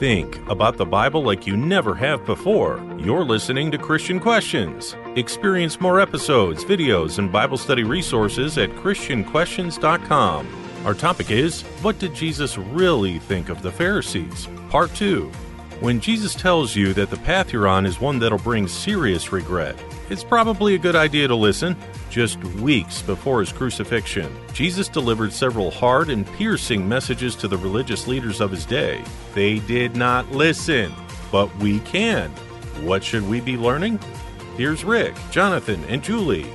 think 0.00 0.38
about 0.48 0.78
the 0.78 0.86
Bible 0.86 1.22
like 1.22 1.46
you 1.46 1.58
never 1.58 1.94
have 1.94 2.24
before. 2.24 2.82
You're 2.98 3.22
listening 3.22 3.70
to 3.70 3.76
Christian 3.76 4.18
Questions. 4.18 4.96
Experience 5.16 5.78
more 5.78 6.00
episodes, 6.00 6.64
videos, 6.64 7.18
and 7.18 7.30
Bible 7.30 7.58
study 7.58 7.84
resources 7.84 8.56
at 8.56 8.70
ChristianQuestions.com. 8.70 10.48
Our 10.86 10.94
topic 10.94 11.30
is 11.30 11.60
What 11.82 11.98
did 11.98 12.14
Jesus 12.14 12.56
really 12.56 13.18
think 13.18 13.50
of 13.50 13.60
the 13.60 13.70
Pharisees? 13.70 14.48
Part 14.70 14.94
2. 14.94 15.30
When 15.80 15.98
Jesus 15.98 16.34
tells 16.34 16.76
you 16.76 16.92
that 16.92 17.08
the 17.08 17.16
path 17.16 17.54
you're 17.54 17.66
on 17.66 17.86
is 17.86 17.98
one 17.98 18.18
that'll 18.18 18.36
bring 18.36 18.68
serious 18.68 19.32
regret, 19.32 19.82
it's 20.10 20.22
probably 20.22 20.74
a 20.74 20.78
good 20.78 20.94
idea 20.94 21.26
to 21.26 21.34
listen. 21.34 21.74
Just 22.10 22.44
weeks 22.56 23.00
before 23.00 23.40
his 23.40 23.50
crucifixion, 23.50 24.30
Jesus 24.52 24.88
delivered 24.88 25.32
several 25.32 25.70
hard 25.70 26.10
and 26.10 26.26
piercing 26.34 26.86
messages 26.86 27.34
to 27.36 27.48
the 27.48 27.56
religious 27.56 28.06
leaders 28.06 28.42
of 28.42 28.50
his 28.50 28.66
day. 28.66 29.02
They 29.32 29.60
did 29.60 29.96
not 29.96 30.30
listen, 30.32 30.92
but 31.32 31.54
we 31.56 31.78
can. 31.80 32.28
What 32.82 33.02
should 33.02 33.26
we 33.26 33.40
be 33.40 33.56
learning? 33.56 34.00
Here's 34.58 34.84
Rick, 34.84 35.14
Jonathan, 35.30 35.82
and 35.88 36.02
Julie. 36.02 36.50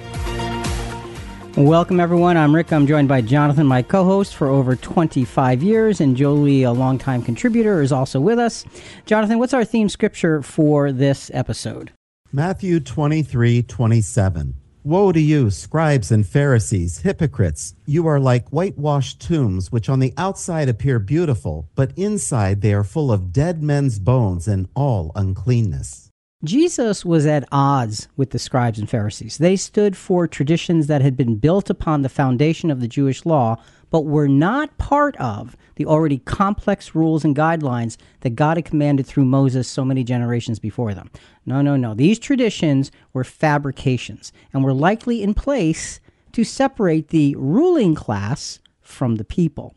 Welcome, 1.57 2.01
everyone. 2.01 2.35
I'm 2.35 2.53
Rick. 2.53 2.73
I'm 2.73 2.85
joined 2.85 3.07
by 3.07 3.21
Jonathan, 3.21 3.65
my 3.65 3.81
co 3.81 4.03
host 4.03 4.35
for 4.35 4.49
over 4.49 4.75
25 4.75 5.63
years, 5.63 6.01
and 6.01 6.17
Julie, 6.17 6.63
a 6.63 6.73
longtime 6.73 7.21
contributor, 7.21 7.81
is 7.81 7.93
also 7.93 8.19
with 8.19 8.37
us. 8.39 8.65
Jonathan, 9.05 9.39
what's 9.39 9.53
our 9.53 9.63
theme 9.63 9.87
scripture 9.87 10.41
for 10.41 10.91
this 10.91 11.31
episode? 11.33 11.93
Matthew 12.33 12.81
23 12.81 13.63
27. 13.63 14.55
Woe 14.83 15.13
to 15.13 15.19
you, 15.21 15.49
scribes 15.49 16.11
and 16.11 16.27
Pharisees, 16.27 16.99
hypocrites! 16.99 17.73
You 17.85 18.05
are 18.05 18.19
like 18.19 18.49
whitewashed 18.49 19.21
tombs, 19.21 19.71
which 19.71 19.87
on 19.87 19.99
the 19.99 20.13
outside 20.17 20.67
appear 20.67 20.99
beautiful, 20.99 21.69
but 21.73 21.97
inside 21.97 22.59
they 22.59 22.73
are 22.73 22.83
full 22.83 23.13
of 23.13 23.31
dead 23.31 23.63
men's 23.63 23.97
bones 23.97 24.49
and 24.49 24.67
all 24.75 25.13
uncleanness. 25.15 26.04
Jesus 26.43 27.05
was 27.05 27.25
at 27.25 27.47
odds 27.51 28.07
with 28.17 28.31
the 28.31 28.39
scribes 28.39 28.77
and 28.77 28.89
Pharisees. 28.89 29.37
They 29.37 29.55
stood 29.55 29.95
for 29.95 30.27
traditions 30.27 30.87
that 30.87 31.01
had 31.01 31.15
been 31.15 31.37
built 31.37 31.69
upon 31.69 32.01
the 32.01 32.09
foundation 32.09 32.69
of 32.69 32.81
the 32.81 32.87
Jewish 32.87 33.25
law, 33.25 33.57
but 33.89 34.05
were 34.05 34.27
not 34.27 34.77
part 34.77 35.15
of 35.15 35.55
the 35.75 35.85
already 35.85 36.19
complex 36.19 36.93
rules 36.93 37.23
and 37.23 37.35
guidelines 37.35 37.97
that 38.19 38.35
God 38.35 38.57
had 38.57 38.65
commanded 38.65 39.05
through 39.05 39.25
Moses 39.25 39.67
so 39.67 39.85
many 39.85 40.03
generations 40.03 40.59
before 40.59 40.93
them. 40.93 41.09
No, 41.45 41.61
no, 41.61 41.77
no. 41.77 41.93
These 41.93 42.19
traditions 42.19 42.91
were 43.13 43.23
fabrications 43.23 44.33
and 44.53 44.63
were 44.63 44.73
likely 44.73 45.23
in 45.23 45.33
place 45.33 45.99
to 46.33 46.43
separate 46.43 47.07
the 47.07 47.33
ruling 47.37 47.95
class 47.95 48.59
from 48.81 49.15
the 49.15 49.23
people. 49.23 49.73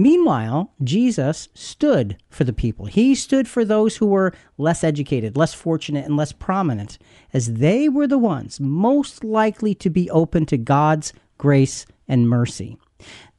Meanwhile, 0.00 0.72
Jesus 0.84 1.48
stood 1.54 2.18
for 2.30 2.44
the 2.44 2.52
people. 2.52 2.86
He 2.86 3.16
stood 3.16 3.48
for 3.48 3.64
those 3.64 3.96
who 3.96 4.06
were 4.06 4.32
less 4.56 4.84
educated, 4.84 5.36
less 5.36 5.54
fortunate, 5.54 6.04
and 6.04 6.16
less 6.16 6.30
prominent, 6.30 6.98
as 7.32 7.54
they 7.54 7.88
were 7.88 8.06
the 8.06 8.16
ones 8.16 8.60
most 8.60 9.24
likely 9.24 9.74
to 9.74 9.90
be 9.90 10.08
open 10.10 10.46
to 10.46 10.56
God's 10.56 11.12
grace 11.36 11.84
and 12.06 12.28
mercy. 12.28 12.78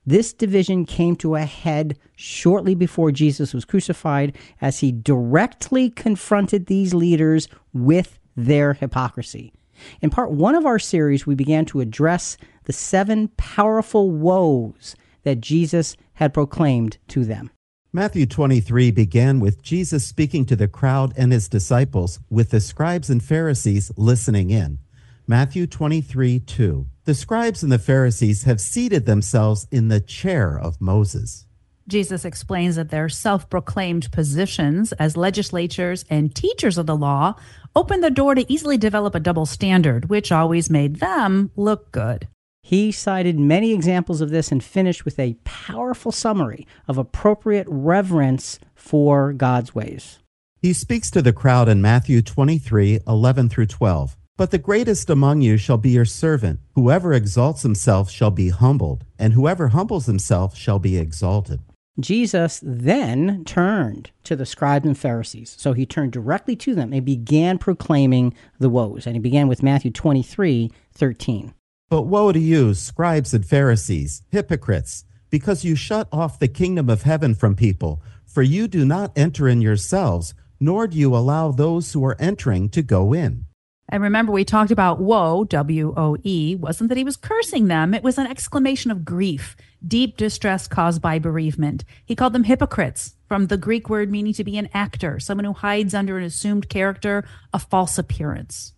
This 0.05 0.33
division 0.33 0.83
came 0.83 1.15
to 1.17 1.35
a 1.35 1.45
head 1.45 1.97
shortly 2.17 2.75
before 2.75 3.13
Jesus 3.13 3.53
was 3.53 3.63
crucified 3.63 4.35
as 4.59 4.79
he 4.79 4.91
directly 4.91 5.89
confronted 5.89 6.65
these 6.65 6.93
leaders 6.93 7.47
with 7.71 8.19
their 8.35 8.73
hypocrisy. 8.73 9.53
In 10.01 10.09
part 10.09 10.31
one 10.31 10.55
of 10.55 10.65
our 10.65 10.79
series, 10.79 11.25
we 11.25 11.35
began 11.35 11.63
to 11.67 11.79
address 11.79 12.35
the 12.65 12.73
seven 12.73 13.29
powerful 13.37 14.11
woes 14.11 14.97
that 15.23 15.41
Jesus 15.41 15.95
had 16.19 16.33
proclaimed 16.33 16.97
to 17.07 17.23
them. 17.23 17.49
Matthew 17.91 18.25
23 18.27 18.91
began 18.91 19.39
with 19.39 19.63
Jesus 19.63 20.05
speaking 20.05 20.45
to 20.45 20.55
the 20.55 20.67
crowd 20.67 21.13
and 21.17 21.31
his 21.31 21.47
disciples, 21.49 22.19
with 22.29 22.51
the 22.51 22.59
scribes 22.59 23.09
and 23.09 23.23
Pharisees 23.23 23.91
listening 23.97 24.51
in. 24.51 24.79
Matthew 25.25 25.65
23 25.65 26.39
2. 26.39 26.85
The 27.05 27.15
scribes 27.15 27.63
and 27.63 27.71
the 27.71 27.79
Pharisees 27.79 28.43
have 28.43 28.59
seated 28.59 29.05
themselves 29.05 29.65
in 29.71 29.87
the 29.87 30.01
chair 30.01 30.59
of 30.59 30.81
Moses. 30.81 31.45
Jesus 31.87 32.25
explains 32.25 32.75
that 32.75 32.89
their 32.89 33.09
self 33.09 33.49
proclaimed 33.49 34.11
positions 34.11 34.91
as 34.93 35.17
legislators 35.17 36.05
and 36.09 36.35
teachers 36.35 36.77
of 36.77 36.85
the 36.85 36.97
law 36.97 37.33
opened 37.75 38.03
the 38.03 38.11
door 38.11 38.35
to 38.35 38.51
easily 38.51 38.77
develop 38.77 39.15
a 39.15 39.19
double 39.19 39.45
standard, 39.45 40.09
which 40.09 40.31
always 40.31 40.69
made 40.69 40.97
them 40.97 41.49
look 41.55 41.91
good. 41.91 42.27
He 42.61 42.91
cited 42.91 43.39
many 43.39 43.73
examples 43.73 44.21
of 44.21 44.29
this 44.29 44.51
and 44.51 44.63
finished 44.63 45.05
with 45.05 45.19
a 45.19 45.37
powerful 45.43 46.11
summary 46.11 46.67
of 46.87 46.97
appropriate 46.97 47.67
reverence 47.69 48.59
for 48.75 49.33
God's 49.33 49.73
ways. 49.73 50.19
He 50.61 50.73
speaks 50.73 51.09
to 51.11 51.21
the 51.21 51.33
crowd 51.33 51.69
in 51.69 51.81
Matthew 51.81 52.21
23 52.21 52.99
11 53.07 53.49
through 53.49 53.67
12. 53.67 54.17
But 54.37 54.51
the 54.51 54.57
greatest 54.57 55.09
among 55.09 55.41
you 55.41 55.57
shall 55.57 55.77
be 55.77 55.89
your 55.89 56.05
servant. 56.05 56.59
Whoever 56.75 57.11
exalts 57.11 57.63
himself 57.63 58.09
shall 58.09 58.31
be 58.31 58.49
humbled, 58.49 59.03
and 59.17 59.33
whoever 59.33 59.69
humbles 59.69 60.05
himself 60.05 60.55
shall 60.55 60.79
be 60.79 60.97
exalted. 60.97 61.59
Jesus 61.99 62.61
then 62.63 63.43
turned 63.43 64.11
to 64.23 64.35
the 64.35 64.45
scribes 64.45 64.85
and 64.85 64.97
Pharisees. 64.97 65.55
So 65.59 65.73
he 65.73 65.85
turned 65.85 66.13
directly 66.13 66.55
to 66.57 66.73
them 66.73 66.93
and 66.93 67.03
began 67.03 67.57
proclaiming 67.57 68.33
the 68.59 68.69
woes. 68.69 69.05
And 69.05 69.15
he 69.15 69.19
began 69.19 69.47
with 69.47 69.63
Matthew 69.63 69.91
23 69.91 70.71
13. 70.93 71.53
But 71.89 72.03
woe 72.03 72.31
to 72.31 72.39
you, 72.39 72.75
scribes 72.75 73.33
and 73.33 73.43
Pharisees, 73.43 74.21
hypocrites, 74.29 75.05
because 75.31 75.65
you 75.65 75.75
shut 75.75 76.07
off 76.11 76.37
the 76.37 76.47
kingdom 76.47 76.87
of 76.87 77.01
heaven 77.01 77.33
from 77.33 77.55
people, 77.55 78.03
for 78.27 78.43
you 78.43 78.67
do 78.67 78.85
not 78.85 79.11
enter 79.17 79.47
in 79.47 79.59
yourselves, 79.59 80.35
nor 80.59 80.85
do 80.85 80.97
you 80.97 81.15
allow 81.15 81.51
those 81.51 81.93
who 81.93 82.05
are 82.05 82.15
entering 82.19 82.69
to 82.69 82.83
go 82.83 83.11
in. 83.11 83.45
And 83.91 84.03
remember, 84.03 84.31
we 84.31 84.45
talked 84.45 84.69
about 84.69 84.99
woe, 84.99 85.45
W 85.45 85.95
O 85.97 86.15
E, 86.23 86.55
wasn't 86.55 86.89
that 86.89 86.97
he 86.97 87.03
was 87.03 87.17
cursing 87.17 87.69
them. 87.69 87.95
It 87.95 88.03
was 88.03 88.19
an 88.19 88.27
exclamation 88.27 88.91
of 88.91 89.03
grief, 89.03 89.55
deep 89.85 90.15
distress 90.15 90.67
caused 90.67 91.01
by 91.01 91.17
bereavement. 91.17 91.85
He 92.05 92.15
called 92.15 92.33
them 92.33 92.43
hypocrites, 92.43 93.15
from 93.27 93.47
the 93.47 93.57
Greek 93.57 93.89
word 93.89 94.11
meaning 94.11 94.33
to 94.33 94.43
be 94.43 94.59
an 94.59 94.69
actor, 94.75 95.19
someone 95.19 95.45
who 95.45 95.53
hides 95.53 95.95
under 95.95 96.19
an 96.19 96.23
assumed 96.23 96.69
character, 96.69 97.27
a 97.51 97.57
false 97.57 97.97
appearance. 97.97 98.73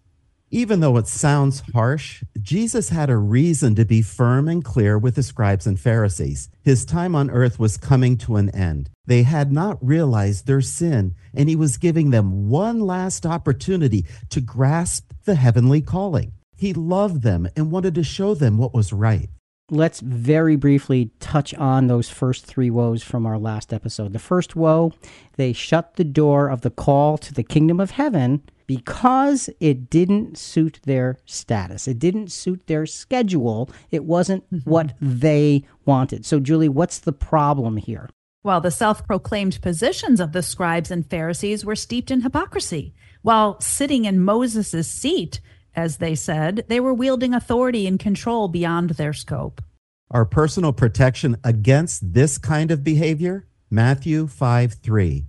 Even 0.53 0.81
though 0.81 0.97
it 0.97 1.07
sounds 1.07 1.63
harsh, 1.73 2.25
Jesus 2.41 2.89
had 2.89 3.09
a 3.09 3.15
reason 3.15 3.73
to 3.75 3.85
be 3.85 4.01
firm 4.01 4.49
and 4.49 4.65
clear 4.65 4.97
with 4.97 5.15
the 5.15 5.23
scribes 5.23 5.65
and 5.65 5.79
Pharisees. 5.79 6.49
His 6.61 6.83
time 6.83 7.15
on 7.15 7.29
earth 7.29 7.57
was 7.57 7.77
coming 7.77 8.17
to 8.17 8.35
an 8.35 8.49
end. 8.49 8.89
They 9.05 9.23
had 9.23 9.49
not 9.49 9.77
realized 9.81 10.47
their 10.47 10.59
sin, 10.59 11.15
and 11.33 11.47
he 11.47 11.55
was 11.55 11.77
giving 11.77 12.09
them 12.09 12.49
one 12.49 12.81
last 12.81 13.25
opportunity 13.25 14.05
to 14.29 14.41
grasp 14.41 15.13
the 15.23 15.35
heavenly 15.35 15.81
calling. 15.81 16.33
He 16.57 16.73
loved 16.73 17.21
them 17.21 17.47
and 17.55 17.71
wanted 17.71 17.95
to 17.95 18.03
show 18.03 18.35
them 18.35 18.57
what 18.57 18.73
was 18.73 18.91
right. 18.91 19.29
Let's 19.73 20.01
very 20.01 20.57
briefly 20.57 21.11
touch 21.21 21.53
on 21.53 21.87
those 21.87 22.09
first 22.09 22.45
three 22.45 22.69
woes 22.69 23.03
from 23.03 23.25
our 23.25 23.39
last 23.39 23.71
episode. 23.71 24.11
The 24.11 24.19
first 24.19 24.53
woe, 24.53 24.91
they 25.37 25.53
shut 25.53 25.95
the 25.95 26.03
door 26.03 26.49
of 26.49 26.59
the 26.59 26.69
call 26.69 27.17
to 27.19 27.33
the 27.33 27.41
kingdom 27.41 27.79
of 27.79 27.91
heaven 27.91 28.43
because 28.67 29.49
it 29.61 29.89
didn't 29.89 30.37
suit 30.37 30.81
their 30.83 31.19
status. 31.25 31.87
It 31.87 31.99
didn't 31.99 32.33
suit 32.33 32.67
their 32.67 32.85
schedule. 32.85 33.69
It 33.91 34.03
wasn't 34.03 34.43
what 34.65 34.93
they 34.99 35.63
wanted. 35.85 36.25
So, 36.25 36.41
Julie, 36.41 36.67
what's 36.67 36.99
the 36.99 37.13
problem 37.13 37.77
here? 37.77 38.09
Well, 38.43 38.59
the 38.59 38.71
self 38.71 39.07
proclaimed 39.07 39.61
positions 39.61 40.19
of 40.19 40.33
the 40.33 40.43
scribes 40.43 40.91
and 40.91 41.09
Pharisees 41.09 41.63
were 41.63 41.77
steeped 41.77 42.11
in 42.11 42.21
hypocrisy. 42.21 42.93
While 43.21 43.61
sitting 43.61 44.03
in 44.03 44.19
Moses' 44.19 44.89
seat, 44.89 45.39
as 45.75 45.97
they 45.97 46.15
said, 46.15 46.65
they 46.67 46.79
were 46.79 46.93
wielding 46.93 47.33
authority 47.33 47.87
and 47.87 47.99
control 47.99 48.47
beyond 48.47 48.91
their 48.91 49.13
scope. 49.13 49.61
Our 50.09 50.25
personal 50.25 50.73
protection 50.73 51.37
against 51.43 52.13
this 52.13 52.37
kind 52.37 52.71
of 52.71 52.83
behavior? 52.83 53.47
Matthew 53.69 54.27
5 54.27 54.73
3. 54.73 55.25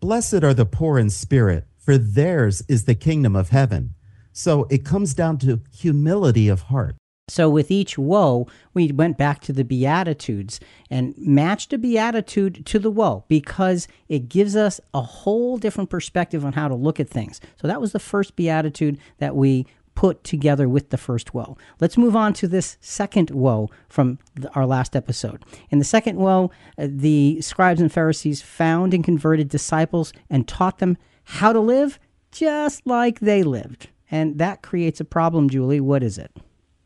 Blessed 0.00 0.44
are 0.44 0.54
the 0.54 0.66
poor 0.66 0.98
in 0.98 1.08
spirit 1.08 1.66
for 1.86 1.96
theirs 1.96 2.62
is 2.68 2.84
the 2.84 2.96
kingdom 2.96 3.36
of 3.36 3.50
heaven. 3.50 3.94
So 4.32 4.66
it 4.70 4.84
comes 4.84 5.14
down 5.14 5.38
to 5.38 5.60
humility 5.72 6.48
of 6.48 6.62
heart. 6.62 6.96
So, 7.28 7.48
with 7.50 7.72
each 7.72 7.98
woe, 7.98 8.46
we 8.72 8.92
went 8.92 9.18
back 9.18 9.40
to 9.42 9.52
the 9.52 9.64
Beatitudes 9.64 10.60
and 10.90 11.12
matched 11.18 11.72
a 11.72 11.78
Beatitude 11.78 12.64
to 12.66 12.78
the 12.78 12.90
woe 12.90 13.24
because 13.26 13.88
it 14.08 14.28
gives 14.28 14.54
us 14.54 14.80
a 14.94 15.00
whole 15.00 15.58
different 15.58 15.90
perspective 15.90 16.44
on 16.44 16.52
how 16.52 16.68
to 16.68 16.74
look 16.76 17.00
at 17.00 17.08
things. 17.08 17.40
So, 17.60 17.66
that 17.66 17.80
was 17.80 17.90
the 17.90 17.98
first 17.98 18.36
Beatitude 18.36 18.98
that 19.18 19.34
we 19.34 19.66
put 19.96 20.22
together 20.22 20.68
with 20.68 20.90
the 20.90 20.96
first 20.96 21.34
woe. 21.34 21.56
Let's 21.80 21.98
move 21.98 22.14
on 22.14 22.32
to 22.34 22.46
this 22.46 22.76
second 22.80 23.30
woe 23.30 23.68
from 23.88 24.20
the, 24.36 24.48
our 24.52 24.66
last 24.66 24.94
episode. 24.94 25.44
In 25.70 25.80
the 25.80 25.84
second 25.84 26.18
woe, 26.18 26.52
uh, 26.78 26.86
the 26.88 27.40
scribes 27.40 27.80
and 27.80 27.90
Pharisees 27.90 28.40
found 28.40 28.94
and 28.94 29.02
converted 29.02 29.48
disciples 29.48 30.12
and 30.30 30.46
taught 30.46 30.78
them 30.78 30.96
how 31.24 31.52
to 31.52 31.58
live 31.58 31.98
just 32.30 32.86
like 32.86 33.18
they 33.18 33.42
lived. 33.42 33.88
And 34.10 34.38
that 34.38 34.62
creates 34.62 35.00
a 35.00 35.04
problem, 35.04 35.50
Julie. 35.50 35.80
What 35.80 36.04
is 36.04 36.18
it? 36.18 36.30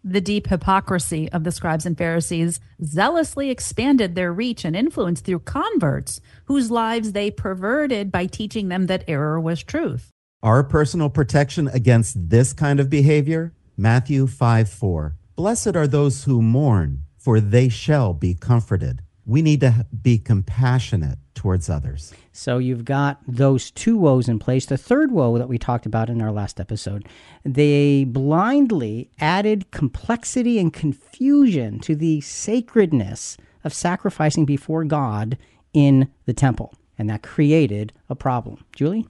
The 0.02 0.22
deep 0.22 0.46
hypocrisy 0.46 1.30
of 1.30 1.44
the 1.44 1.52
scribes 1.52 1.84
and 1.84 1.98
Pharisees 1.98 2.58
zealously 2.82 3.50
expanded 3.50 4.14
their 4.14 4.32
reach 4.32 4.64
and 4.64 4.74
influence 4.74 5.20
through 5.20 5.40
converts 5.40 6.22
whose 6.46 6.70
lives 6.70 7.12
they 7.12 7.30
perverted 7.30 8.10
by 8.10 8.24
teaching 8.24 8.68
them 8.68 8.86
that 8.86 9.04
error 9.06 9.38
was 9.38 9.62
truth. 9.62 10.10
Our 10.42 10.64
personal 10.64 11.10
protection 11.10 11.68
against 11.68 12.30
this 12.30 12.54
kind 12.54 12.80
of 12.80 12.88
behavior? 12.88 13.52
Matthew 13.76 14.26
5 14.26 14.70
4. 14.70 15.14
Blessed 15.36 15.76
are 15.76 15.86
those 15.86 16.24
who 16.24 16.40
mourn, 16.40 17.04
for 17.18 17.40
they 17.40 17.68
shall 17.68 18.14
be 18.14 18.32
comforted. 18.32 19.02
We 19.26 19.42
need 19.42 19.60
to 19.60 19.86
be 20.02 20.16
compassionate 20.16 21.18
towards 21.34 21.68
others. 21.68 22.14
So 22.32 22.56
you've 22.56 22.86
got 22.86 23.20
those 23.28 23.70
two 23.70 23.98
woes 23.98 24.30
in 24.30 24.38
place. 24.38 24.64
The 24.64 24.78
third 24.78 25.12
woe 25.12 25.36
that 25.36 25.48
we 25.48 25.58
talked 25.58 25.84
about 25.84 26.08
in 26.08 26.22
our 26.22 26.32
last 26.32 26.58
episode, 26.58 27.06
they 27.44 28.04
blindly 28.04 29.10
added 29.18 29.70
complexity 29.70 30.58
and 30.58 30.72
confusion 30.72 31.80
to 31.80 31.94
the 31.94 32.22
sacredness 32.22 33.36
of 33.62 33.74
sacrificing 33.74 34.46
before 34.46 34.84
God 34.84 35.36
in 35.74 36.10
the 36.24 36.32
temple. 36.32 36.72
And 36.96 37.10
that 37.10 37.22
created 37.22 37.92
a 38.08 38.14
problem. 38.14 38.64
Julie? 38.74 39.06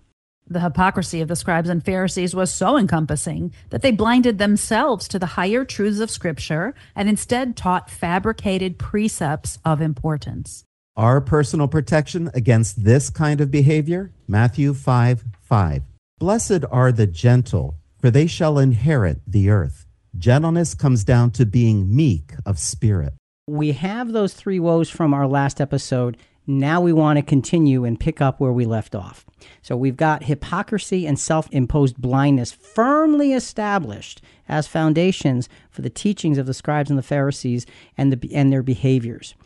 The 0.53 0.59
hypocrisy 0.59 1.21
of 1.21 1.29
the 1.29 1.37
scribes 1.37 1.69
and 1.69 1.85
Pharisees 1.85 2.35
was 2.35 2.53
so 2.53 2.77
encompassing 2.77 3.55
that 3.69 3.83
they 3.83 3.93
blinded 3.93 4.39
themselves 4.39 5.07
to 5.07 5.19
the 5.21 5.27
higher 5.39 5.65
truths 5.65 6.01
of 6.01 6.11
Scripture 6.11 6.75
and 6.97 7.09
instead 7.09 7.57
taught 7.57 7.89
fabricated 7.89 8.77
precepts 8.77 9.61
of 9.65 9.81
importance. 9.81 10.65
Our 10.97 11.21
personal 11.21 11.69
protection 11.69 12.33
against 12.35 12.83
this 12.83 13.11
kind 13.11 13.41
of 13.41 13.53
behavior? 13.53 14.11
Matthew 14.27 14.75
5 14.75 15.25
5. 15.41 15.83
Blessed 16.19 16.65
are 16.69 16.91
the 16.91 17.07
gentle, 17.07 17.77
for 18.01 18.11
they 18.11 18.27
shall 18.27 18.59
inherit 18.59 19.21
the 19.29 19.51
earth. 19.51 19.87
Gentleness 20.19 20.75
comes 20.75 21.05
down 21.05 21.31
to 21.31 21.47
being 21.47 21.95
meek 21.95 22.33
of 22.45 22.59
spirit. 22.59 23.15
We 23.47 23.71
have 23.73 24.11
those 24.11 24.35
three 24.35 24.59
woes 24.59 24.91
from 24.91 25.15
our 25.15 25.29
last 25.29 25.61
episode. 25.61 26.17
Now 26.59 26.81
we 26.81 26.93
want 26.93 27.17
to 27.17 27.23
continue 27.23 27.85
and 27.85 27.99
pick 27.99 28.21
up 28.21 28.41
where 28.41 28.53
we 28.53 28.65
left 28.65 28.97
off. 28.97 29.25
So 29.63 29.77
we've 29.77 29.97
got 29.97 30.25
hypocrisy 30.25 31.07
and 31.07 31.19
self 31.19 31.49
imposed 31.53 31.97
blindness 31.99 32.51
firmly 32.51 33.33
established 33.33 34.21
as 34.49 34.67
foundations 34.67 35.49
for 35.71 35.83
the 35.83 35.91
teachings 35.91 36.39
of 36.39 36.47
the 36.47 36.55
scribes 36.55 36.91
and 36.91 36.99
the 36.99 37.05
Pharisees 37.05 37.67
and, 37.97 38.13
the, 38.13 38.35
and 38.35 38.53
their 38.53 38.65
behaviors. 38.65 39.37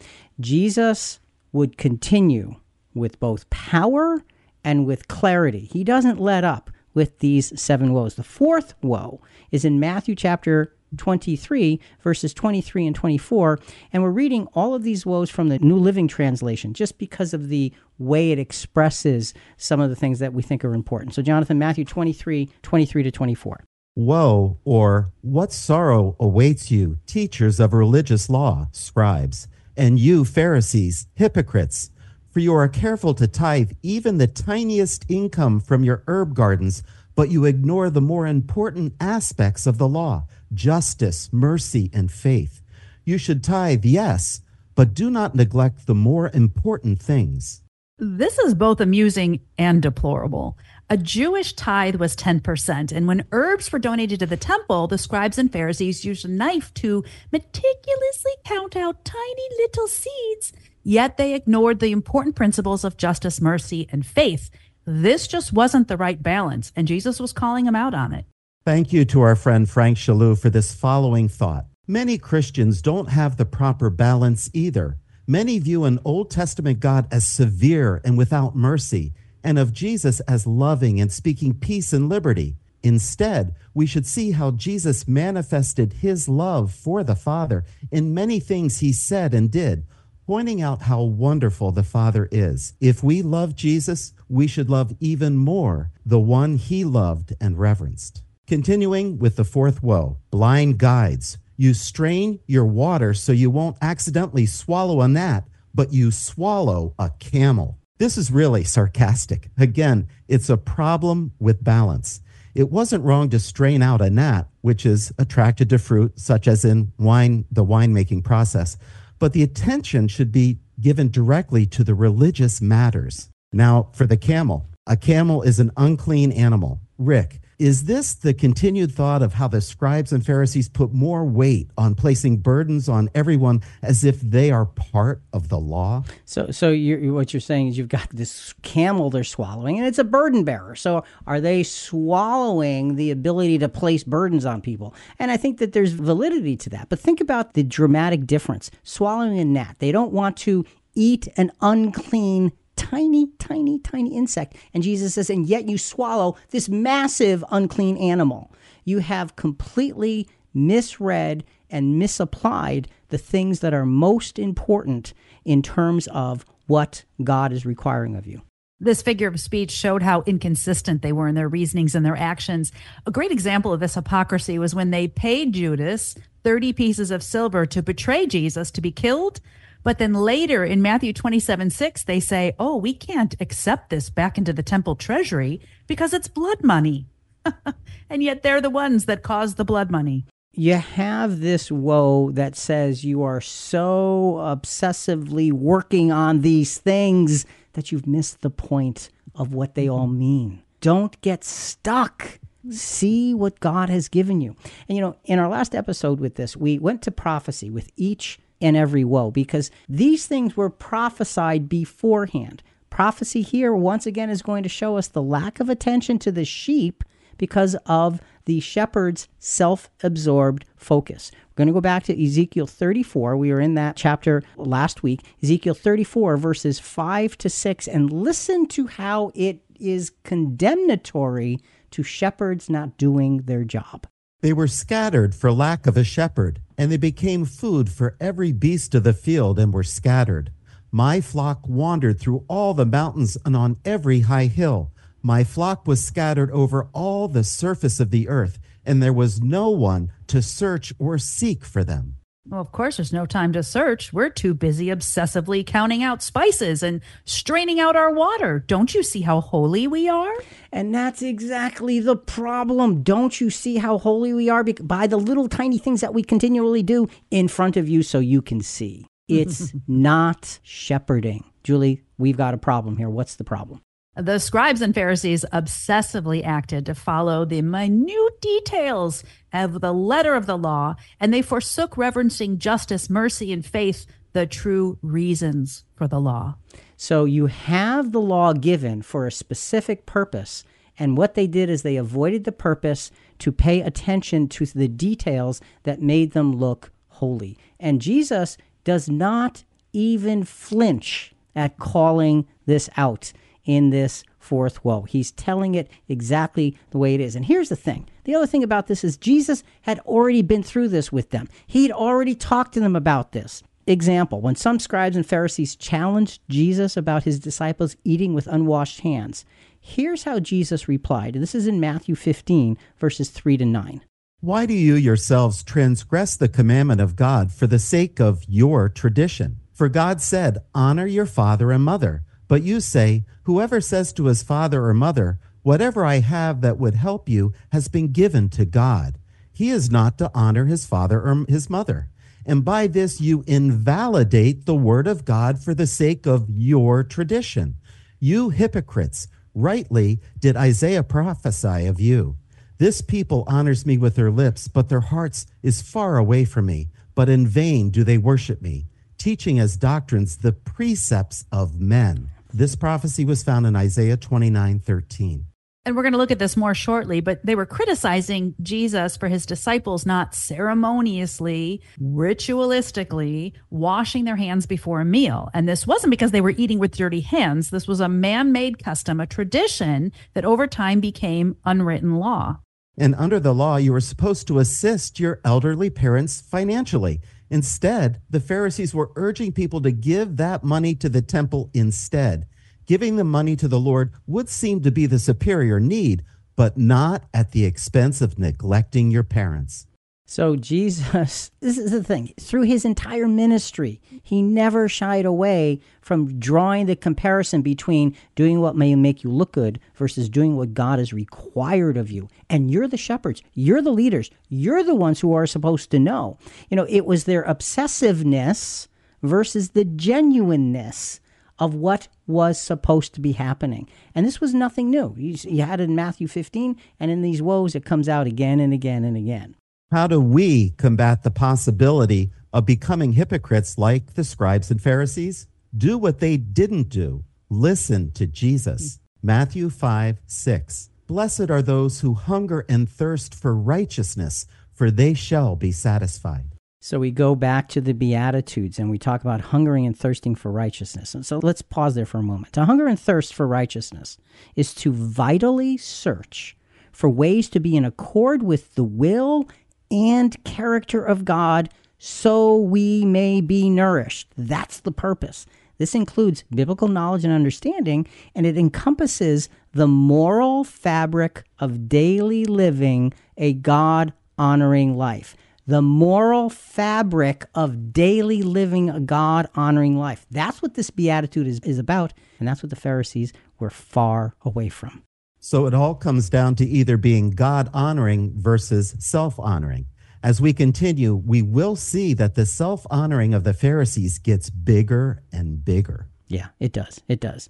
Jesus 0.41 1.21
would 1.53 1.77
continue 1.77 2.57
with 2.95 3.21
both 3.21 3.51
power 3.51 4.25
and 4.65 4.87
with 4.87 5.07
clarity. 5.07 5.69
He 5.73 5.85
doesn't 5.85 6.19
let 6.19 6.43
up 6.43 6.71
with 6.95 7.19
these 7.19 7.61
seven 7.61 7.93
woes. 7.93 8.15
The 8.15 8.23
fourth 8.23 8.75
woe 8.83 9.21
is 9.51 9.65
in 9.65 9.79
Matthew 9.79 10.15
chapter 10.15 10.75
23, 10.99 11.81
verses 12.03 12.35
23 12.35 12.87
and 12.87 12.97
24. 12.97 13.59
And 13.93 14.03
we're 14.03 14.11
reading 14.11 14.47
all 14.55 14.75
of 14.75 14.83
these 14.83 15.05
woes 15.05 15.31
from 15.31 15.49
the 15.49 15.59
New 15.59 15.77
Living 15.77 16.09
Translation 16.09 16.75
just 16.75 16.99
because 16.99 17.35
of 17.35 17.49
the 17.49 17.73
way 17.99 18.33
it 18.33 18.39
expresses 18.39 19.35
some 19.57 19.81
of 19.81 19.91
the 19.91 19.97
things 19.97 20.19
that 20.19 20.33
we 20.33 20.43
think 20.43 20.65
are 20.65 20.75
important. 20.75 21.15
So, 21.15 21.23
Jonathan, 21.23 21.59
Matthew 21.59 21.85
23, 21.85 22.51
23 22.63 23.03
to 23.03 23.11
24. 23.11 23.65
Woe, 23.97 24.59
or 24.65 25.13
what 25.21 25.53
sorrow 25.53 26.17
awaits 26.19 26.69
you, 26.69 26.99
teachers 27.07 27.61
of 27.61 27.73
religious 27.73 28.29
law, 28.29 28.67
scribes, 28.73 29.47
and 29.77 30.01
you, 30.01 30.25
Pharisees, 30.25 31.07
hypocrites! 31.15 31.91
For 32.35 32.41
you 32.41 32.53
are 32.55 32.67
careful 32.67 33.15
to 33.15 33.29
tithe 33.29 33.71
even 33.83 34.19
the 34.19 34.27
tiniest 34.27 35.05
income 35.09 35.61
from 35.61 35.85
your 35.85 36.03
herb 36.09 36.35
gardens, 36.35 36.83
but 37.15 37.31
you 37.31 37.45
ignore 37.45 37.91
the 37.91 38.01
more 38.01 38.27
important 38.27 38.95
aspects 39.01 39.65
of 39.65 39.79
the 39.79 39.87
law 39.87 40.27
justice, 40.55 41.31
mercy, 41.33 41.91
and 41.93 42.11
faith. 42.11 42.63
You 43.05 43.19
should 43.19 43.45
tithe, 43.45 43.85
yes, 43.85 44.41
but 44.75 44.95
do 44.95 45.11
not 45.11 45.35
neglect 45.35 45.87
the 45.87 45.95
more 45.95 46.31
important 46.33 47.03
things. 47.03 47.63
This 47.99 48.41
is 48.41 48.55
both 48.55 48.81
amusing 48.81 49.41
and 49.57 49.81
deplorable. 49.81 50.59
A 50.91 50.97
Jewish 50.97 51.53
tithe 51.53 51.95
was 51.95 52.17
10%, 52.17 52.91
and 52.91 53.07
when 53.07 53.25
herbs 53.31 53.71
were 53.71 53.79
donated 53.79 54.19
to 54.19 54.27
the 54.27 54.37
temple, 54.37 54.89
the 54.89 54.99
scribes 54.99 55.39
and 55.39 55.53
Pharisees 55.53 56.05
used 56.05 56.25
a 56.25 56.29
knife 56.29 56.75
to 56.75 57.05
meticulously 57.31 58.33
count 58.45 58.75
out 58.75 59.05
tiny 59.05 59.49
little 59.59 59.87
seeds, 59.87 60.53
yet 60.83 61.17
they 61.17 61.35
ignored 61.35 61.79
the 61.79 61.93
important 61.93 62.35
principles 62.35 62.83
of 62.83 62.97
justice, 62.97 63.41
mercy, 63.41 63.89
and 63.93 64.05
faith. 64.05 64.51
This 64.85 65.29
just 65.29 65.53
wasn't 65.53 65.87
the 65.87 65.97
right 65.97 66.21
balance, 66.21 66.73
and 66.75 66.89
Jesus 66.89 67.21
was 67.21 67.33
calling 67.33 67.65
them 67.65 67.77
out 67.77 67.95
on 67.95 68.13
it. 68.13 68.27
Thank 68.67 68.95
you 68.95 69.05
to 69.05 69.21
our 69.21 69.37
friend 69.37 69.69
Frank 69.69 69.99
Shalou 69.99 70.41
for 70.41 70.49
this 70.49 70.73
following 70.73 71.29
thought. 71.29 71.67
Many 71.87 72.17
Christians 72.17 72.81
don't 72.81 73.11
have 73.11 73.37
the 73.37 73.45
proper 73.45 73.91
balance 73.91 74.49
either. 74.55 74.97
Many 75.27 75.59
view 75.59 75.85
an 75.85 75.99
Old 76.03 76.31
Testament 76.31 76.81
God 76.81 77.07
as 77.11 77.27
severe 77.27 78.01
and 78.07 78.17
without 78.17 78.57
mercy, 78.57 79.13
and 79.43 79.59
of 79.59 79.75
Jesus 79.75 80.21
as 80.21 80.47
loving 80.47 80.99
and 80.99 81.13
speaking 81.13 81.53
peace 81.53 81.93
and 81.93 82.09
liberty. 82.09 82.57
Instead, 82.83 83.55
we 83.75 83.85
should 83.85 84.07
see 84.07 84.31
how 84.31 84.51
Jesus 84.51 85.07
manifested 85.07 85.93
his 86.01 86.27
love 86.27 86.73
for 86.73 87.05
the 87.05 87.15
Father 87.15 87.67
in 87.93 88.15
many 88.15 88.41
things 88.41 88.79
he 88.79 88.95
said 88.95 89.35
and 89.35 89.51
did, 89.51 89.87
pointing 90.27 90.63
out 90.63 90.81
how 90.81 91.03
wonderful 91.03 91.71
the 91.71 91.83
Father 91.83 92.31
is. 92.33 92.73
If 92.81 93.05
we 93.05 93.21
love 93.21 93.55
Jesus, 93.55 94.15
we 94.27 94.47
should 94.47 94.71
love 94.71 94.95
even 95.01 95.37
more 95.37 95.91
the 96.07 96.19
one 96.19 96.57
he 96.57 96.83
loved 96.83 97.35
and 97.43 97.59
reverenced. 97.59 98.23
Continuing 98.47 99.19
with 99.19 99.37
the 99.37 99.45
fourth 99.45 99.83
woe 99.83 100.19
blind 100.31 100.77
guides. 100.77 101.39
You 101.57 101.73
strain 101.73 102.41
your 102.47 102.67
water 102.67 103.15
so 103.15 103.33
you 103.33 103.49
won't 103.49 103.79
accidentally 103.81 104.45
swallow 104.45 105.01
a 105.01 105.09
gnat, 105.09 105.49
but 105.75 105.95
you 105.95 106.11
swallow 106.11 106.95
a 106.99 107.11
camel. 107.19 107.79
This 107.99 108.19
is 108.19 108.31
really 108.31 108.63
sarcastic. 108.63 109.49
Again, 109.57 110.09
it's 110.29 110.51
a 110.51 110.59
problem 110.59 111.33
with 111.39 111.65
balance. 111.65 112.21
It 112.55 112.71
wasn't 112.71 113.05
wrong 113.05 113.31
to 113.31 113.41
strain 113.41 113.81
out 113.81 114.03
a 114.03 114.11
gnat, 114.11 114.47
which 114.61 114.85
is 114.85 115.11
attracted 115.19 115.71
to 115.71 115.79
fruit, 115.79 116.21
such 116.21 116.47
as 116.47 116.67
in 116.67 116.93
wine, 116.99 117.47
the 117.51 117.65
winemaking 117.65 118.25
process, 118.25 118.77
but 119.19 119.33
the 119.33 119.43
attention 119.43 120.07
should 120.07 120.31
be 120.31 120.59
given 120.79 121.11
directly 121.11 121.65
to 121.67 121.83
the 121.83 121.95
religious 121.95 122.61
matters. 122.61 123.31
Now, 123.55 123.89
for 123.95 124.07
the 124.07 124.19
camel, 124.19 124.67
a 124.87 124.99
camel 124.99 125.41
is 125.41 125.61
an 125.61 125.71
unclean 125.79 126.31
animal. 126.31 126.81
Rick, 126.99 127.41
is 127.59 127.85
this 127.85 128.15
the 128.15 128.35
continued 128.35 128.93
thought 128.93 129.23
of 129.23 129.35
how 129.35 129.49
the 129.49 129.61
scribes 129.61 130.13
and 130.13 130.25
Pharisees 130.25 130.69
put 130.69 130.93
more 130.93 131.25
weight 131.25 131.71
on 131.77 131.95
placing 131.95 132.39
burdens 132.39 132.89
on 132.89 133.09
everyone 133.15 133.63
as 133.83 134.05
if 134.05 134.21
they 134.21 134.51
are 134.51 134.67
part 134.67 135.23
of 135.33 135.49
the 135.49 135.59
law? 135.59 136.05
So, 136.25 136.51
so 136.51 136.71
you're, 136.71 137.13
what 137.13 137.33
you're 137.33 137.41
saying 137.41 137.69
is 137.69 137.79
you've 137.79 137.89
got 137.89 138.09
this 138.11 138.55
camel 138.63 139.11
they're 139.11 139.25
swallowing, 139.25 139.79
and 139.79 139.87
it's 139.87 139.99
a 139.99 140.05
burden 140.05 140.45
bearer. 140.45 140.75
So, 140.75 141.05
are 141.27 141.41
they 141.41 141.63
swallowing 141.63 142.97
the 142.97 143.11
ability 143.11 143.59
to 143.59 143.69
place 143.69 144.05
burdens 144.05 144.45
on 144.45 144.61
people? 144.61 144.95
And 145.19 145.31
I 145.31 145.37
think 145.37 145.59
that 145.59 145.73
there's 145.73 145.93
validity 145.93 146.57
to 146.57 146.71
that. 146.71 146.89
But 146.89 146.99
think 146.99 147.21
about 147.21 147.55
the 147.55 147.63
dramatic 147.63 148.27
difference: 148.27 148.71
swallowing 148.83 149.39
a 149.39 149.45
gnat. 149.45 149.77
They 149.79 149.93
don't 149.93 150.13
want 150.13 150.37
to 150.39 150.65
eat 150.95 151.29
an 151.37 151.51
unclean 151.61 152.53
tiny, 152.77 153.29
tiny, 153.39 153.79
tiny 153.79 154.17
insect. 154.17 154.57
And 154.73 154.83
Jesus 154.83 155.15
says, 155.15 155.31
and 155.31 155.47
yet 155.47 155.69
you 155.69 155.79
swallow 155.79 156.37
this 156.51 156.69
massive 156.69 157.45
unclean 157.51 157.97
animal. 157.97 158.53
You 158.85 158.99
have 158.99 159.37
completely 159.37 160.29
misread 160.53 161.45
and 161.71 161.99
misapplied 161.99 162.89
the 163.09 163.19
things 163.19 163.61
that 163.61 163.75
are 163.75 163.87
most 163.87 164.39
important 164.39 165.13
in 165.45 165.63
terms 165.63 166.07
of 166.09 166.45
what 166.67 167.05
God 167.23 167.53
is 167.53 167.67
requiring 167.67 168.17
of 168.17 168.27
you. 168.27 168.43
This 168.81 169.03
figure 169.03 169.29
of 169.29 169.41
speech 169.41 169.71
showed 169.71 170.03
how 170.03 170.23
inconsistent 170.23 171.03
they 171.03 171.13
were 171.13 171.29
in 171.29 171.35
their 171.35 171.49
reasonings 171.49 171.95
and 171.95 172.05
their 172.05 172.17
actions. 172.17 172.73
A 173.07 173.11
great 173.11 173.31
example 173.31 173.73
of 173.73 173.81
this 173.81 173.95
hypocrisy 173.95 174.59
was 174.59 174.75
when 174.75 174.91
they 174.91 175.09
paid 175.09 175.53
Judas 175.53 176.15
30 176.43 176.73
pieces 176.75 177.11
of 177.11 177.23
silver 177.23 177.65
to 177.67 177.83
betray 177.83 178.27
Jesus 178.27 178.71
to 178.73 178.81
be 178.81 178.91
killed 178.91 179.41
but 179.85 179.99
then 179.99 180.15
later 180.15 180.65
in 180.65 180.83
Matthew 180.83 181.13
27 181.13 181.71
6, 181.71 182.05
they 182.05 182.19
say, 182.19 182.55
oh, 182.59 182.77
we 182.77 182.95
can't 182.95 183.37
accept 183.39 183.91
this 183.91 184.11
back 184.11 184.39
into 184.39 184.53
the 184.53 184.63
temple 184.63 184.97
treasury 184.97 185.61
because 185.87 186.13
it's 186.13 186.27
blood 186.27 186.65
money. 186.65 187.07
and 188.11 188.23
yet 188.23 188.43
they're 188.43 188.63
the 188.63 188.71
ones 188.71 189.05
that 189.05 189.23
caused 189.23 189.59
the 189.59 189.65
blood 189.65 189.91
money. 189.91 190.27
You 190.53 190.77
have 190.77 191.41
this 191.41 191.71
woe 191.71 192.31
that 192.31 192.57
says 192.57 193.05
you 193.05 193.23
are 193.23 193.41
so 193.41 194.37
obsessively 194.39 195.53
working 195.53 196.11
on 196.11 196.41
these 196.41 196.79
things 196.79 197.45
that 197.75 197.93
you've 197.93 198.07
missed 198.07 198.41
the 198.41 198.51
point 198.51 199.11
of 199.35 199.53
what 199.53 199.75
they 199.75 199.89
all 199.89 200.07
mm-hmm. 200.07 200.19
mean. 200.19 200.63
Don't 200.81 201.21
get 201.21 201.45
stuck. 201.45 202.23
Mm-hmm. 202.23 202.71
See 202.71 203.35
what 203.35 203.61
God 203.61 203.91
has 203.91 204.09
given 204.09 204.41
you. 204.41 204.55
And 204.89 204.97
you 204.97 205.03
know, 205.03 205.17
in 205.25 205.39
our 205.39 205.49
last 205.49 205.75
episode 205.75 206.21
with 206.21 206.37
this, 206.37 206.57
we 206.57 206.79
went 206.79 207.03
to 207.03 207.11
prophecy 207.11 207.69
with 207.69 207.91
each 207.97 208.39
and 208.61 208.77
every 208.77 209.05
woe 209.05 209.31
because 209.31 209.71
these 209.89 210.27
things 210.27 210.57
were 210.57 210.71
prophesied 210.71 211.69
beforehand. 211.69 212.63
Prophecy 212.91 213.43
here, 213.43 213.75
once 213.75 214.07
again, 214.07 214.31
is 214.31 214.43
going 214.43 214.63
to 214.63 214.69
show 214.69 214.97
us 214.97 215.09
the 215.09 215.23
lack 215.23 215.59
of 215.61 215.69
attention 215.69 216.19
to 216.21 216.31
the 216.31 216.45
sheep 216.45 217.03
because 217.37 217.75
of 217.87 218.21
the 218.45 218.61
shepherd's 218.61 219.29
self 219.39 219.91
absorbed 220.03 220.65
focus. 220.77 221.31
We're 221.33 221.65
going 221.65 221.69
to 221.69 221.75
go 221.75 221.81
back 221.81 222.05
to 222.05 222.25
Ezekiel 222.25 222.67
34. 222.67 223.37
We 223.37 223.53
were 223.53 223.61
in 223.61 223.75
that 223.75 223.97
chapter 223.97 224.43
last 224.57 225.03
week. 225.03 225.23
Ezekiel 225.43 225.75
34, 225.75 226.37
verses 226.37 226.79
5 226.79 227.39
to 227.39 227.49
6, 227.49 227.89
and 227.89 228.13
listen 228.13 228.67
to 228.69 228.87
how 228.87 229.33
it 229.35 229.61
is 229.79 230.13
condemnatory 230.23 231.59
to 231.91 232.03
shepherds 232.03 232.71
not 232.71 232.97
doing 232.97 233.39
their 233.39 233.65
job. 233.65 234.07
They 234.45 234.53
were 234.53 234.69
scattered 234.69 235.35
for 235.35 235.51
lack 235.51 235.87
of 235.87 235.97
a 235.97 236.05
shepherd, 236.05 236.61
and 236.77 236.93
they 236.93 236.99
became 236.99 237.47
food 237.47 237.89
for 237.89 238.15
every 238.21 238.53
beast 238.53 238.95
of 238.95 239.03
the 239.03 239.15
field 239.15 239.59
and 239.59 239.73
were 239.73 239.83
scattered. 239.83 240.51
My 240.93 241.23
flock 241.23 241.67
wandered 241.67 242.21
through 242.21 242.45
all 242.47 242.75
the 242.75 242.85
mountains 242.85 243.39
and 243.47 243.57
on 243.57 243.79
every 243.87 244.21
high 244.21 244.49
hill. 244.49 244.93
My 245.23 245.45
flock 245.45 245.87
was 245.87 246.05
scattered 246.05 246.51
over 246.51 246.91
all 246.93 247.27
the 247.27 247.43
surface 247.43 248.01
of 248.01 248.11
the 248.11 248.29
earth, 248.29 248.59
and 248.85 249.03
there 249.03 249.15
was 249.15 249.41
no 249.41 249.71
one 249.71 250.13
to 250.27 250.43
search 250.43 250.93
or 250.99 251.17
seek 251.17 251.65
for 251.65 251.83
them. 251.83 252.17
Well, 252.47 252.61
of 252.61 252.73
course, 252.73 252.99
there's 252.99 253.13
no 253.13 253.25
time 253.25 253.55
to 253.55 253.63
search. 253.63 254.13
We're 254.13 254.29
too 254.29 254.53
busy 254.53 254.87
obsessively 254.87 255.65
counting 255.67 256.03
out 256.03 256.23
spices 256.23 256.83
and 256.83 257.01
straining 257.25 257.81
out 257.81 257.97
our 257.97 258.13
water. 258.13 258.63
Don't 258.67 258.95
you 258.95 259.03
see 259.03 259.23
how 259.23 259.41
holy 259.41 259.87
we 259.87 260.09
are? 260.11 260.35
And 260.71 260.95
that's 260.95 261.23
exactly 261.23 262.01
the 262.01 262.17
problem. 262.17 263.03
Don't 263.03 263.41
you 263.41 263.49
see 263.49 263.77
how 263.77 263.97
holy 263.97 264.35
we 264.35 264.51
are 264.51 264.63
by 264.63 265.07
the 265.07 265.17
little 265.17 265.49
tiny 265.49 265.79
things 265.79 266.03
that 266.03 266.13
we 266.13 266.23
continually 266.23 266.83
do 266.83 267.09
in 267.31 267.49
front 267.49 267.79
of 267.79 267.89
you 267.89 268.03
so 268.03 268.19
you 268.19 268.43
can 268.43 268.61
see? 268.61 269.07
It's 269.27 269.73
not 269.89 270.59
shepherding. 270.63 271.45
Julie, 271.63 272.03
we've 272.19 272.37
got 272.37 272.53
a 272.53 272.59
problem 272.59 272.99
here. 272.99 273.09
What's 273.09 273.37
the 273.37 273.45
problem? 273.45 273.81
The 274.17 274.39
scribes 274.39 274.81
and 274.81 274.95
Pharisees 274.95 275.45
obsessively 275.53 276.45
acted 276.45 276.87
to 276.87 276.95
follow 276.95 277.45
the 277.45 277.63
minute 277.63 278.41
details 278.41 279.25
of 279.53 279.81
the 279.81 279.93
letter 279.93 280.35
of 280.35 280.47
the 280.47 280.57
law, 280.57 280.95
and 281.19 281.35
they 281.35 281.43
forsook 281.43 281.97
reverencing 281.97 282.59
justice, 282.59 283.11
mercy, 283.11 283.53
and 283.53 283.67
faith, 283.67 284.07
the 284.33 284.47
true 284.47 284.99
reasons 285.03 285.85
for 285.97 286.07
the 286.07 286.21
law. 286.21 286.57
So 286.97 287.25
you 287.25 287.47
have 287.47 288.13
the 288.13 288.21
law 288.21 288.53
given 288.53 289.03
for 289.03 289.27
a 289.27 289.33
specific 289.33 290.07
purpose, 290.07 290.63
and 290.97 291.17
what 291.17 291.35
they 291.35 291.49
did 291.49 291.69
is 291.69 291.83
they 291.83 291.97
avoided 291.97 292.45
the 292.45 292.53
purpose 292.53 293.11
to 293.41 293.51
pay 293.51 293.81
attention 293.81 294.49
to 294.51 294.65
the 294.67 294.87
details 294.87 295.61
that 295.83 296.01
made 296.01 296.33
them 296.33 296.53
look 296.53 296.93
holy. 297.09 297.59
And 297.81 298.01
Jesus 298.01 298.57
does 298.85 299.09
not 299.09 299.65
even 299.93 300.45
flinch 300.45 301.35
at 301.57 301.79
calling 301.79 302.47
this 302.67 302.89
out 302.97 303.33
in 303.65 303.91
this 303.91 304.25
fourth 304.39 304.85
woe. 304.85 305.03
He's 305.03 305.31
telling 305.33 305.75
it 305.75 305.89
exactly 306.09 306.77
the 306.91 306.99
way 306.99 307.15
it 307.15 307.21
is. 307.21 307.35
And 307.35 307.45
here's 307.45 307.69
the 307.69 307.77
thing 307.77 308.07
the 308.25 308.35
other 308.35 308.47
thing 308.47 308.63
about 308.63 308.87
this 308.87 309.05
is 309.05 309.17
Jesus 309.17 309.63
had 309.83 309.99
already 310.01 310.43
been 310.43 310.63
through 310.63 310.89
this 310.89 311.13
with 311.13 311.31
them, 311.31 311.49
he'd 311.67 311.93
already 311.93 312.35
talked 312.35 312.75
to 312.75 312.81
them 312.81 312.97
about 312.97 313.33
this. 313.33 313.63
Example 313.87 314.41
When 314.41 314.57
some 314.57 314.79
scribes 314.79 315.17
and 315.17 315.27
Pharisees 315.27 315.77
challenged 315.77 316.41
Jesus 316.49 316.97
about 316.97 317.25
his 317.25 317.39
disciples 317.39 317.97
eating 318.05 318.35
with 318.35 318.47
unwashed 318.47 319.01
hands, 319.01 319.45
here's 319.81 320.25
how 320.25 320.39
Jesus 320.39 320.89
replied. 320.89 321.35
This 321.35 321.55
is 321.55 321.67
in 321.67 321.81
Matthew 321.81 322.15
15, 322.15 322.79
verses 322.99 323.31
3 323.31 323.59
to 323.59 323.65
9. 323.67 324.01
Why 324.41 324.67
do 324.67 324.75
you 324.75 324.95
yourselves 324.95 325.63
transgress 325.63 326.37
the 326.37 326.49
commandment 326.49 327.01
of 327.01 327.17
God 327.17 327.51
for 327.53 327.67
the 327.67 327.79
sake 327.79 328.21
of 328.21 328.43
your 328.47 328.89
tradition? 328.89 329.61
For 329.73 329.89
God 329.89 330.21
said, 330.21 330.59
Honor 330.75 331.07
your 331.07 331.27
father 331.27 331.73
and 331.73 331.83
mother. 331.83 332.25
But 332.55 332.63
you 332.63 332.79
say, 332.79 333.25
Whoever 333.47 333.81
says 333.81 334.13
to 334.13 334.27
his 334.27 334.45
father 334.45 334.85
or 334.85 334.95
mother, 334.95 335.41
Whatever 335.63 336.05
I 336.05 336.21
have 336.21 336.61
that 336.61 336.79
would 336.79 336.95
help 336.95 337.29
you 337.29 337.53
has 337.73 337.89
been 337.89 338.13
given 338.13 338.49
to 338.51 338.65
God. 338.65 339.19
He 339.53 339.71
is 339.71 339.91
not 339.91 340.19
to 340.19 340.31
honor 340.33 340.67
his 340.67 340.87
father 340.87 341.21
or 341.21 341.45
his 341.49 341.69
mother. 341.69 342.11
And 342.47 342.65
by 342.65 342.87
this 342.87 343.21
you 343.21 343.43
invalidate 343.49 344.67
the 344.67 344.75
word 344.77 345.09
of 345.09 345.25
God 345.25 345.59
for 345.59 345.75
the 345.75 345.89
sake 345.89 346.27
of 346.27 346.49
your 346.49 347.03
tradition. 347.03 347.75
You 348.21 348.51
hypocrites, 348.51 349.27
rightly 349.53 350.21
did 350.39 350.57
Isaiah 350.57 351.03
prophesy 351.03 351.87
of 351.87 352.01
you. 352.01 352.37
This 352.79 353.03
people 353.03 353.43
honors 353.49 353.85
me 353.85 353.99
with 353.99 354.15
their 354.15 354.31
lips, 354.31 354.69
but 354.69 354.89
their 354.89 355.01
hearts 355.01 355.49
is 355.65 355.83
far 355.83 356.19
away 356.19 356.45
from 356.45 356.67
me. 356.67 356.91
But 357.17 357.29
in 357.29 357.49
vain 357.49 357.91
do 357.91 358.05
they 358.05 358.17
worship 358.17 358.63
me, 358.63 358.87
teaching 359.19 359.59
as 359.59 359.77
doctrines 359.77 360.37
the 360.37 360.53
precepts 360.53 361.47
of 361.51 361.81
men. 361.81 362.31
This 362.57 362.77
prophecy 362.77 363.25
was 363.25 363.43
found 363.43 363.67
in 363.67 363.75
Isaiah 363.75 364.17
29 364.17 364.79
13. 364.79 365.47
And 365.85 365.97
we're 365.97 366.03
going 366.03 366.13
to 366.13 366.19
look 366.19 366.31
at 366.31 366.39
this 366.39 366.57
more 366.57 366.73
shortly, 366.73 367.21
but 367.21 367.45
they 367.45 367.57
were 367.57 367.67
criticizing 367.67 368.55
Jesus 368.63 369.17
for 369.17 369.27
his 369.27 369.45
disciples 369.45 370.07
not 370.07 370.37
ceremoniously, 370.37 371.83
ritualistically 372.01 373.55
washing 373.71 374.25
their 374.25 374.37
hands 374.37 374.67
before 374.67 375.01
a 375.01 375.05
meal. 375.05 375.51
And 375.53 375.69
this 375.69 375.85
wasn't 375.85 376.13
because 376.13 376.31
they 376.31 376.41
were 376.41 376.55
eating 376.57 376.79
with 376.79 376.97
dirty 376.97 377.23
hands. 377.23 377.71
This 377.71 377.89
was 377.89 377.99
a 377.99 378.09
man 378.09 378.53
made 378.53 378.79
custom, 378.79 379.19
a 379.19 379.27
tradition 379.27 380.13
that 380.35 380.45
over 380.45 380.69
time 380.69 381.01
became 381.01 381.57
unwritten 381.65 382.15
law. 382.21 382.61
And 382.97 383.17
under 383.17 383.41
the 383.41 383.53
law, 383.53 383.79
you 383.79 383.91
were 383.91 384.01
supposed 384.01 384.47
to 384.47 384.61
assist 384.61 385.19
your 385.19 385.41
elderly 385.45 385.91
parents 385.91 386.41
financially. 386.41 387.21
Instead, 387.55 388.21
the 388.29 388.41
Pharisees 388.41 388.93
were 388.93 389.13
urging 389.15 389.53
people 389.53 389.81
to 389.81 389.93
give 389.93 390.39
that 390.39 390.65
money 390.65 390.93
to 390.93 391.09
the 391.09 391.23
temple 391.23 391.71
instead. 391.73 392.49
Giving 392.85 393.15
the 393.15 393.23
money 393.23 393.55
to 393.55 393.69
the 393.69 393.79
Lord 393.79 394.11
would 394.27 394.49
seem 394.49 394.83
to 394.83 394.91
be 394.91 395.07
the 395.07 395.21
superior 395.21 395.79
need, 395.79 396.25
but 396.57 396.77
not 396.77 397.27
at 397.33 397.53
the 397.53 397.65
expense 397.65 398.21
of 398.21 398.41
neglecting 398.41 399.13
your 399.13 399.23
parents. 399.23 399.87
So, 400.27 400.57
Jesus, 400.57 401.51
this 401.61 401.77
is 401.77 401.91
the 401.91 402.03
thing, 402.03 402.33
through 402.41 402.63
his 402.63 402.87
entire 402.87 403.29
ministry, 403.29 404.01
he 404.23 404.41
never 404.41 404.89
shied 404.89 405.27
away 405.27 405.81
from 406.01 406.39
drawing 406.41 406.87
the 406.87 406.97
comparison 406.97 407.61
between 407.61 408.17
doing 408.35 408.61
what 408.61 408.75
may 408.75 408.95
make 408.95 409.23
you 409.23 409.31
look 409.31 409.53
good 409.53 409.79
versus 409.95 410.31
doing 410.31 410.57
what 410.57 410.73
God 410.73 410.99
has 410.99 411.13
required 411.13 411.99
of 411.99 412.11
you. 412.11 412.29
And 412.49 412.71
you're 412.71 412.89
the 412.89 412.97
shepherds, 412.97 413.43
you're 413.53 413.83
the 413.83 413.93
leaders, 413.93 414.31
you're 414.49 414.83
the 414.83 414.95
ones 414.95 415.21
who 415.21 415.35
are 415.35 415.47
supposed 415.47 415.91
to 415.91 415.99
know. 415.99 416.39
You 416.71 416.77
know, 416.77 416.87
it 416.89 417.05
was 417.05 417.25
their 417.25 417.45
obsessiveness 417.45 418.89
versus 419.23 419.71
the 419.71 419.85
genuineness 419.85 421.21
of 421.59 421.75
what 421.75 422.09
was 422.27 422.61
supposed 422.61 423.15
to 423.15 423.21
be 423.21 423.33
happening. 423.33 423.89
And 424.15 424.27
this 424.27 424.41
was 424.41 424.55
nothing 424.55 424.91
new. 424.91 425.15
You, 425.19 425.63
had 425.63 425.81
it 425.81 425.85
in 425.85 425.95
Matthew 425.95 426.29
15, 426.29 426.77
and 426.99 427.11
in 427.11 427.23
these 427.23 427.43
woes, 427.43 427.75
it 427.75 427.85
comes 427.85 428.09
out 428.09 428.27
again 428.27 428.59
and 428.59 428.73
again 428.73 429.05
and 429.05 429.17
again. 429.17 429.55
How 429.95 430.09
do 430.09 430.21
we 430.21 430.71
combat 430.71 431.23
the 431.23 431.31
possibility 431.31 432.33
of 432.53 432.67
becoming 432.67 433.13
hypocrites 433.13 433.79
like 433.79 434.15
the 434.15 434.25
scribes 434.25 434.69
and 434.69 434.83
Pharisees? 434.83 435.47
Do 435.73 435.99
what 435.99 436.19
they 436.19 436.37
didn't 436.37 436.89
do. 436.89 437.23
Listen 437.49 438.11
to 438.15 438.27
Jesus. 438.27 438.99
Matthew 439.23 439.71
5 439.71 440.19
6. 440.27 440.91
Blessed 441.07 441.49
are 441.49 441.63
those 441.63 442.01
who 442.01 442.15
hunger 442.15 442.67
and 442.69 442.89
thirst 442.89 443.37
for 443.37 443.55
righteousness, 443.55 444.47
for 444.73 444.91
they 444.91 445.15
shall 445.15 445.55
be 445.55 445.71
satisfied. 445.71 446.47
So 446.81 446.99
we 446.99 447.13
go 447.13 447.37
back 447.37 447.69
to 447.69 447.81
the 447.81 447.95
Beatitudes 447.95 448.81
and 448.81 448.91
we 448.91 448.99
talk 448.99 449.21
about 449.21 449.53
hungering 449.53 449.87
and 449.87 449.97
thirsting 449.97 450.35
for 450.35 450.51
righteousness. 450.51 451.15
And 451.15 451.25
so 451.25 451.39
let's 451.41 451.63
pause 451.63 451.95
there 451.95 452.05
for 452.05 452.19
a 452.19 452.23
moment. 452.25 452.53
To 452.55 452.65
hunger 452.65 452.89
and 452.89 452.99
thirst 452.99 453.33
for 453.33 453.47
righteousness 453.47 454.19
is 454.57 454.75
to 454.75 454.91
vitally 454.91 455.77
search 455.77 456.57
for 456.91 457.09
ways 457.09 457.49
to 457.51 457.61
be 457.61 457.77
in 457.77 457.85
accord 457.85 458.43
with 458.43 458.75
the 458.75 458.85
will 458.85 459.49
and 459.91 460.43
character 460.45 461.05
of 461.05 461.25
God 461.25 461.71
so 461.99 462.57
we 462.57 463.05
may 463.05 463.41
be 463.41 463.71
nourished. 463.71 464.29
That's 464.37 464.81
the 464.81 464.93
purpose. 464.93 465.47
This 465.79 465.95
includes 465.95 466.45
biblical 466.55 466.89
knowledge 466.89 467.25
and 467.25 467.33
understanding, 467.33 468.07
and 468.35 468.47
it 468.47 468.57
encompasses 468.57 469.49
the 469.73 469.89
moral 469.89 470.65
fabric 470.65 471.45
of 471.59 471.89
daily 471.89 472.45
living 472.45 473.13
a 473.37 473.55
God 473.55 474.13
honoring 474.39 474.97
life. 474.97 475.37
The 475.67 475.83
moral 475.83 476.51
fabric 476.51 477.47
of 477.55 477.93
daily 477.93 478.43
living 478.43 478.91
a 478.91 479.01
God 479.01 479.49
honoring 479.55 479.99
life. 479.99 480.27
That's 480.31 480.61
what 480.61 480.75
this 480.75 480.91
beatitude 480.91 481.47
is, 481.47 481.59
is 481.61 481.79
about, 481.79 482.13
and 482.39 482.47
that's 482.47 482.63
what 482.63 482.71
the 482.71 482.77
Pharisees 482.77 483.33
were 483.59 483.71
far 483.71 484.35
away 484.45 484.69
from. 484.69 485.03
So 485.45 485.67
it 485.67 485.75
all 485.75 485.95
comes 485.95 486.31
down 486.31 486.55
to 486.55 486.65
either 486.65 486.97
being 486.97 487.29
God 487.29 487.69
honoring 487.75 488.33
versus 488.35 488.97
self 488.99 489.39
honoring. 489.39 489.85
As 490.23 490.41
we 490.41 490.55
continue, 490.55 491.15
we 491.15 491.43
will 491.43 491.77
see 491.77 492.15
that 492.15 492.35
the 492.35 492.47
self 492.47 492.87
honoring 492.91 493.35
of 493.35 493.45
the 493.45 493.53
Pharisees 493.53 494.19
gets 494.19 494.49
bigger 494.49 495.23
and 495.31 495.63
bigger. 495.63 496.09
Yeah, 496.29 496.47
it 496.61 496.73
does. 496.73 497.03
It 497.09 497.21
does. 497.21 497.47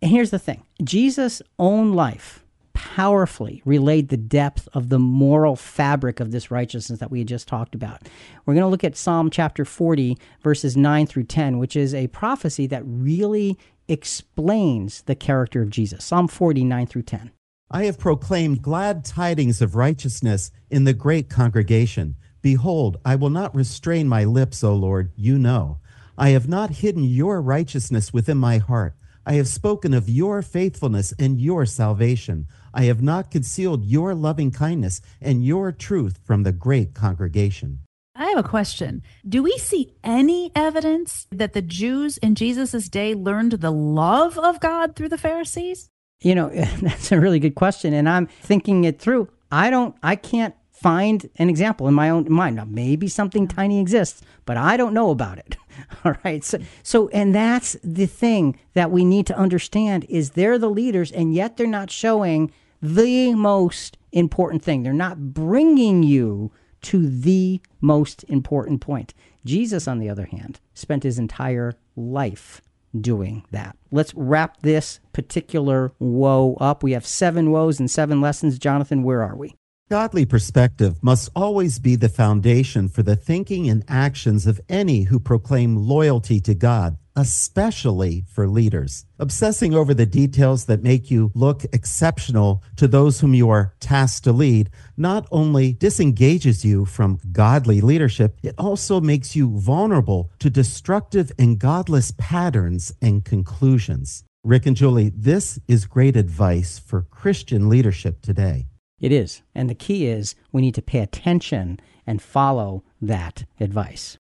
And 0.00 0.12
here's 0.12 0.30
the 0.30 0.38
thing 0.38 0.62
Jesus' 0.84 1.42
own 1.58 1.94
life 1.94 2.44
powerfully 2.72 3.62
relayed 3.64 4.10
the 4.10 4.16
depth 4.16 4.68
of 4.72 4.88
the 4.88 5.00
moral 5.00 5.56
fabric 5.56 6.20
of 6.20 6.30
this 6.30 6.52
righteousness 6.52 7.00
that 7.00 7.10
we 7.10 7.18
had 7.18 7.26
just 7.26 7.48
talked 7.48 7.74
about. 7.74 8.02
We're 8.46 8.54
going 8.54 8.62
to 8.62 8.68
look 8.68 8.84
at 8.84 8.96
Psalm 8.96 9.28
chapter 9.28 9.64
40, 9.64 10.16
verses 10.40 10.76
9 10.76 11.06
through 11.08 11.24
10, 11.24 11.58
which 11.58 11.74
is 11.74 11.94
a 11.94 12.06
prophecy 12.08 12.68
that 12.68 12.82
really 12.84 13.58
explains 13.88 15.02
the 15.02 15.14
character 15.14 15.62
of 15.62 15.70
Jesus. 15.70 16.04
Psalm 16.04 16.28
49 16.28 16.86
through 16.86 17.02
10. 17.02 17.30
I 17.70 17.84
have 17.84 17.98
proclaimed 17.98 18.62
glad 18.62 19.04
tidings 19.04 19.60
of 19.60 19.74
righteousness 19.74 20.50
in 20.70 20.84
the 20.84 20.92
great 20.92 21.28
congregation. 21.28 22.16
Behold, 22.42 22.98
I 23.04 23.16
will 23.16 23.30
not 23.30 23.54
restrain 23.54 24.06
my 24.06 24.24
lips, 24.24 24.62
O 24.62 24.74
Lord, 24.74 25.12
you 25.16 25.38
know. 25.38 25.78
I 26.16 26.30
have 26.30 26.46
not 26.46 26.70
hidden 26.70 27.04
your 27.04 27.40
righteousness 27.40 28.12
within 28.12 28.38
my 28.38 28.58
heart. 28.58 28.94
I 29.26 29.34
have 29.34 29.48
spoken 29.48 29.94
of 29.94 30.08
your 30.08 30.42
faithfulness 30.42 31.14
and 31.18 31.40
your 31.40 31.64
salvation. 31.64 32.46
I 32.74 32.84
have 32.84 33.00
not 33.00 33.30
concealed 33.30 33.84
your 33.84 34.14
loving 34.14 34.50
kindness 34.50 35.00
and 35.20 35.44
your 35.44 35.72
truth 35.72 36.18
from 36.22 36.42
the 36.42 36.52
great 36.52 36.92
congregation. 36.92 37.80
I 38.16 38.26
have 38.26 38.38
a 38.38 38.48
question. 38.48 39.02
Do 39.28 39.42
we 39.42 39.58
see 39.58 39.94
any 40.04 40.52
evidence 40.54 41.26
that 41.32 41.52
the 41.52 41.62
Jews 41.62 42.16
in 42.18 42.36
Jesus' 42.36 42.88
day 42.88 43.12
learned 43.12 43.52
the 43.52 43.72
love 43.72 44.38
of 44.38 44.60
God 44.60 44.94
through 44.94 45.08
the 45.08 45.18
Pharisees? 45.18 45.90
You 46.20 46.36
know, 46.36 46.48
that's 46.80 47.10
a 47.10 47.18
really 47.18 47.40
good 47.40 47.56
question. 47.56 47.92
And 47.92 48.08
I'm 48.08 48.26
thinking 48.26 48.84
it 48.84 49.00
through. 49.00 49.28
I 49.50 49.68
don't, 49.68 49.96
I 50.00 50.14
can't 50.14 50.54
find 50.70 51.28
an 51.36 51.50
example 51.50 51.88
in 51.88 51.94
my 51.94 52.08
own 52.08 52.30
mind. 52.30 52.56
Now, 52.56 52.66
maybe 52.66 53.08
something 53.08 53.48
tiny 53.48 53.80
exists, 53.80 54.22
but 54.44 54.56
I 54.56 54.76
don't 54.76 54.94
know 54.94 55.10
about 55.10 55.38
it. 55.38 55.56
All 56.04 56.14
right. 56.24 56.44
So, 56.44 56.58
so, 56.84 57.08
and 57.08 57.34
that's 57.34 57.76
the 57.82 58.06
thing 58.06 58.60
that 58.74 58.92
we 58.92 59.04
need 59.04 59.26
to 59.26 59.36
understand 59.36 60.06
is 60.08 60.30
they're 60.30 60.58
the 60.58 60.70
leaders 60.70 61.10
and 61.10 61.34
yet 61.34 61.56
they're 61.56 61.66
not 61.66 61.90
showing 61.90 62.52
the 62.80 63.34
most 63.34 63.98
important 64.12 64.62
thing. 64.62 64.84
They're 64.84 64.92
not 64.92 65.32
bringing 65.34 66.04
you 66.04 66.52
to 66.84 67.08
the 67.08 67.60
most 67.80 68.24
important 68.24 68.80
point. 68.80 69.14
Jesus, 69.44 69.88
on 69.88 69.98
the 69.98 70.08
other 70.08 70.26
hand, 70.26 70.60
spent 70.74 71.02
his 71.02 71.18
entire 71.18 71.74
life 71.96 72.60
doing 72.98 73.44
that. 73.50 73.76
Let's 73.90 74.14
wrap 74.14 74.60
this 74.60 75.00
particular 75.12 75.92
woe 75.98 76.54
up. 76.60 76.82
We 76.82 76.92
have 76.92 77.06
seven 77.06 77.50
woes 77.50 77.80
and 77.80 77.90
seven 77.90 78.20
lessons. 78.20 78.58
Jonathan, 78.58 79.02
where 79.02 79.22
are 79.22 79.36
we? 79.36 79.54
Godly 79.90 80.24
perspective 80.24 81.02
must 81.02 81.28
always 81.36 81.78
be 81.78 81.94
the 81.94 82.08
foundation 82.08 82.88
for 82.88 83.02
the 83.02 83.16
thinking 83.16 83.68
and 83.68 83.84
actions 83.86 84.46
of 84.46 84.58
any 84.66 85.02
who 85.02 85.20
proclaim 85.20 85.76
loyalty 85.76 86.40
to 86.40 86.54
God, 86.54 86.96
especially 87.14 88.24
for 88.26 88.48
leaders. 88.48 89.04
Obsessing 89.18 89.74
over 89.74 89.92
the 89.92 90.06
details 90.06 90.64
that 90.64 90.82
make 90.82 91.10
you 91.10 91.30
look 91.34 91.64
exceptional 91.64 92.62
to 92.76 92.88
those 92.88 93.20
whom 93.20 93.34
you 93.34 93.50
are 93.50 93.74
tasked 93.78 94.24
to 94.24 94.32
lead 94.32 94.70
not 94.96 95.26
only 95.30 95.74
disengages 95.74 96.64
you 96.64 96.86
from 96.86 97.20
godly 97.30 97.82
leadership, 97.82 98.38
it 98.42 98.54
also 98.56 99.02
makes 99.02 99.36
you 99.36 99.50
vulnerable 99.50 100.30
to 100.38 100.48
destructive 100.48 101.30
and 101.38 101.58
godless 101.58 102.10
patterns 102.16 102.90
and 103.02 103.26
conclusions. 103.26 104.24
Rick 104.44 104.64
and 104.64 104.76
Julie, 104.76 105.12
this 105.14 105.58
is 105.68 105.84
great 105.84 106.16
advice 106.16 106.78
for 106.78 107.02
Christian 107.02 107.68
leadership 107.68 108.22
today. 108.22 108.66
It 109.00 109.12
is. 109.12 109.42
And 109.54 109.68
the 109.68 109.74
key 109.74 110.06
is 110.06 110.34
we 110.52 110.62
need 110.62 110.74
to 110.74 110.82
pay 110.82 111.00
attention 111.00 111.80
and 112.06 112.22
follow 112.22 112.82
that 113.00 113.44
advice. 113.60 114.18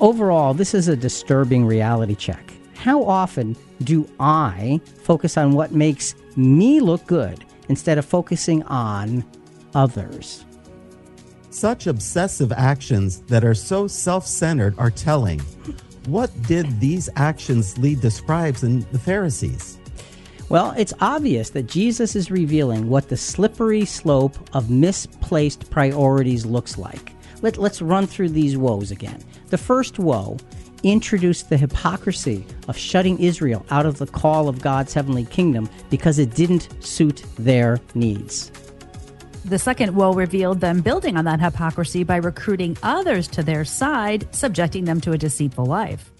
Overall, 0.00 0.54
this 0.54 0.74
is 0.74 0.88
a 0.88 0.96
disturbing 0.96 1.66
reality 1.66 2.14
check. 2.14 2.52
How 2.74 3.04
often 3.04 3.56
do 3.82 4.08
I 4.20 4.80
focus 5.02 5.36
on 5.36 5.52
what 5.52 5.72
makes 5.72 6.14
me 6.36 6.80
look 6.80 7.06
good 7.06 7.44
instead 7.68 7.98
of 7.98 8.04
focusing 8.04 8.62
on 8.64 9.24
others? 9.74 10.44
Such 11.50 11.86
obsessive 11.86 12.52
actions 12.52 13.20
that 13.22 13.44
are 13.44 13.54
so 13.54 13.86
self 13.86 14.26
centered 14.26 14.74
are 14.78 14.90
telling. 14.90 15.40
What 16.06 16.30
did 16.42 16.80
these 16.80 17.08
actions 17.16 17.78
lead 17.78 18.00
the 18.00 18.10
scribes 18.10 18.64
and 18.64 18.82
the 18.90 18.98
Pharisees? 18.98 19.78
Well, 20.54 20.72
it's 20.76 20.94
obvious 21.00 21.50
that 21.50 21.66
Jesus 21.66 22.14
is 22.14 22.30
revealing 22.30 22.88
what 22.88 23.08
the 23.08 23.16
slippery 23.16 23.84
slope 23.84 24.38
of 24.54 24.70
misplaced 24.70 25.68
priorities 25.68 26.46
looks 26.46 26.78
like. 26.78 27.10
Let, 27.42 27.58
us 27.58 27.82
run 27.82 28.06
through 28.06 28.28
these 28.28 28.56
woes 28.56 28.92
again. 28.92 29.18
The 29.48 29.58
first 29.58 29.98
woe 29.98 30.36
introduced 30.84 31.50
the 31.50 31.56
hypocrisy 31.56 32.46
of 32.68 32.78
shutting 32.78 33.18
Israel 33.18 33.66
out 33.70 33.84
of 33.84 33.98
the 33.98 34.06
call 34.06 34.48
of 34.48 34.62
God's 34.62 34.94
heavenly 34.94 35.24
kingdom 35.24 35.68
because 35.90 36.20
it 36.20 36.36
didn't 36.36 36.68
suit 36.78 37.24
their 37.36 37.80
needs. 37.96 38.52
The 39.44 39.58
second 39.58 39.96
woe 39.96 40.12
revealed 40.12 40.60
them 40.60 40.82
building 40.82 41.16
on 41.16 41.24
that 41.24 41.40
hypocrisy 41.40 42.04
by 42.04 42.18
recruiting 42.18 42.78
others 42.84 43.26
to 43.26 43.42
their 43.42 43.64
side, 43.64 44.32
subjecting 44.32 44.84
them 44.84 45.00
to 45.00 45.10
a 45.10 45.18
deceitful 45.18 45.66
life. 45.66 46.13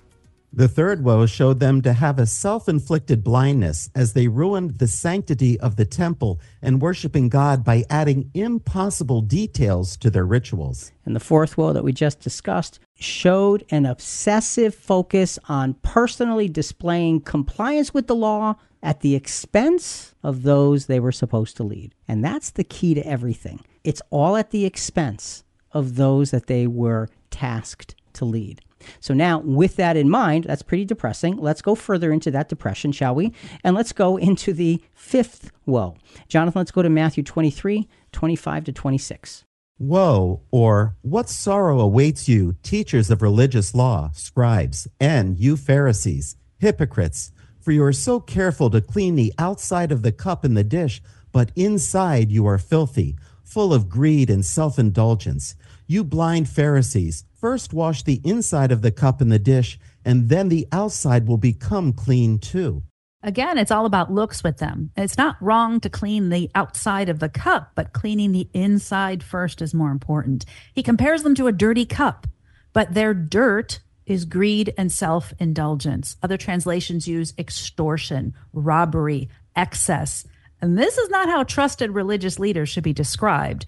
The 0.57 0.69
third 0.69 1.03
woe 1.03 1.27
showed 1.27 1.59
them 1.59 1.83
to 1.83 1.93
have 1.93 2.17
a 2.17 2.27
self 2.27 2.69
inflicted 2.69 3.25
blindness 3.25 3.91
as 3.93 4.13
they 4.13 4.29
ruined 4.29 4.79
the 4.79 4.87
sanctity 4.87 5.59
of 5.59 5.75
the 5.75 5.85
temple 5.85 6.41
and 6.63 6.81
worshiping 6.81 7.29
God 7.29 7.65
by 7.65 7.83
adding 7.91 8.31
impossible 8.35 9.21
details 9.21 9.97
to 9.97 10.11
their 10.11 10.25
rituals. 10.25 10.93
And 11.05 11.17
the 11.17 11.19
fourth 11.19 11.59
woe 11.59 11.73
that 11.73 11.83
we 11.83 11.93
just 11.93 12.21
discussed 12.21 12.79
showed 12.95 13.65
an 13.71 13.85
obsessive 13.85 14.77
focus 14.77 15.41
on 15.49 15.75
personally 15.83 16.49
displaying 16.49 17.23
compliance 17.23 17.93
with 17.93 18.07
the 18.07 18.15
law 18.15 18.55
at 18.81 19.01
the 19.01 19.17
expense 19.17 20.15
of 20.23 20.45
those 20.45 20.87
they 20.87 21.01
were 21.01 21.11
supposed 21.11 21.57
to 21.57 21.65
lead. 21.65 21.97
And 22.07 22.25
that's 22.25 22.51
the 22.51 22.63
key 22.63 22.95
to 22.95 23.05
everything. 23.05 23.59
It's 23.83 24.03
all 24.11 24.37
at 24.37 24.53
the 24.53 24.65
expense 24.65 25.43
of 25.73 25.97
those 25.97 26.31
that 26.31 26.47
they 26.47 26.69
were 26.69 27.09
tasked 27.33 27.97
to 28.13 28.25
lead. 28.25 28.61
So 29.01 29.15
now, 29.15 29.39
with 29.39 29.77
that 29.77 29.97
in 29.97 30.09
mind, 30.11 30.45
that's 30.45 30.63
pretty 30.63 30.85
depressing. 30.85 31.37
Let's 31.37 31.63
go 31.63 31.75
further 31.75 32.13
into 32.13 32.31
that 32.33 32.49
depression, 32.49 32.93
shall 32.93 33.15
we? 33.15 33.33
And 33.63 33.75
let's 33.75 33.93
go 33.93 34.17
into 34.17 34.53
the 34.53 34.83
fifth 34.93 35.51
woe. 35.67 35.97
Jonathan, 36.29 36.61
let's 36.61 36.71
go 36.71 36.83
to 36.83 36.91
Matthew 36.91 37.23
23, 37.23 37.89
25 38.13 38.65
to 38.65 38.73
26. 38.73 39.45
Woe, 39.79 40.43
or 40.53 40.97
what 41.03 41.29
sorrow 41.29 41.81
awaits 41.81 42.29
you, 42.29 42.55
teachers 42.63 43.11
of 43.11 43.23
religious 43.23 43.75
law, 43.75 44.11
scribes, 44.15 44.87
and 45.01 45.37
you 45.37 45.57
Pharisees, 45.57 46.37
hypocrites, 46.59 47.33
for 47.61 47.73
you 47.73 47.83
are 47.83 47.93
so 47.93 48.21
careful 48.21 48.71
to 48.71 48.81
clean 48.81 49.17
the 49.17 49.33
outside 49.37 49.91
of 49.91 50.03
the 50.03 50.13
cup 50.13 50.45
and 50.45 50.57
the 50.57 50.63
dish, 50.63 51.03
but 51.33 51.51
inside 51.57 52.31
you 52.31 52.47
are 52.47 52.59
filthy, 52.59 53.17
full 53.43 53.75
of 53.75 53.89
greed 53.89 54.31
and 54.31 54.45
self 54.45 54.79
indulgence. 54.79 55.57
You 55.87 56.03
blind 56.03 56.49
Pharisees, 56.49 57.25
first 57.39 57.75
wash 57.75 58.03
the 58.03 58.21
inside 58.25 58.73
of 58.73 58.83
the 58.83 58.91
cup 58.91 59.21
and 59.21 59.31
the 59.31 59.39
dish, 59.39 59.79
and 60.05 60.29
then 60.29 60.49
the 60.49 60.67
outside 60.73 61.27
will 61.27 61.37
become 61.37 61.93
clean 61.93 62.39
too. 62.39 62.83
Again, 63.23 63.57
it's 63.57 63.71
all 63.71 63.87
about 63.87 64.13
looks 64.13 64.45
with 64.45 64.59
them. 64.59 64.91
It's 64.97 65.17
not 65.17 65.41
wrong 65.41 65.81
to 65.81 65.89
clean 65.89 66.29
the 66.29 66.51
outside 66.55 67.09
of 67.09 67.21
the 67.21 67.29
cup, 67.29 67.73
but 67.75 67.95
cleaning 67.95 68.33
the 68.33 68.49
inside 68.53 69.23
first 69.23 69.63
is 69.63 69.73
more 69.73 69.91
important. 69.91 70.45
He 70.75 70.83
compares 70.83 71.23
them 71.23 71.35
to 71.37 71.47
a 71.47 71.53
dirty 71.53 71.87
cup, 71.87 72.27
but 72.75 72.93
their 72.93 73.15
dirt 73.15 73.81
is 74.07 74.27
greed 74.27 74.75
and 74.77 74.93
self 74.93 75.33
indulgence. 75.39 76.17
Other 76.23 76.37
translations 76.37 77.09
use 77.09 77.33
extortion, 77.39 78.35
robbery, 78.53 79.31
excess. 79.57 80.27
And 80.61 80.79
this 80.79 80.99
is 80.99 81.09
not 81.09 81.29
how 81.29 81.45
trusted 81.45 81.91
religious 81.91 82.39
leaders 82.39 82.69
should 82.69 82.85
be 82.85 82.93
described. 82.93 83.67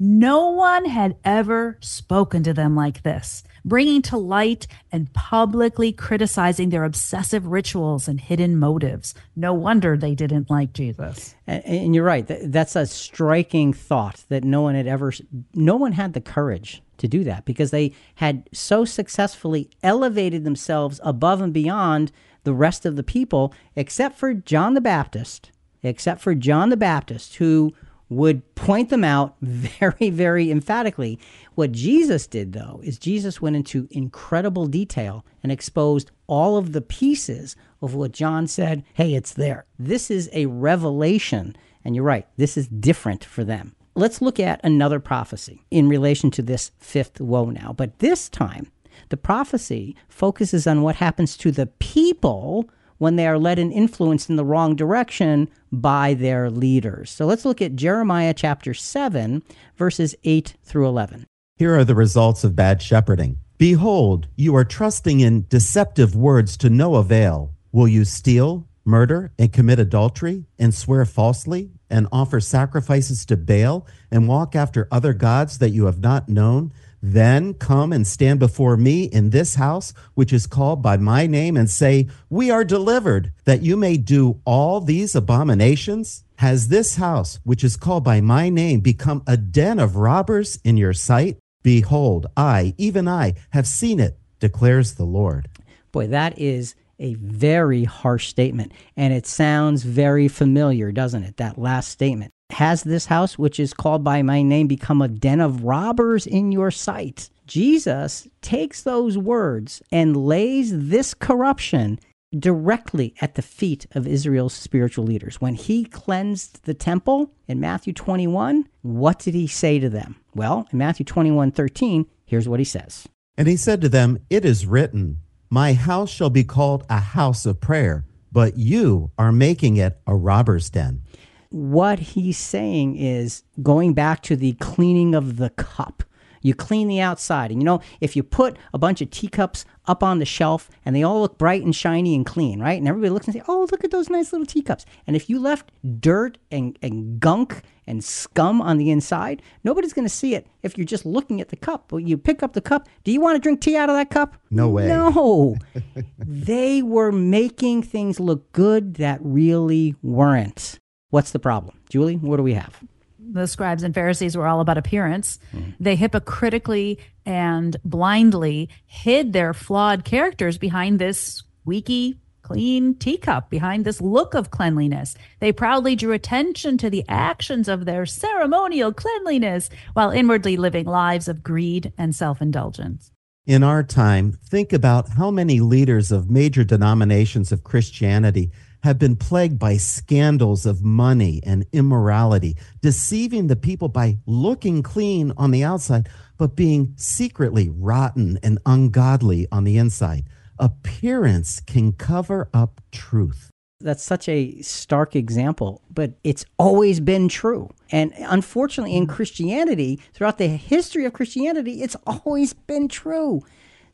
No 0.00 0.50
one 0.50 0.84
had 0.84 1.16
ever 1.24 1.76
spoken 1.80 2.44
to 2.44 2.54
them 2.54 2.76
like 2.76 3.02
this, 3.02 3.42
bringing 3.64 4.00
to 4.02 4.16
light 4.16 4.68
and 4.92 5.12
publicly 5.12 5.92
criticizing 5.92 6.68
their 6.70 6.84
obsessive 6.84 7.46
rituals 7.46 8.06
and 8.06 8.20
hidden 8.20 8.56
motives. 8.56 9.14
No 9.34 9.52
wonder 9.52 9.96
they 9.96 10.14
didn't 10.14 10.50
like 10.50 10.72
Jesus. 10.72 11.34
And, 11.48 11.64
and 11.64 11.94
you're 11.94 12.04
right. 12.04 12.24
That's 12.28 12.76
a 12.76 12.86
striking 12.86 13.72
thought 13.72 14.24
that 14.28 14.44
no 14.44 14.62
one 14.62 14.76
had 14.76 14.86
ever, 14.86 15.12
no 15.52 15.74
one 15.74 15.92
had 15.92 16.12
the 16.12 16.20
courage 16.20 16.80
to 16.98 17.08
do 17.08 17.24
that 17.24 17.44
because 17.44 17.72
they 17.72 17.92
had 18.16 18.48
so 18.52 18.84
successfully 18.84 19.68
elevated 19.82 20.44
themselves 20.44 21.00
above 21.02 21.40
and 21.40 21.52
beyond 21.52 22.12
the 22.44 22.54
rest 22.54 22.86
of 22.86 22.96
the 22.96 23.02
people, 23.02 23.52
except 23.74 24.16
for 24.16 24.32
John 24.32 24.74
the 24.74 24.80
Baptist, 24.80 25.50
except 25.82 26.20
for 26.20 26.34
John 26.34 26.70
the 26.70 26.76
Baptist, 26.76 27.36
who 27.36 27.74
would 28.08 28.54
point 28.54 28.90
them 28.90 29.04
out 29.04 29.36
very, 29.40 30.10
very 30.10 30.50
emphatically. 30.50 31.18
What 31.54 31.72
Jesus 31.72 32.26
did, 32.26 32.52
though, 32.52 32.80
is 32.82 32.98
Jesus 32.98 33.42
went 33.42 33.56
into 33.56 33.88
incredible 33.90 34.66
detail 34.66 35.24
and 35.42 35.52
exposed 35.52 36.10
all 36.26 36.56
of 36.56 36.72
the 36.72 36.80
pieces 36.80 37.56
of 37.80 37.94
what 37.94 38.12
John 38.12 38.46
said 38.46 38.84
hey, 38.94 39.14
it's 39.14 39.32
there. 39.32 39.64
This 39.78 40.10
is 40.10 40.28
a 40.32 40.46
revelation. 40.46 41.56
And 41.84 41.94
you're 41.94 42.04
right, 42.04 42.26
this 42.36 42.56
is 42.56 42.68
different 42.68 43.24
for 43.24 43.44
them. 43.44 43.74
Let's 43.94 44.22
look 44.22 44.38
at 44.38 44.60
another 44.64 45.00
prophecy 45.00 45.64
in 45.70 45.88
relation 45.88 46.30
to 46.32 46.42
this 46.42 46.70
fifth 46.78 47.20
woe 47.20 47.46
now. 47.46 47.72
But 47.76 47.98
this 47.98 48.28
time, 48.28 48.70
the 49.08 49.16
prophecy 49.16 49.96
focuses 50.08 50.66
on 50.66 50.82
what 50.82 50.96
happens 50.96 51.36
to 51.38 51.50
the 51.50 51.66
people 51.66 52.68
when 52.98 53.16
they 53.16 53.26
are 53.26 53.38
led 53.38 53.58
and 53.58 53.72
influenced 53.72 54.28
in 54.28 54.36
the 54.36 54.44
wrong 54.44 54.76
direction 54.76 55.48
by 55.72 56.14
their 56.14 56.50
leaders. 56.50 57.10
So 57.10 57.26
let's 57.26 57.44
look 57.44 57.62
at 57.62 57.76
Jeremiah 57.76 58.34
chapter 58.34 58.74
7, 58.74 59.42
verses 59.76 60.14
8 60.24 60.54
through 60.62 60.86
11. 60.86 61.26
Here 61.56 61.76
are 61.76 61.84
the 61.84 61.94
results 61.94 62.44
of 62.44 62.54
bad 62.54 62.82
shepherding. 62.82 63.38
Behold, 63.56 64.28
you 64.36 64.54
are 64.54 64.64
trusting 64.64 65.20
in 65.20 65.46
deceptive 65.48 66.14
words 66.14 66.56
to 66.58 66.70
no 66.70 66.94
avail. 66.94 67.54
Will 67.72 67.88
you 67.88 68.04
steal, 68.04 68.68
murder, 68.84 69.32
and 69.38 69.52
commit 69.52 69.80
adultery, 69.80 70.44
and 70.58 70.72
swear 70.72 71.04
falsely? 71.04 71.72
and 71.90 72.06
offer 72.12 72.40
sacrifices 72.40 73.24
to 73.26 73.36
Baal 73.36 73.86
and 74.10 74.28
walk 74.28 74.54
after 74.54 74.88
other 74.90 75.12
gods 75.12 75.58
that 75.58 75.70
you 75.70 75.86
have 75.86 76.00
not 76.00 76.28
known, 76.28 76.72
then 77.02 77.54
come 77.54 77.92
and 77.92 78.06
stand 78.06 78.38
before 78.38 78.76
me 78.76 79.04
in 79.04 79.30
this 79.30 79.54
house, 79.54 79.92
which 80.14 80.32
is 80.32 80.46
called 80.46 80.82
by 80.82 80.96
my 80.96 81.26
name, 81.26 81.56
and 81.56 81.70
say, 81.70 82.08
We 82.28 82.50
are 82.50 82.64
delivered, 82.64 83.32
that 83.44 83.62
you 83.62 83.76
may 83.76 83.96
do 83.96 84.40
all 84.44 84.80
these 84.80 85.14
abominations? 85.14 86.24
Has 86.36 86.68
this 86.68 86.96
house, 86.96 87.40
which 87.44 87.64
is 87.64 87.76
called 87.76 88.04
by 88.04 88.20
my 88.20 88.48
name, 88.48 88.80
become 88.80 89.22
a 89.26 89.36
den 89.36 89.78
of 89.78 89.96
robbers 89.96 90.58
in 90.64 90.76
your 90.76 90.92
sight? 90.92 91.38
Behold, 91.62 92.26
I, 92.36 92.74
even 92.78 93.08
I, 93.08 93.34
have 93.50 93.66
seen 93.66 94.00
it, 94.00 94.18
declares 94.38 94.94
the 94.94 95.04
Lord. 95.04 95.48
Boy, 95.90 96.06
that 96.08 96.38
is 96.38 96.74
a 96.98 97.14
very 97.14 97.84
harsh 97.84 98.28
statement. 98.28 98.72
And 98.96 99.12
it 99.12 99.26
sounds 99.26 99.82
very 99.82 100.28
familiar, 100.28 100.92
doesn't 100.92 101.22
it? 101.22 101.36
That 101.36 101.58
last 101.58 101.90
statement. 101.90 102.32
Has 102.50 102.82
this 102.82 103.06
house, 103.06 103.38
which 103.38 103.60
is 103.60 103.74
called 103.74 104.02
by 104.02 104.22
my 104.22 104.42
name, 104.42 104.66
become 104.66 105.02
a 105.02 105.08
den 105.08 105.40
of 105.40 105.64
robbers 105.64 106.26
in 106.26 106.50
your 106.50 106.70
sight? 106.70 107.30
Jesus 107.46 108.28
takes 108.42 108.82
those 108.82 109.16
words 109.16 109.82
and 109.92 110.16
lays 110.16 110.70
this 110.88 111.14
corruption 111.14 111.98
directly 112.36 113.14
at 113.20 113.36
the 113.36 113.42
feet 113.42 113.86
of 113.92 114.06
Israel's 114.06 114.54
spiritual 114.54 115.04
leaders. 115.04 115.40
When 115.40 115.54
he 115.54 115.84
cleansed 115.84 116.64
the 116.64 116.74
temple 116.74 117.32
in 117.46 117.60
Matthew 117.60 117.92
21, 117.92 118.68
what 118.82 119.18
did 119.18 119.34
he 119.34 119.46
say 119.46 119.78
to 119.78 119.88
them? 119.88 120.16
Well, 120.34 120.66
in 120.72 120.78
Matthew 120.78 121.04
21 121.04 121.52
13, 121.52 122.06
here's 122.26 122.48
what 122.48 122.60
he 122.60 122.64
says. 122.64 123.06
And 123.36 123.48
he 123.48 123.56
said 123.56 123.80
to 123.82 123.88
them, 123.88 124.18
It 124.28 124.44
is 124.44 124.66
written, 124.66 125.18
My 125.48 125.74
house 125.74 126.10
shall 126.10 126.30
be 126.30 126.44
called 126.44 126.84
a 126.90 126.98
house 126.98 127.46
of 127.46 127.60
prayer, 127.60 128.04
but 128.32 128.58
you 128.58 129.10
are 129.16 129.32
making 129.32 129.76
it 129.76 130.00
a 130.06 130.14
robber's 130.14 130.68
den 130.70 131.02
what 131.50 131.98
he's 131.98 132.38
saying 132.38 132.96
is 132.96 133.42
going 133.62 133.94
back 133.94 134.22
to 134.24 134.36
the 134.36 134.52
cleaning 134.54 135.14
of 135.14 135.36
the 135.36 135.50
cup. 135.50 136.02
You 136.42 136.54
clean 136.54 136.88
the 136.88 137.00
outside. 137.00 137.50
And 137.50 137.60
you 137.60 137.64
know, 137.66 137.80
if 138.00 138.16
you 138.16 138.22
put 138.22 138.56
a 138.72 138.78
bunch 138.78 139.00
of 139.00 139.10
teacups 139.10 139.64
up 139.86 140.02
on 140.02 140.18
the 140.18 140.24
shelf 140.24 140.70
and 140.84 140.94
they 140.94 141.02
all 141.02 141.20
look 141.20 141.38
bright 141.38 141.62
and 141.62 141.74
shiny 141.74 142.14
and 142.14 142.24
clean, 142.24 142.60
right? 142.60 142.78
And 142.78 142.86
everybody 142.86 143.10
looks 143.10 143.26
and 143.26 143.34
say, 143.34 143.42
oh, 143.48 143.66
look 143.70 143.84
at 143.84 143.90
those 143.90 144.10
nice 144.10 144.32
little 144.32 144.46
teacups. 144.46 144.84
And 145.06 145.16
if 145.16 145.28
you 145.28 145.40
left 145.40 145.72
dirt 146.00 146.38
and, 146.50 146.78
and 146.82 147.18
gunk 147.18 147.62
and 147.86 148.04
scum 148.04 148.60
on 148.60 148.76
the 148.76 148.90
inside, 148.90 149.42
nobody's 149.64 149.92
going 149.92 150.06
to 150.06 150.14
see 150.14 150.34
it 150.34 150.46
if 150.62 150.76
you're 150.76 150.84
just 150.84 151.06
looking 151.06 151.40
at 151.40 151.48
the 151.48 151.56
cup. 151.56 151.90
Well, 151.90 152.00
you 152.00 152.18
pick 152.18 152.42
up 152.42 152.52
the 152.52 152.60
cup. 152.60 152.88
Do 153.04 153.12
you 153.12 153.20
want 153.20 153.36
to 153.36 153.40
drink 153.40 153.60
tea 153.60 153.76
out 153.76 153.88
of 153.88 153.96
that 153.96 154.10
cup? 154.10 154.36
No 154.50 154.68
way. 154.68 154.86
No. 154.86 155.56
they 156.18 156.82
were 156.82 157.10
making 157.10 157.82
things 157.82 158.20
look 158.20 158.52
good 158.52 158.94
that 158.94 159.18
really 159.22 159.96
weren't. 160.02 160.78
What's 161.10 161.30
the 161.30 161.38
problem? 161.38 161.76
Julie, 161.88 162.16
what 162.16 162.36
do 162.36 162.42
we 162.42 162.54
have? 162.54 162.78
The 163.18 163.46
scribes 163.46 163.82
and 163.82 163.94
Pharisees 163.94 164.36
were 164.36 164.46
all 164.46 164.60
about 164.60 164.78
appearance. 164.78 165.38
Mm-hmm. 165.54 165.70
They 165.80 165.96
hypocritically 165.96 166.98
and 167.26 167.76
blindly 167.84 168.68
hid 168.86 169.32
their 169.32 169.52
flawed 169.52 170.04
characters 170.04 170.58
behind 170.58 170.98
this 170.98 171.42
squeaky, 171.62 172.18
clean 172.42 172.94
teacup, 172.94 173.50
behind 173.50 173.84
this 173.84 174.00
look 174.00 174.34
of 174.34 174.50
cleanliness. 174.50 175.14
They 175.40 175.52
proudly 175.52 175.96
drew 175.96 176.12
attention 176.12 176.78
to 176.78 176.88
the 176.88 177.04
actions 177.08 177.68
of 177.68 177.84
their 177.84 178.06
ceremonial 178.06 178.92
cleanliness 178.92 179.68
while 179.92 180.10
inwardly 180.10 180.56
living 180.56 180.86
lives 180.86 181.28
of 181.28 181.42
greed 181.42 181.92
and 181.98 182.14
self 182.14 182.40
indulgence. 182.40 183.12
In 183.46 183.62
our 183.62 183.82
time, 183.82 184.38
think 184.44 184.74
about 184.74 185.10
how 185.10 185.30
many 185.30 185.60
leaders 185.60 186.12
of 186.12 186.30
major 186.30 186.64
denominations 186.64 187.50
of 187.50 187.64
Christianity 187.64 188.50
have 188.82 188.98
been 188.98 189.16
plagued 189.16 189.58
by 189.58 189.76
scandals 189.76 190.66
of 190.66 190.82
money 190.82 191.40
and 191.44 191.66
immorality, 191.72 192.56
deceiving 192.80 193.46
the 193.46 193.56
people 193.56 193.88
by 193.88 194.18
looking 194.26 194.82
clean 194.82 195.32
on 195.36 195.50
the 195.50 195.64
outside, 195.64 196.08
but 196.36 196.56
being 196.56 196.94
secretly 196.96 197.68
rotten 197.68 198.38
and 198.42 198.58
ungodly 198.66 199.46
on 199.50 199.64
the 199.64 199.76
inside. 199.76 200.24
Appearance 200.58 201.60
can 201.60 201.92
cover 201.92 202.48
up 202.52 202.80
truth. 202.90 203.50
That's 203.80 204.02
such 204.02 204.28
a 204.28 204.60
stark 204.60 205.14
example, 205.14 205.82
but 205.88 206.14
it's 206.24 206.44
always 206.58 206.98
been 206.98 207.28
true. 207.28 207.70
And 207.92 208.12
unfortunately, 208.18 208.96
in 208.96 209.04
hmm. 209.04 209.12
Christianity, 209.12 210.00
throughout 210.14 210.38
the 210.38 210.48
history 210.48 211.04
of 211.04 211.12
Christianity, 211.12 211.82
it's 211.82 211.96
always 212.06 212.54
been 212.54 212.88
true. 212.88 213.42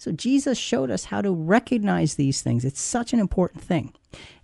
So 0.05 0.13
Jesus 0.13 0.59
showed 0.59 0.91
us 0.91 1.07
how 1.07 1.23
to 1.23 1.33
recognize 1.33 2.17
these 2.17 2.43
things. 2.43 2.63
It's 2.67 2.79
such 2.79 3.15
an 3.15 3.21
important 3.21 3.65
thing. 3.65 3.95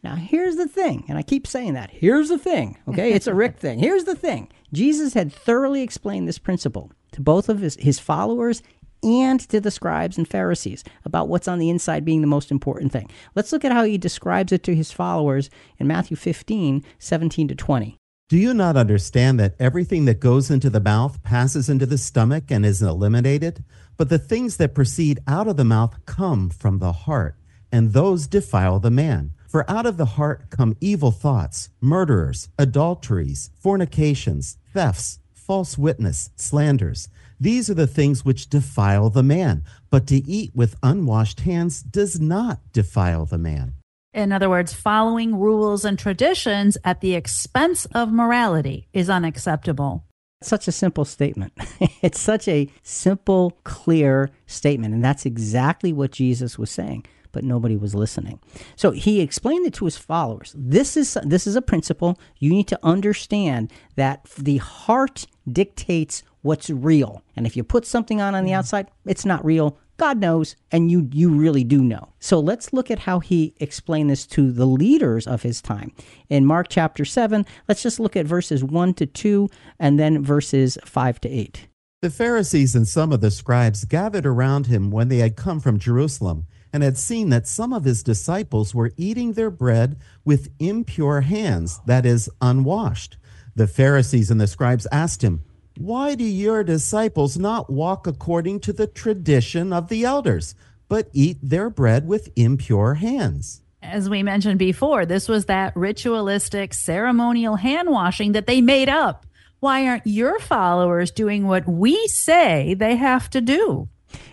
Now, 0.03 0.15
here's 0.15 0.57
the 0.57 0.67
thing, 0.67 1.05
and 1.07 1.19
I 1.19 1.23
keep 1.23 1.47
saying 1.47 1.75
that. 1.75 1.91
Here's 1.91 2.31
the 2.31 2.39
thing, 2.39 2.79
okay? 2.89 3.13
It's 3.13 3.27
a 3.27 3.35
Rick 3.35 3.57
thing. 3.59 3.79
Here's 3.79 4.05
the 4.05 4.15
thing 4.15 4.49
Jesus 4.73 5.13
had 5.13 5.31
thoroughly 5.31 5.83
explained 5.83 6.27
this 6.27 6.39
principle 6.39 6.91
to 7.13 7.21
both 7.21 7.51
of 7.51 7.59
his, 7.59 7.77
his 7.79 7.99
followers 7.99 8.63
and 9.03 9.39
to 9.51 9.61
the 9.61 9.71
scribes 9.71 10.17
and 10.17 10.27
Pharisees 10.27 10.83
about 11.05 11.29
what's 11.29 11.47
on 11.47 11.59
the 11.59 11.69
inside 11.69 12.07
being 12.07 12.23
the 12.23 12.27
most 12.27 12.51
important 12.51 12.91
thing. 12.91 13.11
Let's 13.35 13.53
look 13.53 13.67
at 13.67 13.73
how 13.73 13.85
he 13.85 13.99
describes 13.99 14.53
it 14.53 14.63
to 14.63 14.75
his 14.75 14.93
followers 14.93 15.51
in 15.77 15.87
Matthew 15.87 16.17
15, 16.17 16.83
17 16.99 17.49
to 17.49 17.55
20. 17.55 18.00
Do 18.31 18.39
you 18.39 18.55
not 18.55 18.77
understand 18.77 19.41
that 19.41 19.57
everything 19.59 20.05
that 20.05 20.21
goes 20.21 20.53
into 20.53 20.71
the 20.71 20.79
mouth 20.79 21.21
passes 21.25 21.69
into 21.69 21.85
the 21.85 21.99
stomach 21.99 22.45
and 22.49 22.65
is 22.65 22.81
eliminated? 22.81 23.65
But 23.97 24.09
the 24.09 24.21
things 24.21 24.57
that 24.59 24.73
proceed 24.73 25.19
out 25.27 25.49
of 25.49 25.57
the 25.57 25.65
mouth 25.65 25.97
come 26.07 26.49
from 26.49 26.79
the 26.79 26.93
heart, 26.93 27.35
and 27.73 27.93
those 27.93 28.29
defile 28.29 28.79
the 28.79 28.89
man. 28.89 29.33
For 29.49 29.69
out 29.69 29.85
of 29.85 29.97
the 29.97 30.15
heart 30.15 30.49
come 30.49 30.77
evil 30.81 31.11
thoughts, 31.11 31.71
murderers, 31.81 32.51
adulteries, 32.57 33.51
fornications, 33.59 34.59
thefts, 34.73 35.19
false 35.35 35.77
witness, 35.77 36.31
slanders. 36.37 37.09
These 37.41 37.69
are 37.69 37.75
the 37.75 37.89
things 37.89 38.25
which 38.25 38.49
defile 38.49 39.11
the 39.11 39.25
man. 39.25 39.65
But 39.91 40.07
to 40.07 40.25
eat 40.31 40.53
with 40.55 40.79
unwashed 40.85 41.41
hands 41.41 41.83
does 41.83 42.21
not 42.21 42.61
defile 42.73 43.27
the 43.27 43.39
man. 43.39 43.75
In 44.13 44.33
other 44.33 44.51
words, 44.51 44.73
following 44.73 45.39
rules 45.39 45.85
and 45.85 45.99
traditions 45.99 46.77
at 46.85 47.01
the 47.01 47.15
expense 47.15 47.87
of 47.87 48.13
morality 48.13 48.89
is 48.93 49.09
unacceptable. 49.09 50.05
Such 50.43 50.67
a 50.67 50.73
simple 50.73 51.05
statement. 51.05 51.53
it's 52.03 52.19
such 52.19 52.49
a 52.49 52.69
simple, 52.83 53.59
clear 53.63 54.31
statement. 54.47 54.95
And 54.95 55.05
that's 55.05 55.27
exactly 55.27 55.93
what 55.93 56.11
Jesus 56.11 56.59
was 56.59 56.71
saying 56.71 57.07
but 57.33 57.45
nobody 57.45 57.77
was 57.77 57.95
listening. 57.95 58.41
So 58.77 58.91
he 58.91 59.21
explained 59.21 59.67
it 59.67 59.75
to 59.75 59.85
his 59.85 59.97
followers. 59.97 60.55
This 60.57 60.97
is 60.97 61.17
this 61.23 61.47
is 61.47 61.57
a 61.57 61.63
principle. 61.63 62.19
You 62.39 62.51
need 62.51 62.69
to 62.69 62.79
understand 62.83 63.73
that 63.97 64.25
the 64.37 64.57
heart 64.59 65.27
dictates 65.51 66.23
what's 66.43 66.71
real. 66.71 67.23
And 67.37 67.47
if 67.47 67.57
you 67.57 67.65
put 67.65 67.87
something 67.87 68.21
on 68.21 68.35
on 68.35 68.45
the 68.45 68.51
mm. 68.51 68.57
outside, 68.57 68.91
it's 69.07 69.25
not 69.25 69.45
real. 69.45 69.79
God 70.01 70.19
knows, 70.19 70.57
and 70.73 70.91
you 70.91 71.11
you 71.13 71.29
really 71.29 71.63
do 71.63 71.83
know. 71.83 72.15
So 72.21 72.41
let's 72.41 72.73
look 72.73 72.91
at 72.91 73.01
how 73.01 73.21
he 73.21 73.53
explained 73.61 74.09
this 74.09 74.27
to 74.29 74.51
the 74.51 74.65
leaders 74.65 75.27
of 75.27 75.43
his 75.43 75.61
time. 75.61 75.93
In 76.31 76.47
Mark 76.47 76.69
chapter 76.71 77.05
7, 77.05 77.45
let's 77.69 77.83
just 77.83 78.01
look 78.01 78.17
at 78.17 78.25
verses 78.25 78.65
1 78.65 78.95
to 78.95 79.05
2 79.05 79.51
and 79.79 80.01
then 80.01 80.25
verses 80.25 80.79
5 80.87 81.21
to 81.21 81.29
8. 81.29 81.69
The 82.01 82.09
Pharisees 82.09 82.75
and 82.75 82.89
some 82.89 83.13
of 83.13 83.21
the 83.21 83.31
scribes 83.31 83.85
gathered 83.85 84.25
around 84.25 84.69
him 84.69 84.91
when 84.91 85.09
they 85.09 85.19
had 85.19 85.37
come 85.37 85.61
from 85.61 85.79
Jerusalem 85.79 86.47
and 86.73 86.83
had 86.83 86.97
seen 86.97 87.29
that 87.29 87.47
some 87.47 87.75
of 87.75 87.85
his 87.85 88.03
disciples 88.03 88.75
were 88.75 88.93
eating 88.97 89.35
their 89.35 89.51
bread 89.51 89.99
with 90.25 90.49
impure 90.59 91.21
hands, 91.21 91.79
that 91.85 92.07
is, 92.07 92.31
unwashed. 92.41 93.19
The 93.55 93.67
Pharisees 93.67 94.31
and 94.31 94.41
the 94.41 94.47
scribes 94.47 94.87
asked 94.91 95.23
him, 95.23 95.43
Why 95.81 96.15
do 96.15 96.25
your 96.25 96.63
disciples 96.63 97.39
not 97.39 97.71
walk 97.71 98.07
according 98.07 98.61
to 98.61 98.73
the 98.75 98.87
tradition 98.87 99.73
of 99.73 99.89
the 99.89 100.05
elders, 100.05 100.55
but 100.91 101.09
eat 101.15 101.39
their 101.43 101.71
bread 101.71 102.07
with 102.07 102.29
impure 102.37 102.97
hands? 102.97 103.63
As 103.83 104.07
we 104.07 104.23
mentioned 104.23 104.59
before, 104.59 105.07
this 105.07 105.27
was 105.27 105.47
that 105.47 105.75
ritualistic 105.75 106.75
ceremonial 106.75 107.57
hand 107.57 107.89
washing 107.89 108.33
that 108.33 108.47
they 108.47 108.61
made 108.61 108.91
up. 108.91 109.25
Why 109.61 109.87
aren't 109.87 110.07
your 110.07 110.39
followers 110.39 111.11
doing 111.11 111.47
what 111.47 111.67
we 111.67 112.07
say 112.09 112.75
they 112.75 112.97
have 112.97 113.31
to 113.31 113.41
do? 113.41 113.89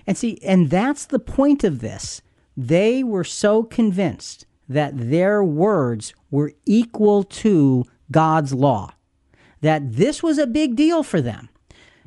And 0.06 0.18
see, 0.18 0.40
and 0.44 0.70
that's 0.70 1.06
the 1.06 1.18
point 1.18 1.64
of 1.64 1.80
this. 1.80 2.22
They 2.58 3.06
were 3.06 3.24
so 3.24 3.64
convinced 3.64 4.46
that 4.68 4.92
their 4.98 5.42
words 5.46 6.14
were 6.30 6.52
equal 6.66 7.24
to 7.24 7.86
God's 8.12 8.54
law 8.54 8.92
that 9.62 9.94
this 9.94 10.22
was 10.22 10.38
a 10.38 10.48
big 10.48 10.76
deal 10.76 11.04
for 11.04 11.22
them. 11.22 11.50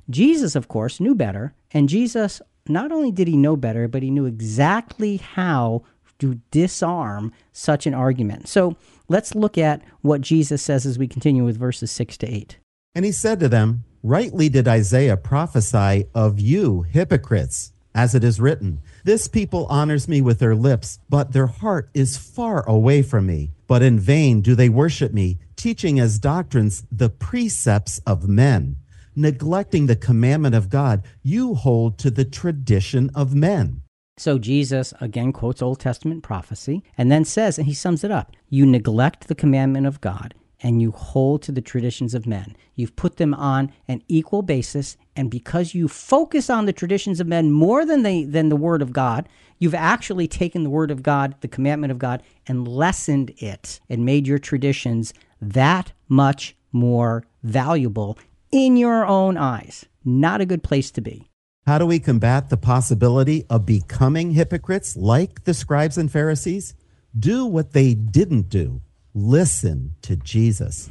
Jesus, 0.08 0.56
of 0.56 0.68
course, 0.68 1.00
knew 1.00 1.14
better, 1.14 1.54
and 1.72 1.88
Jesus 1.88 2.42
not 2.68 2.92
only 2.92 3.10
did 3.10 3.28
he 3.28 3.36
know 3.36 3.56
better, 3.56 3.88
but 3.88 4.02
he 4.02 4.10
knew 4.10 4.26
exactly 4.26 5.16
how 5.16 5.82
to 6.18 6.40
disarm 6.50 7.32
such 7.52 7.86
an 7.86 7.94
argument. 7.94 8.48
So 8.48 8.76
let's 9.08 9.34
look 9.34 9.58
at 9.58 9.82
what 10.02 10.20
Jesus 10.20 10.62
says 10.62 10.86
as 10.86 10.98
we 10.98 11.08
continue 11.08 11.44
with 11.44 11.58
verses 11.58 11.90
6 11.90 12.16
to 12.18 12.28
8. 12.28 12.58
And 12.94 13.04
he 13.04 13.12
said 13.12 13.40
to 13.40 13.48
them, 13.48 13.84
Rightly 14.02 14.48
did 14.48 14.66
Isaiah 14.66 15.16
prophesy 15.16 16.06
of 16.14 16.40
you, 16.40 16.82
hypocrites, 16.82 17.72
as 17.94 18.14
it 18.14 18.24
is 18.24 18.40
written. 18.40 18.80
This 19.04 19.28
people 19.28 19.66
honors 19.66 20.08
me 20.08 20.20
with 20.20 20.38
their 20.38 20.54
lips, 20.54 20.98
but 21.08 21.32
their 21.32 21.46
heart 21.46 21.90
is 21.92 22.16
far 22.16 22.66
away 22.68 23.02
from 23.02 23.26
me. 23.26 23.50
But 23.66 23.82
in 23.82 23.98
vain 23.98 24.40
do 24.40 24.54
they 24.54 24.68
worship 24.68 25.12
me, 25.12 25.38
teaching 25.60 26.00
as 26.00 26.18
doctrines 26.18 26.84
the 26.90 27.10
precepts 27.10 28.00
of 28.06 28.28
men. 28.28 28.76
Neglecting 29.14 29.86
the 29.86 29.96
commandment 29.96 30.54
of 30.54 30.70
God, 30.70 31.02
you 31.22 31.54
hold 31.54 31.98
to 31.98 32.10
the 32.10 32.24
tradition 32.24 33.10
of 33.14 33.34
men. 33.34 33.82
So 34.16 34.38
Jesus 34.38 34.94
again 35.00 35.32
quotes 35.32 35.62
Old 35.62 35.80
Testament 35.80 36.22
prophecy 36.22 36.82
and 36.96 37.10
then 37.10 37.24
says, 37.24 37.58
and 37.58 37.66
he 37.66 37.74
sums 37.74 38.04
it 38.04 38.10
up 38.10 38.32
you 38.48 38.66
neglect 38.66 39.28
the 39.28 39.34
commandment 39.34 39.86
of 39.86 40.00
God 40.00 40.34
and 40.62 40.82
you 40.82 40.90
hold 40.90 41.42
to 41.42 41.52
the 41.52 41.62
traditions 41.62 42.14
of 42.14 42.26
men. 42.26 42.56
You've 42.74 42.96
put 42.96 43.16
them 43.16 43.34
on 43.34 43.72
an 43.88 44.02
equal 44.08 44.42
basis, 44.42 44.96
and 45.16 45.30
because 45.30 45.74
you 45.74 45.88
focus 45.88 46.50
on 46.50 46.66
the 46.66 46.72
traditions 46.72 47.20
of 47.20 47.26
men 47.26 47.50
more 47.50 47.84
than 47.84 48.02
the 48.02 48.24
than 48.24 48.48
the 48.48 48.56
word 48.56 48.82
of 48.82 48.92
God, 48.92 49.28
you've 49.58 49.74
actually 49.74 50.28
taken 50.28 50.62
the 50.62 50.70
word 50.70 50.90
of 50.90 51.02
God, 51.02 51.34
the 51.40 51.48
commandment 51.48 51.90
of 51.90 51.98
God, 51.98 52.22
and 52.46 52.68
lessened 52.68 53.32
it 53.38 53.80
and 53.88 54.04
made 54.04 54.26
your 54.26 54.38
traditions 54.38 55.14
that 55.40 55.92
much 56.08 56.56
more 56.72 57.24
valuable 57.42 58.18
in 58.50 58.76
your 58.76 59.06
own 59.06 59.36
eyes. 59.36 59.86
Not 60.04 60.40
a 60.40 60.46
good 60.46 60.62
place 60.62 60.90
to 60.92 61.00
be. 61.00 61.30
How 61.66 61.78
do 61.78 61.86
we 61.86 62.00
combat 62.00 62.48
the 62.48 62.56
possibility 62.56 63.44
of 63.48 63.66
becoming 63.66 64.32
hypocrites 64.32 64.96
like 64.96 65.44
the 65.44 65.54
scribes 65.54 65.98
and 65.98 66.10
Pharisees? 66.10 66.74
Do 67.16 67.44
what 67.44 67.72
they 67.72 67.94
didn't 67.94 68.48
do. 68.48 68.80
Listen 69.14 69.94
to 70.02 70.16
Jesus. 70.16 70.90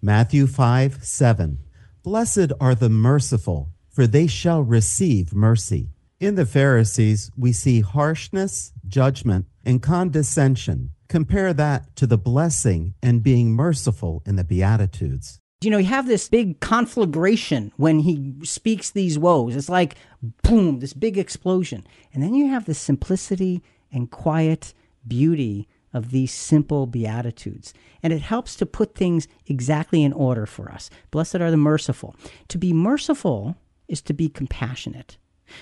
Matthew 0.00 0.46
5 0.46 1.04
7. 1.04 1.58
Blessed 2.02 2.52
are 2.60 2.74
the 2.74 2.90
merciful, 2.90 3.70
for 3.90 4.06
they 4.06 4.26
shall 4.26 4.62
receive 4.62 5.34
mercy. 5.34 5.90
In 6.20 6.36
the 6.36 6.46
Pharisees, 6.46 7.30
we 7.36 7.52
see 7.52 7.80
harshness, 7.80 8.72
judgment, 8.86 9.46
and 9.64 9.82
condescension. 9.82 10.90
Compare 11.08 11.52
that 11.54 11.94
to 11.96 12.06
the 12.06 12.18
blessing 12.18 12.94
and 13.02 13.22
being 13.22 13.52
merciful 13.52 14.22
in 14.26 14.36
the 14.36 14.44
Beatitudes 14.44 15.40
you 15.64 15.70
know, 15.70 15.78
you 15.78 15.86
have 15.86 16.06
this 16.06 16.28
big 16.28 16.60
conflagration 16.60 17.72
when 17.76 18.00
he 18.00 18.34
speaks 18.42 18.90
these 18.90 19.18
woes. 19.18 19.56
It's 19.56 19.68
like 19.68 19.96
boom, 20.42 20.80
this 20.80 20.92
big 20.92 21.16
explosion. 21.18 21.86
And 22.12 22.22
then 22.22 22.34
you 22.34 22.48
have 22.48 22.66
the 22.66 22.74
simplicity 22.74 23.62
and 23.90 24.10
quiet 24.10 24.74
beauty 25.06 25.68
of 25.92 26.10
these 26.10 26.32
simple 26.32 26.86
beatitudes. 26.86 27.72
And 28.02 28.12
it 28.12 28.20
helps 28.20 28.56
to 28.56 28.66
put 28.66 28.94
things 28.94 29.28
exactly 29.46 30.02
in 30.02 30.12
order 30.12 30.44
for 30.44 30.70
us. 30.70 30.90
Blessed 31.10 31.36
are 31.36 31.50
the 31.50 31.56
merciful. 31.56 32.16
To 32.48 32.58
be 32.58 32.72
merciful 32.72 33.56
is 33.88 34.02
to 34.02 34.12
be 34.12 34.28
compassionate. 34.28 35.18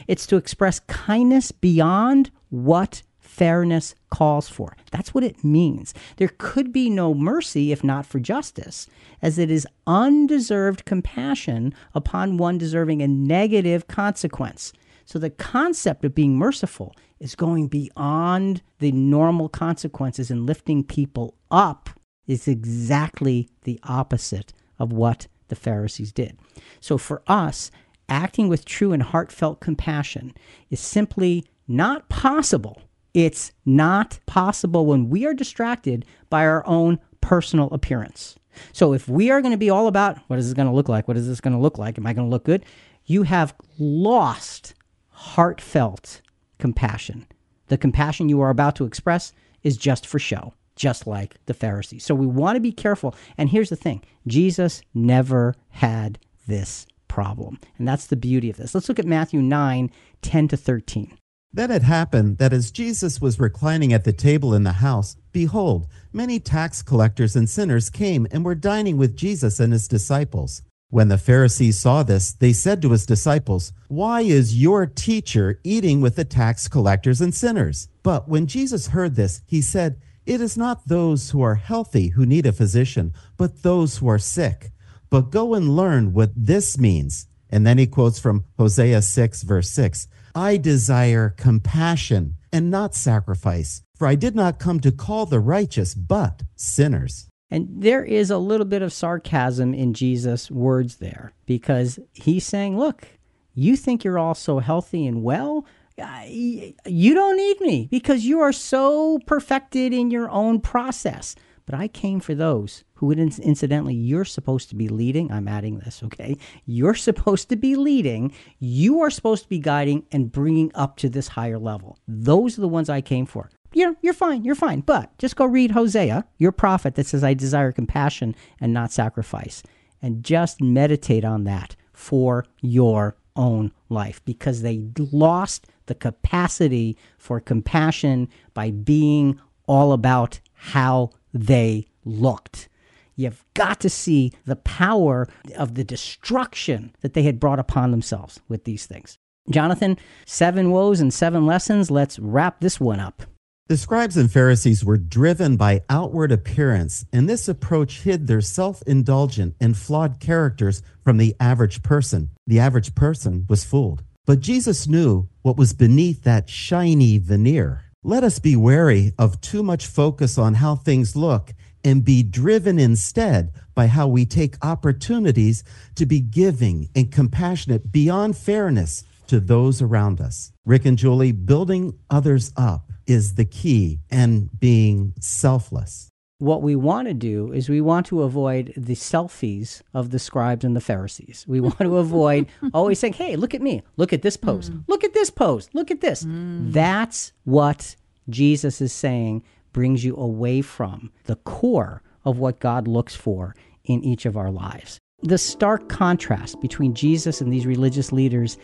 It's 0.08 0.26
to 0.28 0.36
express 0.36 0.80
kindness 0.80 1.52
beyond 1.52 2.30
what 2.48 3.02
fairness 3.32 3.94
calls 4.10 4.46
for. 4.46 4.76
That's 4.90 5.14
what 5.14 5.24
it 5.24 5.42
means. 5.42 5.94
There 6.18 6.32
could 6.36 6.70
be 6.70 6.90
no 6.90 7.14
mercy 7.14 7.72
if 7.72 7.82
not 7.82 8.04
for 8.04 8.20
justice, 8.20 8.86
as 9.22 9.38
it 9.38 9.50
is 9.50 9.66
undeserved 9.86 10.84
compassion 10.84 11.72
upon 11.94 12.36
one 12.36 12.58
deserving 12.58 13.00
a 13.00 13.08
negative 13.08 13.88
consequence. 13.88 14.74
So 15.06 15.18
the 15.18 15.30
concept 15.30 16.04
of 16.04 16.14
being 16.14 16.36
merciful 16.36 16.94
is 17.20 17.34
going 17.34 17.68
beyond 17.68 18.60
the 18.80 18.92
normal 18.92 19.48
consequences 19.48 20.30
and 20.30 20.44
lifting 20.44 20.84
people 20.84 21.34
up 21.50 21.88
is 22.26 22.46
exactly 22.46 23.48
the 23.62 23.80
opposite 23.84 24.52
of 24.78 24.92
what 24.92 25.26
the 25.48 25.56
Pharisees 25.56 26.12
did. 26.12 26.38
So 26.80 26.98
for 26.98 27.22
us, 27.26 27.70
acting 28.10 28.48
with 28.48 28.66
true 28.66 28.92
and 28.92 29.02
heartfelt 29.02 29.60
compassion 29.60 30.34
is 30.68 30.80
simply 30.80 31.46
not 31.66 32.10
possible 32.10 32.82
it's 33.14 33.52
not 33.64 34.18
possible 34.26 34.86
when 34.86 35.08
we 35.10 35.26
are 35.26 35.34
distracted 35.34 36.04
by 36.30 36.46
our 36.46 36.66
own 36.66 36.98
personal 37.20 37.68
appearance. 37.72 38.36
So 38.72 38.92
if 38.92 39.08
we 39.08 39.30
are 39.30 39.40
going 39.40 39.52
to 39.52 39.58
be 39.58 39.70
all 39.70 39.86
about 39.86 40.18
what 40.28 40.38
is 40.38 40.46
this 40.46 40.54
going 40.54 40.68
to 40.68 40.74
look 40.74 40.88
like? 40.88 41.08
What 41.08 41.16
is 41.16 41.26
this 41.26 41.40
going 41.40 41.54
to 41.54 41.60
look 41.60 41.78
like? 41.78 41.98
Am 41.98 42.06
I 42.06 42.12
going 42.12 42.26
to 42.26 42.30
look 42.30 42.44
good? 42.44 42.64
You 43.04 43.22
have 43.24 43.54
lost 43.78 44.74
heartfelt 45.08 46.20
compassion. 46.58 47.26
The 47.68 47.78
compassion 47.78 48.28
you 48.28 48.40
are 48.40 48.50
about 48.50 48.76
to 48.76 48.84
express 48.84 49.32
is 49.62 49.76
just 49.76 50.06
for 50.06 50.18
show, 50.18 50.52
just 50.76 51.06
like 51.06 51.36
the 51.46 51.54
Pharisees. 51.54 52.04
So 52.04 52.14
we 52.14 52.26
want 52.26 52.56
to 52.56 52.60
be 52.60 52.72
careful. 52.72 53.14
And 53.38 53.48
here's 53.48 53.70
the 53.70 53.76
thing 53.76 54.02
Jesus 54.26 54.82
never 54.94 55.54
had 55.70 56.18
this 56.46 56.86
problem. 57.08 57.58
And 57.78 57.86
that's 57.86 58.06
the 58.06 58.16
beauty 58.16 58.50
of 58.50 58.56
this. 58.56 58.74
Let's 58.74 58.88
look 58.88 58.98
at 58.98 59.06
Matthew 59.06 59.40
9 59.40 59.90
10 60.22 60.48
to 60.48 60.56
13. 60.56 61.18
Then 61.54 61.70
it 61.70 61.82
happened 61.82 62.38
that 62.38 62.54
as 62.54 62.70
Jesus 62.70 63.20
was 63.20 63.38
reclining 63.38 63.92
at 63.92 64.04
the 64.04 64.12
table 64.14 64.54
in 64.54 64.62
the 64.62 64.72
house, 64.72 65.16
behold, 65.32 65.86
many 66.10 66.40
tax 66.40 66.80
collectors 66.80 67.36
and 67.36 67.48
sinners 67.48 67.90
came 67.90 68.26
and 68.30 68.42
were 68.42 68.54
dining 68.54 68.96
with 68.96 69.16
Jesus 69.16 69.60
and 69.60 69.70
his 69.70 69.86
disciples. 69.86 70.62
When 70.88 71.08
the 71.08 71.18
Pharisees 71.18 71.78
saw 71.78 72.04
this, 72.04 72.32
they 72.32 72.54
said 72.54 72.80
to 72.80 72.92
his 72.92 73.04
disciples, 73.04 73.72
Why 73.88 74.22
is 74.22 74.60
your 74.60 74.86
teacher 74.86 75.60
eating 75.62 76.00
with 76.00 76.16
the 76.16 76.24
tax 76.24 76.68
collectors 76.68 77.20
and 77.20 77.34
sinners? 77.34 77.88
But 78.02 78.30
when 78.30 78.46
Jesus 78.46 78.88
heard 78.88 79.14
this, 79.14 79.42
he 79.44 79.60
said, 79.60 80.00
It 80.24 80.40
is 80.40 80.56
not 80.56 80.88
those 80.88 81.30
who 81.30 81.42
are 81.42 81.56
healthy 81.56 82.08
who 82.08 82.24
need 82.24 82.46
a 82.46 82.52
physician, 82.52 83.12
but 83.36 83.62
those 83.62 83.98
who 83.98 84.08
are 84.08 84.18
sick. 84.18 84.70
But 85.10 85.30
go 85.30 85.52
and 85.52 85.76
learn 85.76 86.14
what 86.14 86.30
this 86.34 86.78
means. 86.78 87.26
And 87.50 87.66
then 87.66 87.76
he 87.76 87.86
quotes 87.86 88.18
from 88.18 88.44
Hosea 88.56 89.02
6, 89.02 89.42
verse 89.42 89.68
6 89.68 90.08
I 90.34 90.56
desire 90.56 91.34
compassion 91.36 92.36
and 92.52 92.70
not 92.70 92.94
sacrifice, 92.94 93.82
for 93.94 94.06
I 94.06 94.14
did 94.14 94.34
not 94.34 94.58
come 94.58 94.80
to 94.80 94.92
call 94.92 95.26
the 95.26 95.40
righteous, 95.40 95.94
but 95.94 96.42
sinners. 96.56 97.28
And 97.50 97.68
there 97.82 98.04
is 98.04 98.30
a 98.30 98.38
little 98.38 98.64
bit 98.64 98.80
of 98.80 98.92
sarcasm 98.92 99.74
in 99.74 99.92
Jesus' 99.92 100.50
words 100.50 100.96
there 100.96 101.32
because 101.44 101.98
he's 102.12 102.46
saying, 102.46 102.78
Look, 102.78 103.06
you 103.54 103.76
think 103.76 104.04
you're 104.04 104.18
all 104.18 104.34
so 104.34 104.58
healthy 104.58 105.06
and 105.06 105.22
well? 105.22 105.66
You 105.98 107.14
don't 107.14 107.36
need 107.36 107.60
me 107.60 107.88
because 107.90 108.24
you 108.24 108.40
are 108.40 108.52
so 108.52 109.18
perfected 109.26 109.92
in 109.92 110.10
your 110.10 110.30
own 110.30 110.60
process. 110.60 111.36
But 111.66 111.74
I 111.76 111.88
came 111.88 112.20
for 112.20 112.34
those 112.34 112.84
who, 112.94 113.10
incidentally, 113.10 113.94
you're 113.94 114.24
supposed 114.24 114.68
to 114.70 114.74
be 114.74 114.88
leading. 114.88 115.30
I'm 115.30 115.48
adding 115.48 115.78
this, 115.78 116.02
okay? 116.04 116.36
You're 116.66 116.94
supposed 117.08 117.48
to 117.50 117.56
be 117.56 117.76
leading. 117.76 118.32
You 118.58 119.00
are 119.00 119.10
supposed 119.10 119.44
to 119.44 119.48
be 119.48 119.58
guiding 119.58 120.06
and 120.12 120.32
bringing 120.32 120.70
up 120.74 120.96
to 120.98 121.08
this 121.08 121.28
higher 121.28 121.58
level. 121.58 121.98
Those 122.06 122.58
are 122.58 122.62
the 122.62 122.68
ones 122.68 122.88
I 122.88 123.00
came 123.00 123.26
for. 123.26 123.50
You're, 123.74 123.96
you're 124.02 124.12
fine, 124.12 124.44
you're 124.44 124.54
fine. 124.54 124.80
But 124.80 125.16
just 125.18 125.36
go 125.36 125.46
read 125.46 125.70
Hosea, 125.70 126.26
your 126.38 126.52
prophet 126.52 126.94
that 126.96 127.06
says, 127.06 127.24
I 127.24 127.34
desire 127.34 127.72
compassion 127.72 128.34
and 128.60 128.72
not 128.72 128.92
sacrifice. 128.92 129.62
And 130.02 130.24
just 130.24 130.60
meditate 130.60 131.24
on 131.24 131.44
that 131.44 131.76
for 131.92 132.44
your 132.60 133.16
own 133.36 133.72
life 133.88 134.22
because 134.24 134.62
they 134.62 134.84
lost 134.96 135.66
the 135.86 135.94
capacity 135.94 136.96
for 137.18 137.40
compassion 137.40 138.28
by 138.52 138.70
being 138.70 139.40
all 139.66 139.92
about 139.92 140.40
how 140.54 141.10
they 141.32 141.86
looked. 142.04 142.68
You've 143.16 143.44
got 143.54 143.80
to 143.80 143.90
see 143.90 144.32
the 144.46 144.56
power 144.56 145.28
of 145.56 145.74
the 145.74 145.84
destruction 145.84 146.94
that 147.00 147.12
they 147.12 147.22
had 147.22 147.40
brought 147.40 147.58
upon 147.58 147.90
themselves 147.90 148.40
with 148.48 148.64
these 148.64 148.86
things. 148.86 149.18
Jonathan, 149.50 149.98
seven 150.24 150.70
woes 150.70 151.00
and 151.00 151.12
seven 151.12 151.46
lessons. 151.46 151.90
Let's 151.90 152.18
wrap 152.18 152.60
this 152.60 152.80
one 152.80 153.00
up. 153.00 153.22
The 153.68 153.76
scribes 153.76 154.16
and 154.16 154.30
Pharisees 154.30 154.84
were 154.84 154.98
driven 154.98 155.56
by 155.56 155.82
outward 155.88 156.32
appearance, 156.32 157.06
and 157.12 157.28
this 157.28 157.48
approach 157.48 158.02
hid 158.02 158.26
their 158.26 158.40
self 158.40 158.82
indulgent 158.86 159.54
and 159.60 159.76
flawed 159.76 160.20
characters 160.20 160.82
from 161.02 161.16
the 161.16 161.34
average 161.40 161.82
person. 161.82 162.30
The 162.46 162.60
average 162.60 162.94
person 162.94 163.46
was 163.48 163.64
fooled. 163.64 164.02
But 164.26 164.40
Jesus 164.40 164.86
knew 164.86 165.28
what 165.42 165.56
was 165.56 165.72
beneath 165.72 166.22
that 166.24 166.48
shiny 166.48 167.18
veneer. 167.18 167.84
Let 168.04 168.24
us 168.24 168.40
be 168.40 168.56
wary 168.56 169.12
of 169.16 169.40
too 169.40 169.62
much 169.62 169.86
focus 169.86 170.36
on 170.36 170.54
how 170.54 170.74
things 170.74 171.14
look 171.14 171.54
and 171.84 172.04
be 172.04 172.24
driven 172.24 172.80
instead 172.80 173.52
by 173.76 173.86
how 173.86 174.08
we 174.08 174.26
take 174.26 174.56
opportunities 174.60 175.62
to 175.94 176.04
be 176.04 176.18
giving 176.18 176.88
and 176.96 177.12
compassionate 177.12 177.92
beyond 177.92 178.36
fairness 178.36 179.04
to 179.28 179.38
those 179.38 179.80
around 179.80 180.20
us. 180.20 180.52
Rick 180.66 180.84
and 180.84 180.98
Julie, 180.98 181.30
building 181.30 181.96
others 182.10 182.52
up 182.56 182.90
is 183.06 183.36
the 183.36 183.44
key 183.44 184.00
and 184.10 184.50
being 184.58 185.14
selfless. 185.20 186.11
What 186.42 186.60
we 186.60 186.74
want 186.74 187.06
to 187.06 187.14
do 187.14 187.52
is 187.52 187.68
we 187.68 187.80
want 187.80 188.04
to 188.06 188.22
avoid 188.22 188.72
the 188.76 188.96
selfies 188.96 189.80
of 189.94 190.10
the 190.10 190.18
scribes 190.18 190.64
and 190.64 190.74
the 190.74 190.80
Pharisees. 190.80 191.44
We 191.46 191.60
want 191.60 191.78
to 191.78 191.98
avoid 191.98 192.48
always 192.74 192.98
saying, 192.98 193.12
hey, 193.12 193.36
look 193.36 193.54
at 193.54 193.62
me. 193.62 193.84
Look 193.96 194.12
at 194.12 194.22
this 194.22 194.36
pose. 194.36 194.68
Mm. 194.68 194.82
Look 194.88 195.04
at 195.04 195.14
this 195.14 195.30
pose. 195.30 195.70
Look 195.72 195.92
at 195.92 196.00
this. 196.00 196.24
Mm. 196.24 196.72
That's 196.72 197.32
what 197.44 197.94
Jesus 198.28 198.80
is 198.80 198.92
saying 198.92 199.44
brings 199.72 200.04
you 200.04 200.16
away 200.16 200.62
from 200.62 201.12
the 201.26 201.36
core 201.36 202.02
of 202.24 202.40
what 202.40 202.58
God 202.58 202.88
looks 202.88 203.14
for 203.14 203.54
in 203.84 204.02
each 204.02 204.26
of 204.26 204.36
our 204.36 204.50
lives. 204.50 204.98
The 205.22 205.38
stark 205.38 205.88
contrast 205.88 206.60
between 206.60 206.92
Jesus 206.92 207.40
and 207.40 207.52
these 207.52 207.66
religious 207.66 208.10
leaders, 208.10 208.58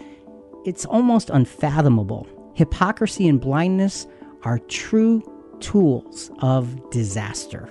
it's 0.64 0.85
almost 0.85 1.31
unfathomable. 1.31 2.27
Hypocrisy 2.55 3.29
and 3.29 3.41
blindness 3.41 4.09
are 4.43 4.59
true 4.59 5.23
tools 5.61 6.31
of 6.40 6.90
disaster. 6.90 7.68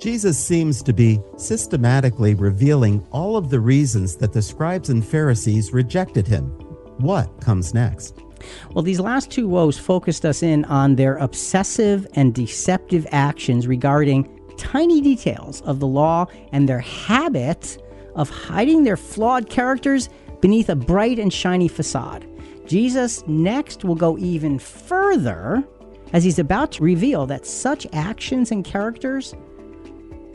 Jesus 0.00 0.38
seems 0.38 0.82
to 0.84 0.92
be 0.92 1.20
systematically 1.36 2.34
revealing 2.34 3.04
all 3.10 3.36
of 3.36 3.50
the 3.50 3.58
reasons 3.58 4.16
that 4.16 4.32
the 4.32 4.42
scribes 4.42 4.90
and 4.90 5.04
Pharisees 5.04 5.72
rejected 5.72 6.26
him. 6.26 6.46
What 6.98 7.40
comes 7.40 7.74
next? 7.74 8.22
Well, 8.72 8.84
these 8.84 9.00
last 9.00 9.32
two 9.32 9.48
woes 9.48 9.76
focused 9.76 10.24
us 10.24 10.44
in 10.44 10.64
on 10.66 10.94
their 10.94 11.16
obsessive 11.16 12.06
and 12.14 12.32
deceptive 12.32 13.06
actions 13.10 13.66
regarding 13.66 14.28
tiny 14.56 15.00
details 15.00 15.62
of 15.62 15.80
the 15.80 15.86
law 15.86 16.26
and 16.52 16.68
their 16.68 16.80
habit 16.80 17.82
of 18.14 18.30
hiding 18.30 18.84
their 18.84 18.96
flawed 18.96 19.50
characters 19.50 20.08
beneath 20.40 20.68
a 20.68 20.76
bright 20.76 21.18
and 21.18 21.32
shiny 21.32 21.68
facade. 21.68 22.24
Jesus 22.66 23.26
next 23.26 23.84
will 23.84 23.94
go 23.94 24.16
even 24.18 24.58
further 24.58 25.64
as 26.12 26.24
he's 26.24 26.38
about 26.38 26.72
to 26.72 26.82
reveal 26.82 27.26
that 27.26 27.46
such 27.46 27.86
actions 27.92 28.50
and 28.50 28.64
characters 28.64 29.34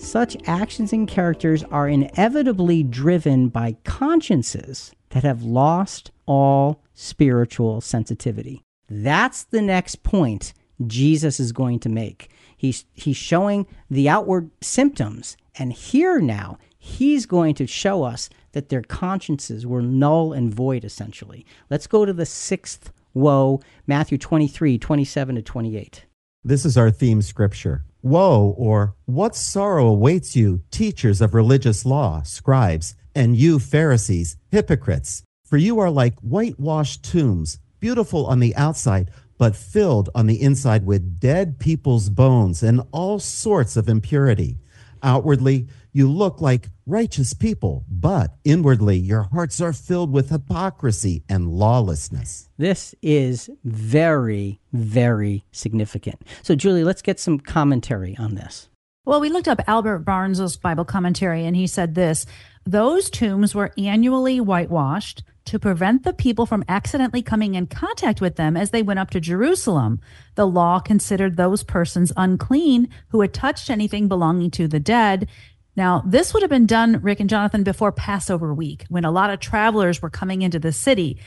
such 0.03 0.36
actions 0.45 0.91
and 0.91 1.07
characters 1.07 1.63
are 1.65 1.88
inevitably 1.88 2.83
driven 2.83 3.47
by 3.47 3.77
consciences 3.86 4.91
that 5.09 5.23
have 5.23 5.43
lost 5.43 6.12
all 6.25 6.81
spiritual 6.93 7.79
sensitivity. 7.79 8.63
That's 8.89 9.43
the 9.45 9.62
next 9.62 10.03
point 10.03 10.53
Jesus 10.86 11.39
is 11.39 11.51
going 11.51 11.79
to 11.79 11.89
make. 11.89 12.29
He's, 12.57 12.86
he's 12.93 13.17
showing 13.17 13.65
the 13.89 14.09
outward 14.09 14.51
symptoms, 14.62 15.38
and 15.57 15.71
here 15.71 16.19
now, 16.19 16.57
he's 16.77 17.25
going 17.25 17.55
to 17.55 17.67
show 17.67 18.03
us 18.03 18.29
that 18.51 18.69
their 18.69 18.81
consciences 18.81 19.65
were 19.65 19.81
null 19.81 20.33
and 20.33 20.53
void, 20.53 20.83
essentially. 20.83 21.45
Let's 21.69 21.88
go 21.88 22.05
to 22.05 22.13
the 22.13 22.25
sixth 22.25 22.91
woe, 23.13 23.62
Matthew 23.88 24.17
23 24.17 24.78
27 24.78 25.36
to 25.36 25.41
28. 25.41 26.06
This 26.43 26.65
is 26.65 26.78
our 26.78 26.91
theme 26.91 27.21
scripture. 27.21 27.86
Woe, 28.02 28.54
or 28.58 28.95
what 29.06 29.36
sorrow 29.36 29.88
awaits 29.88 30.36
you, 30.36 30.62
teachers 30.71 31.21
of 31.21 31.34
religious 31.34 31.86
law, 31.86 32.21
scribes, 32.23 32.95
and 33.15 33.38
you, 33.38 33.60
Pharisees, 33.60 34.36
hypocrites! 34.52 35.23
For 35.45 35.58
you 35.58 35.80
are 35.80 35.91
like 35.91 36.19
whitewashed 36.19 37.04
tombs, 37.04 37.60
beautiful 37.80 38.26
on 38.26 38.39
the 38.39 38.56
outside, 38.56 39.12
but 39.38 39.56
filled 39.56 40.10
on 40.15 40.28
the 40.28 40.41
inside 40.41 40.86
with 40.86 41.19
dead 41.19 41.60
people's 41.60 42.10
bones 42.10 42.63
and 42.63 42.82
all 42.91 43.19
sorts 43.19 43.78
of 43.78 43.88
impurity. 43.88 44.58
Outwardly, 45.03 45.67
you 45.91 46.09
look 46.09 46.39
like 46.39 46.69
righteous 46.85 47.33
people, 47.33 47.83
but 47.89 48.35
inwardly, 48.45 48.97
your 48.97 49.23
hearts 49.23 49.59
are 49.59 49.73
filled 49.73 50.11
with 50.11 50.29
hypocrisy 50.29 51.23
and 51.27 51.49
lawlessness. 51.49 52.49
This 52.57 52.95
is 53.01 53.49
very, 53.65 54.61
very 54.71 55.43
significant. 55.51 56.21
So, 56.41 56.55
Julie, 56.55 56.85
let's 56.85 57.01
get 57.01 57.19
some 57.19 57.37
commentary 57.39 58.17
on 58.17 58.35
this. 58.35 58.69
Well, 59.05 59.19
we 59.19 59.27
looked 59.27 59.49
up 59.49 59.59
Albert 59.67 59.99
Barnes' 59.99 60.55
Bible 60.55 60.85
commentary, 60.85 61.45
and 61.45 61.57
he 61.57 61.67
said 61.67 61.93
this 61.93 62.25
Those 62.65 63.09
tombs 63.09 63.53
were 63.53 63.73
annually 63.77 64.39
whitewashed 64.39 65.23
to 65.43 65.59
prevent 65.59 66.03
the 66.03 66.13
people 66.13 66.45
from 66.45 66.63
accidentally 66.69 67.21
coming 67.21 67.55
in 67.55 67.67
contact 67.67 68.21
with 68.21 68.37
them 68.37 68.55
as 68.55 68.71
they 68.71 68.81
went 68.81 68.99
up 68.99 69.09
to 69.09 69.19
Jerusalem. 69.19 69.99
The 70.35 70.47
law 70.47 70.79
considered 70.79 71.35
those 71.35 71.63
persons 71.63 72.13
unclean 72.15 72.87
who 73.09 73.19
had 73.19 73.33
touched 73.33 73.69
anything 73.69 74.07
belonging 74.07 74.51
to 74.51 74.69
the 74.69 74.79
dead. 74.79 75.27
Now, 75.75 76.01
this 76.05 76.33
would 76.33 76.41
have 76.41 76.49
been 76.49 76.65
done, 76.65 77.01
Rick 77.01 77.19
and 77.19 77.29
Jonathan, 77.29 77.63
before 77.63 77.91
Passover 77.91 78.53
week 78.53 78.85
when 78.87 79.03
a 79.03 79.11
lot 79.11 79.31
of 79.31 79.41
travelers 79.41 80.01
were 80.01 80.09
coming 80.09 80.43
into 80.43 80.59
the 80.59 80.71
city. 80.71 81.19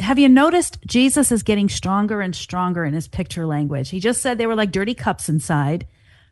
Have 0.00 0.18
you 0.18 0.30
noticed 0.30 0.78
Jesus 0.86 1.30
is 1.30 1.42
getting 1.42 1.68
stronger 1.68 2.22
and 2.22 2.34
stronger 2.34 2.86
in 2.86 2.94
his 2.94 3.06
picture 3.06 3.44
language? 3.44 3.90
He 3.90 4.00
just 4.00 4.22
said 4.22 4.38
they 4.38 4.46
were 4.46 4.56
like 4.56 4.72
dirty 4.72 4.94
cups 4.94 5.28
inside, 5.28 5.86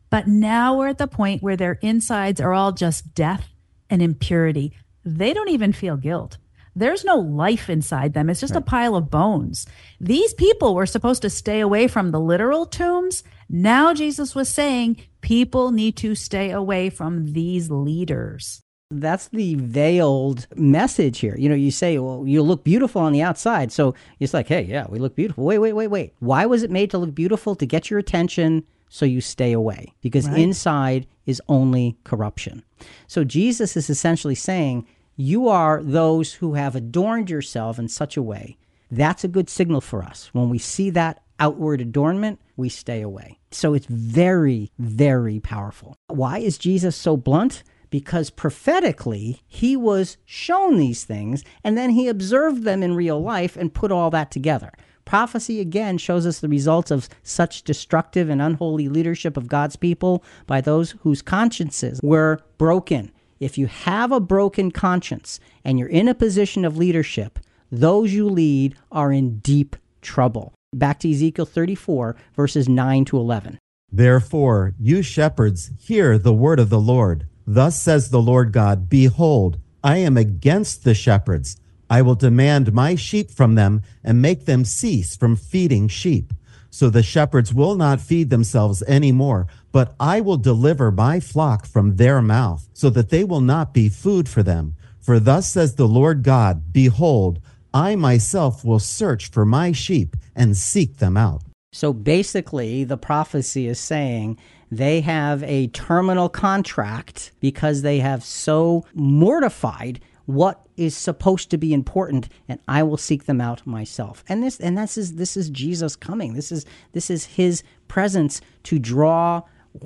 but 0.09 0.27
now 0.27 0.77
we're 0.77 0.87
at 0.87 0.97
the 0.97 1.07
point 1.07 1.43
where 1.43 1.57
their 1.57 1.79
insides 1.81 2.39
are 2.41 2.53
all 2.53 2.71
just 2.71 3.13
death 3.13 3.49
and 3.89 4.01
impurity. 4.01 4.73
They 5.03 5.33
don't 5.33 5.49
even 5.49 5.73
feel 5.73 5.97
guilt. 5.97 6.37
There's 6.75 7.03
no 7.03 7.17
life 7.17 7.71
inside 7.71 8.13
them. 8.13 8.29
It's 8.29 8.39
just 8.39 8.53
right. 8.53 8.61
a 8.61 8.65
pile 8.65 8.95
of 8.95 9.09
bones. 9.09 9.65
These 9.99 10.35
people 10.35 10.75
were 10.75 10.85
supposed 10.85 11.23
to 11.23 11.29
stay 11.29 11.59
away 11.59 11.87
from 11.87 12.11
the 12.11 12.19
literal 12.19 12.67
tombs. 12.67 13.23
Now 13.49 13.95
Jesus 13.95 14.35
was 14.35 14.47
saying 14.47 14.97
people 15.21 15.71
need 15.71 15.97
to 15.97 16.13
stay 16.13 16.51
away 16.51 16.91
from 16.91 17.33
these 17.33 17.71
leaders. 17.71 18.61
That's 18.91 19.27
the 19.29 19.55
veiled 19.55 20.47
message 20.55 21.19
here. 21.19 21.35
You 21.35 21.49
know, 21.49 21.55
you 21.55 21.71
say, 21.71 21.97
well, 21.97 22.23
you 22.25 22.41
look 22.41 22.63
beautiful 22.63 23.01
on 23.01 23.11
the 23.11 23.23
outside. 23.23 23.71
So 23.71 23.95
it's 24.19 24.33
like, 24.33 24.47
hey, 24.47 24.61
yeah, 24.61 24.85
we 24.87 24.99
look 24.99 25.15
beautiful. 25.15 25.43
Wait, 25.43 25.57
wait, 25.57 25.73
wait, 25.73 25.87
wait. 25.87 26.13
Why 26.19 26.45
was 26.45 26.63
it 26.63 26.69
made 26.71 26.91
to 26.91 26.97
look 26.99 27.15
beautiful? 27.15 27.55
To 27.55 27.65
get 27.65 27.89
your 27.89 27.99
attention 27.99 28.63
so 28.89 29.05
you 29.05 29.21
stay 29.21 29.51
away. 29.53 29.93
Because 30.01 30.27
right. 30.27 30.39
inside 30.39 31.07
is 31.25 31.41
only 31.47 31.97
corruption. 32.03 32.63
So 33.07 33.23
Jesus 33.23 33.75
is 33.75 33.89
essentially 33.89 34.35
saying, 34.35 34.87
you 35.15 35.47
are 35.47 35.81
those 35.81 36.33
who 36.33 36.53
have 36.53 36.75
adorned 36.75 37.29
yourself 37.29 37.79
in 37.79 37.87
such 37.87 38.17
a 38.17 38.21
way. 38.21 38.57
That's 38.91 39.23
a 39.23 39.27
good 39.27 39.49
signal 39.49 39.81
for 39.81 40.03
us. 40.03 40.29
When 40.33 40.49
we 40.49 40.59
see 40.59 40.89
that 40.91 41.21
outward 41.39 41.81
adornment, 41.81 42.39
we 42.55 42.69
stay 42.69 43.01
away. 43.01 43.39
So 43.51 43.73
it's 43.73 43.87
very, 43.87 44.71
very 44.79 45.39
powerful. 45.39 45.95
Why 46.07 46.39
is 46.39 46.57
Jesus 46.57 46.95
so 46.95 47.17
blunt? 47.17 47.63
Because 47.89 48.29
prophetically, 48.29 49.41
he 49.47 49.75
was 49.77 50.17
shown 50.25 50.77
these 50.77 51.03
things 51.03 51.43
and 51.63 51.77
then 51.77 51.91
he 51.91 52.07
observed 52.07 52.63
them 52.63 52.83
in 52.83 52.95
real 52.95 53.21
life 53.21 53.55
and 53.55 53.73
put 53.73 53.91
all 53.91 54.09
that 54.11 54.29
together. 54.29 54.71
Prophecy 55.07 55.59
again 55.59 55.97
shows 55.97 56.25
us 56.25 56.39
the 56.39 56.49
results 56.49 56.91
of 56.91 57.09
such 57.23 57.63
destructive 57.63 58.29
and 58.29 58.41
unholy 58.41 58.87
leadership 58.87 59.37
of 59.37 59.47
God's 59.47 59.75
people 59.75 60.23
by 60.45 60.61
those 60.61 60.91
whose 61.01 61.21
consciences 61.21 61.99
were 62.03 62.39
broken 62.57 63.11
if 63.39 63.57
you 63.57 63.67
have 63.67 64.11
a 64.11 64.19
broken 64.19 64.71
conscience 64.71 65.39
and 65.63 65.77
you're 65.77 65.87
in 65.87 66.07
a 66.07 66.15
position 66.15 66.65
of 66.65 66.77
leadership, 66.77 67.39
those 67.71 68.13
you 68.13 68.27
lead 68.27 68.75
are 68.91 69.11
in 69.11 69.39
deep 69.39 69.75
trouble. 70.01 70.53
Back 70.73 70.99
to 70.99 71.11
Ezekiel 71.11 71.45
34, 71.45 72.15
verses 72.35 72.67
9 72.67 73.05
to 73.05 73.17
11. 73.17 73.59
Therefore, 73.91 74.73
you 74.79 75.01
shepherds, 75.01 75.71
hear 75.79 76.17
the 76.17 76.33
word 76.33 76.59
of 76.59 76.69
the 76.69 76.79
Lord. 76.79 77.27
Thus 77.45 77.81
says 77.81 78.09
the 78.09 78.21
Lord 78.21 78.51
God 78.51 78.89
Behold, 78.89 79.59
I 79.83 79.97
am 79.97 80.17
against 80.17 80.83
the 80.83 80.93
shepherds. 80.93 81.57
I 81.89 82.01
will 82.01 82.15
demand 82.15 82.73
my 82.73 82.95
sheep 82.95 83.31
from 83.31 83.55
them 83.55 83.81
and 84.03 84.21
make 84.21 84.45
them 84.45 84.65
cease 84.65 85.15
from 85.15 85.35
feeding 85.35 85.87
sheep. 85.87 86.33
So 86.69 86.89
the 86.89 87.03
shepherds 87.03 87.53
will 87.53 87.75
not 87.75 88.01
feed 88.01 88.29
themselves 88.29 88.83
any 88.87 89.11
more, 89.11 89.47
but 89.71 89.95
I 89.99 90.21
will 90.21 90.37
deliver 90.37 90.91
my 90.91 91.19
flock 91.19 91.65
from 91.65 91.95
their 91.95 92.21
mouth, 92.21 92.67
so 92.73 92.89
that 92.91 93.09
they 93.09 93.23
will 93.23 93.41
not 93.41 93.73
be 93.73 93.89
food 93.89 94.27
for 94.27 94.43
them. 94.43 94.75
For 94.99 95.19
thus 95.19 95.49
says 95.49 95.75
the 95.75 95.87
Lord 95.87 96.23
God 96.23 96.73
Behold, 96.73 97.39
I 97.73 97.95
myself 97.95 98.65
will 98.65 98.79
search 98.79 99.29
for 99.29 99.45
my 99.45 99.71
sheep 99.71 100.15
and 100.35 100.57
seek 100.57 100.97
them 100.97 101.15
out. 101.15 101.41
So 101.73 101.93
basically, 101.93 102.83
the 102.83 102.97
prophecy 102.97 103.67
is 103.67 103.79
saying 103.79 104.37
they 104.71 105.01
have 105.01 105.43
a 105.43 105.67
terminal 105.67 106.27
contract 106.29 107.31
because 107.39 107.81
they 107.81 107.99
have 107.99 108.23
so 108.23 108.85
mortified 108.93 109.99
what 110.27 110.67
is 110.75 110.95
supposed 110.95 111.49
to 111.49 111.57
be 111.57 111.73
important 111.73 112.29
and 112.47 112.59
I 112.67 112.83
will 112.83 112.97
seek 112.97 113.25
them 113.25 113.41
out 113.41 113.65
myself. 113.65 114.23
And 114.29 114.43
this 114.43 114.59
and 114.59 114.77
this 114.77 114.97
is 114.97 115.15
this 115.15 115.35
is 115.35 115.49
Jesus 115.49 115.95
coming. 115.95 116.33
This 116.33 116.51
is 116.51 116.65
this 116.91 117.09
is 117.09 117.25
his 117.25 117.63
presence 117.87 118.41
to 118.63 118.77
draw 118.77 119.41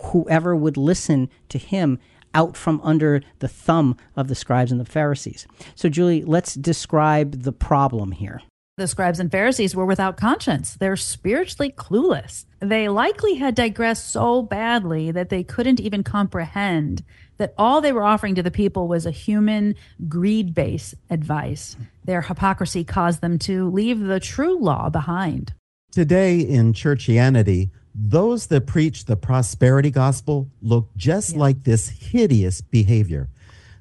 whoever 0.06 0.56
would 0.56 0.78
listen 0.78 1.30
to 1.50 1.58
him 1.58 2.00
out 2.34 2.58
from 2.58 2.82
under 2.84 3.22
the 3.40 3.48
thumb 3.48 3.96
of 4.16 4.28
the 4.28 4.36
scribes 4.36 4.72
and 4.72 4.82
the 4.82 4.86
Pharisees. 4.86 5.48
So 5.76 5.90
Julie, 5.90 6.24
let's 6.24 6.56
describe 6.56 7.44
the 7.44 7.52
problem 7.52 8.12
here. 8.12 8.42
The 8.78 8.88
scribes 8.88 9.20
and 9.20 9.30
Pharisees 9.30 9.76
were 9.76 9.86
without 9.86 10.16
conscience. 10.16 10.76
They're 10.76 10.96
spiritually 10.96 11.72
clueless. 11.72 12.46
They 12.62 12.88
likely 12.88 13.36
had 13.36 13.54
digressed 13.54 14.10
so 14.10 14.42
badly 14.42 15.12
that 15.12 15.30
they 15.30 15.44
couldn't 15.44 15.82
even 15.82 16.04
comprehend 16.04 17.04
that 17.38 17.54
all 17.58 17.82
they 17.82 17.92
were 17.92 18.04
offering 18.04 18.36
to 18.36 18.44
the 18.44 18.50
people 18.50 18.88
was 18.88 19.06
a 19.06 19.12
human 19.12 19.76
greed 20.08 20.54
based 20.54 20.96
advice. 21.10 21.76
Their 22.06 22.22
hypocrisy 22.22 22.86
caused 22.86 23.20
them 23.20 23.40
to 23.40 23.70
leave 23.70 24.00
the 24.00 24.22
true 24.22 24.58
law 24.58 24.90
behind. 24.90 25.54
Today 25.92 26.40
in 26.40 26.72
churchianity, 26.72 27.72
those 27.94 28.48
that 28.48 28.68
preach 28.68 29.04
the 29.04 29.18
prosperity 29.18 29.92
gospel 29.92 30.50
look 30.62 30.88
just 30.96 31.34
yeah. 31.34 31.40
like 31.40 31.64
this 31.64 31.90
hideous 31.90 32.62
behavior. 32.62 33.28